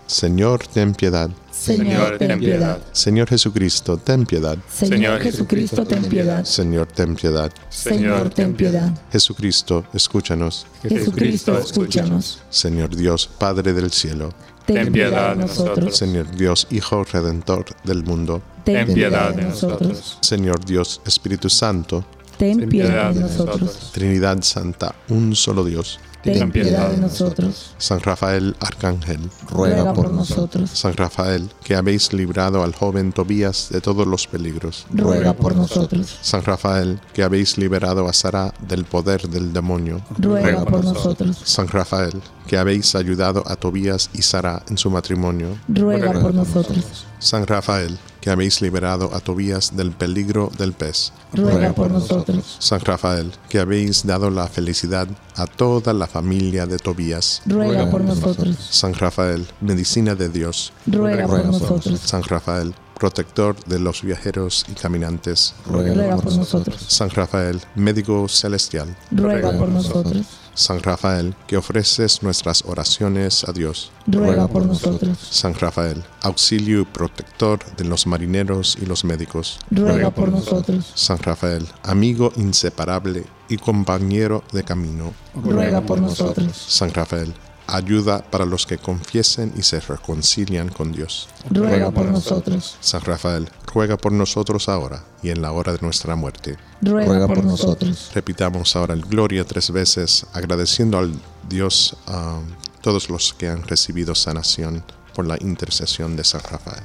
Señor, 0.06 0.68
ten 0.68 0.96
piedad. 0.96 1.30
Señor, 1.50 2.18
ten 2.18 2.38
piedad. 2.41 2.82
Señor 2.91 3.30
Jesucristo, 3.30 3.96
ten 3.96 4.26
piedad. 4.26 4.58
Señor 4.70 4.89
Señor 4.98 5.22
Jesucristo, 5.22 5.86
ten 5.86 6.04
piedad. 6.04 6.44
Señor, 6.44 6.88
ten 6.88 7.16
piedad. 7.16 7.50
Señor, 7.70 8.30
ten 8.32 8.54
piedad. 8.54 8.91
Jesucristo, 9.14 9.86
escúchanos. 9.94 10.68
Jesucristo, 10.82 11.58
escúchanos. 11.58 12.41
Señor 12.50 12.94
Dios, 12.94 13.30
Padre 13.38 13.72
del 13.72 13.91
cielo. 13.94 14.34
Ten 14.66 14.91
piedad 14.91 15.38
de 15.38 15.44
nosotros. 15.44 15.96
Señor 15.96 16.30
Dios, 16.36 16.68
Hijo 16.70 17.06
Redentor 17.06 17.66
del 17.86 18.04
mundo. 18.04 18.41
Ten 18.64 18.86
Ten 18.86 18.95
piedad 18.95 19.34
de 19.34 19.43
nosotros. 19.43 20.18
Señor 20.22 20.64
Dios, 20.64 21.01
Espíritu 21.05 21.49
Santo. 21.49 22.05
Ten 22.38 22.70
piedad 22.70 23.14
de 23.14 23.22
nosotros. 23.22 23.91
Trinidad 23.93 24.41
Santa, 24.41 24.95
un 25.09 25.36
solo 25.36 25.64
Dios. 25.64 25.99
ten 26.24 26.51
piedad 26.51 26.89
de 26.89 26.97
nosotros. 26.97 27.76
San 27.78 27.99
Rafael 27.99 28.55
Arcángel, 28.61 29.20
ruega 29.49 29.93
por 29.93 30.11
nosotros. 30.11 30.70
San 30.72 30.93
Rafael, 30.93 31.49
que 31.64 31.76
habéis 31.76 32.14
librado 32.14 32.64
al 32.64 32.74
joven 32.74 33.11
Tobías 33.11 33.68
de 33.70 33.82
todos 33.82 34.07
los 34.07 34.28
peligros. 34.28 34.88
Ruega 34.91 35.34
por 35.34 35.55
nosotros. 35.55 36.18
San 36.22 36.43
Rafael, 36.43 36.99
que 37.14 37.24
habéis 37.24 37.57
liberado 37.57 38.07
a 38.07 38.14
Sara 38.14 38.53
del 38.68 38.86
poder 38.86 39.28
del 39.28 39.51
demonio. 39.51 40.01
Ruega 40.18 40.64
por 40.64 40.84
nosotros. 40.84 41.38
San 41.43 41.68
Rafael, 41.68 42.22
que 42.47 42.57
habéis 42.57 42.95
ayudado 42.95 43.43
a 43.45 43.57
Tobías 43.57 44.09
y 44.14 44.22
Sara 44.22 44.64
en 44.70 44.78
su 44.78 44.89
matrimonio. 44.89 45.49
Ruega 45.68 46.14
por 46.14 46.34
nosotros. 46.34 47.05
San 47.20 47.45
Rafael, 47.45 47.97
que 48.24 48.30
habéis 48.30 48.62
liberado 48.62 49.14
a 49.14 49.20
Tobías 49.20 49.76
del 49.76 49.92
peligro 49.92 50.50
del 50.58 50.72
pez. 50.72 51.12
Ruega 51.34 51.74
por 51.74 51.92
nosotros. 51.92 52.56
San 52.58 52.80
Rafael, 52.80 53.34
que 53.50 53.60
habéis 53.60 54.06
dado 54.08 54.30
la 54.30 54.48
felicidad 54.48 55.10
a 55.36 55.46
toda 55.46 55.92
la 55.92 56.08
familia 56.08 56.66
de 56.66 56.78
Tobías. 56.78 57.42
Ruega 57.46 57.92
por 57.92 58.00
nosotros. 58.00 58.56
San 58.70 58.94
Rafael, 58.94 59.46
medicina 59.60 60.16
de 60.16 60.30
Dios. 60.30 60.72
Ruega 60.88 61.28
por 61.28 61.44
nosotros. 61.44 62.00
San 62.00 62.24
Rafael, 62.24 62.74
protector 62.98 63.62
de 63.66 63.80
los 63.80 64.02
viajeros 64.02 64.66
y 64.70 64.72
caminantes. 64.72 65.54
Ruega 65.66 66.16
por 66.16 66.34
nosotros. 66.34 66.78
San 66.88 67.10
Rafael, 67.10 67.60
médico 67.76 68.30
celestial. 68.30 68.96
Ruega 69.12 69.52
por 69.52 69.68
nosotros. 69.68 70.26
San 70.54 70.82
Rafael, 70.82 71.36
que 71.47 71.58
ofreces 71.58 72.24
nuestras 72.24 72.64
oraciones 72.66 73.43
a 73.47 73.51
Dios. 73.54 73.91
Ruega 74.08 74.47
por 74.47 74.66
nosotros. 74.66 75.18
San 75.32 75.54
Rafael, 75.56 76.04
auxilio 76.22 76.82
y 76.82 76.86
protector 76.86 77.60
de 77.76 77.86
los 77.86 78.08
marineros 78.08 78.78
y 78.82 78.86
los 78.86 79.04
médicos. 79.04 79.60
Ruega 79.72 80.12
por 80.12 80.30
nosotros. 80.30 80.91
San 80.95 81.20
Rafael, 81.20 81.68
amigo 81.84 82.32
inseparable 82.36 83.26
y 83.49 83.58
compañero 83.58 84.43
de 84.51 84.64
camino. 84.64 85.14
Ruega 85.36 85.82
por 85.82 85.99
nosotros. 85.99 86.56
San 86.68 86.93
Rafael, 86.93 87.34
ayuda 87.68 88.24
para 88.24 88.45
los 88.45 88.66
que 88.66 88.78
confiesen 88.78 89.53
y 89.57 89.64
se 89.64 89.80
reconcilian 89.80 90.70
con 90.70 90.91
Dios. 90.91 91.28
Ruega 91.49 91.91
por 91.91 92.05
nosotros. 92.05 92.78
San 92.80 93.01
Rafael, 93.01 93.49
ruega 93.74 93.97
por 93.97 94.11
nosotros 94.11 94.70
ahora 94.70 95.03
y 95.22 95.30
en 95.30 95.41
la 95.41 95.51
hora 95.51 95.74
de 95.74 95.80
nuestra 95.82 96.16
muerte. 96.16 96.57
Ruega 96.82 97.28
por 97.28 97.43
nosotros. 97.43 98.11
Repitamos 98.14 98.76
ahora 98.76 98.93
el 98.93 99.01
Gloria 99.01 99.45
tres 99.45 99.72
veces, 99.72 100.26
agradeciendo 100.34 100.97
al 100.97 101.14
Dios 101.49 101.95
a 102.07 102.39
todos 102.82 103.09
los 103.09 103.34
que 103.34 103.47
han 103.47 103.64
recibido 103.64 104.14
sanación 104.16 104.84
por 105.14 105.26
la 105.28 105.38
intercesión 105.39 106.16
de 106.16 106.24
San 106.24 106.41
Rafael. 106.41 106.84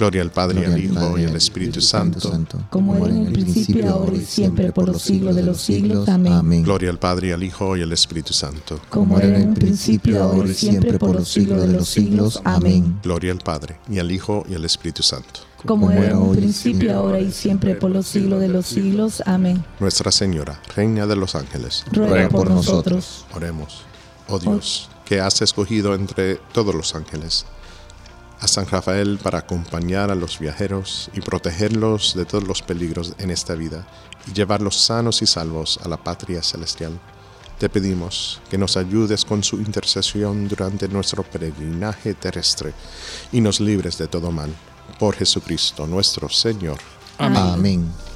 Gloria 0.00 0.22
al 0.22 0.30
Padre, 0.30 0.62
y 0.62 0.64
al 0.64 0.82
Hijo 0.82 1.18
y 1.18 1.24
al 1.26 1.36
Espíritu 1.36 1.82
Santo. 1.82 2.32
Como 2.70 2.96
era 2.96 3.14
en 3.14 3.26
el 3.26 3.32
principio, 3.34 3.90
ahora 3.90 4.16
y 4.16 4.24
siempre, 4.24 4.72
por 4.72 4.86
los 4.86 5.02
siglos 5.02 5.36
de 5.36 5.42
los 5.42 5.60
siglos. 5.60 6.08
Amén. 6.08 6.62
Gloria 6.62 6.88
al 6.88 6.98
Padre, 6.98 7.28
y 7.28 7.32
al 7.32 7.42
Hijo 7.42 7.76
y 7.76 7.82
al 7.82 7.92
Espíritu 7.92 8.32
Santo. 8.32 8.80
Como 8.88 9.18
era 9.18 9.36
en 9.38 9.48
el 9.50 9.54
principio, 9.54 10.22
ahora 10.22 10.48
y 10.48 10.54
siempre, 10.54 10.98
por 10.98 11.16
los 11.16 11.28
siglos 11.28 11.60
de 11.60 11.68
los 11.68 11.86
siglos. 11.86 12.40
Amén. 12.44 12.98
Gloria 13.02 13.30
al 13.32 13.40
Padre, 13.40 13.76
y 13.90 13.98
al 13.98 14.10
Hijo 14.10 14.46
y 14.48 14.54
al 14.54 14.64
Espíritu 14.64 15.02
Santo. 15.02 15.40
Como 15.66 15.90
era 15.90 16.12
en 16.12 16.16
un 16.16 16.34
principio, 16.34 16.96
ahora 16.96 17.20
y 17.20 17.30
siempre, 17.30 17.74
por 17.74 17.90
los 17.90 18.06
siglos 18.06 18.40
de 18.40 18.48
los 18.48 18.64
siglos. 18.64 19.22
Amén. 19.26 19.62
Nuestra 19.80 20.10
Señora, 20.10 20.62
Reina 20.74 21.06
de 21.06 21.16
los 21.16 21.34
Ángeles, 21.34 21.84
Ruega 21.92 22.30
por 22.30 22.48
nosotros. 22.48 23.26
oremos. 23.34 23.82
Oh 24.28 24.38
Dios, 24.38 24.88
que 25.04 25.20
has 25.20 25.42
escogido 25.42 25.94
entre 25.94 26.36
todos 26.54 26.74
los 26.74 26.94
ángeles 26.94 27.44
a 28.40 28.48
San 28.48 28.66
Rafael 28.66 29.18
para 29.22 29.38
acompañar 29.38 30.10
a 30.10 30.14
los 30.14 30.38
viajeros 30.38 31.10
y 31.14 31.20
protegerlos 31.20 32.14
de 32.14 32.24
todos 32.24 32.44
los 32.44 32.62
peligros 32.62 33.14
en 33.18 33.30
esta 33.30 33.54
vida 33.54 33.86
y 34.26 34.32
llevarlos 34.32 34.80
sanos 34.80 35.22
y 35.22 35.26
salvos 35.26 35.78
a 35.84 35.88
la 35.88 35.96
patria 35.96 36.42
celestial. 36.42 36.98
Te 37.58 37.68
pedimos 37.68 38.40
que 38.48 38.56
nos 38.56 38.78
ayudes 38.78 39.24
con 39.26 39.44
su 39.44 39.56
intercesión 39.56 40.48
durante 40.48 40.88
nuestro 40.88 41.22
peregrinaje 41.22 42.14
terrestre 42.14 42.72
y 43.32 43.40
nos 43.42 43.60
libres 43.60 43.98
de 43.98 44.08
todo 44.08 44.30
mal. 44.30 44.50
Por 44.98 45.14
Jesucristo 45.14 45.86
nuestro 45.86 46.28
Señor. 46.30 46.78
Amén. 47.18 48.09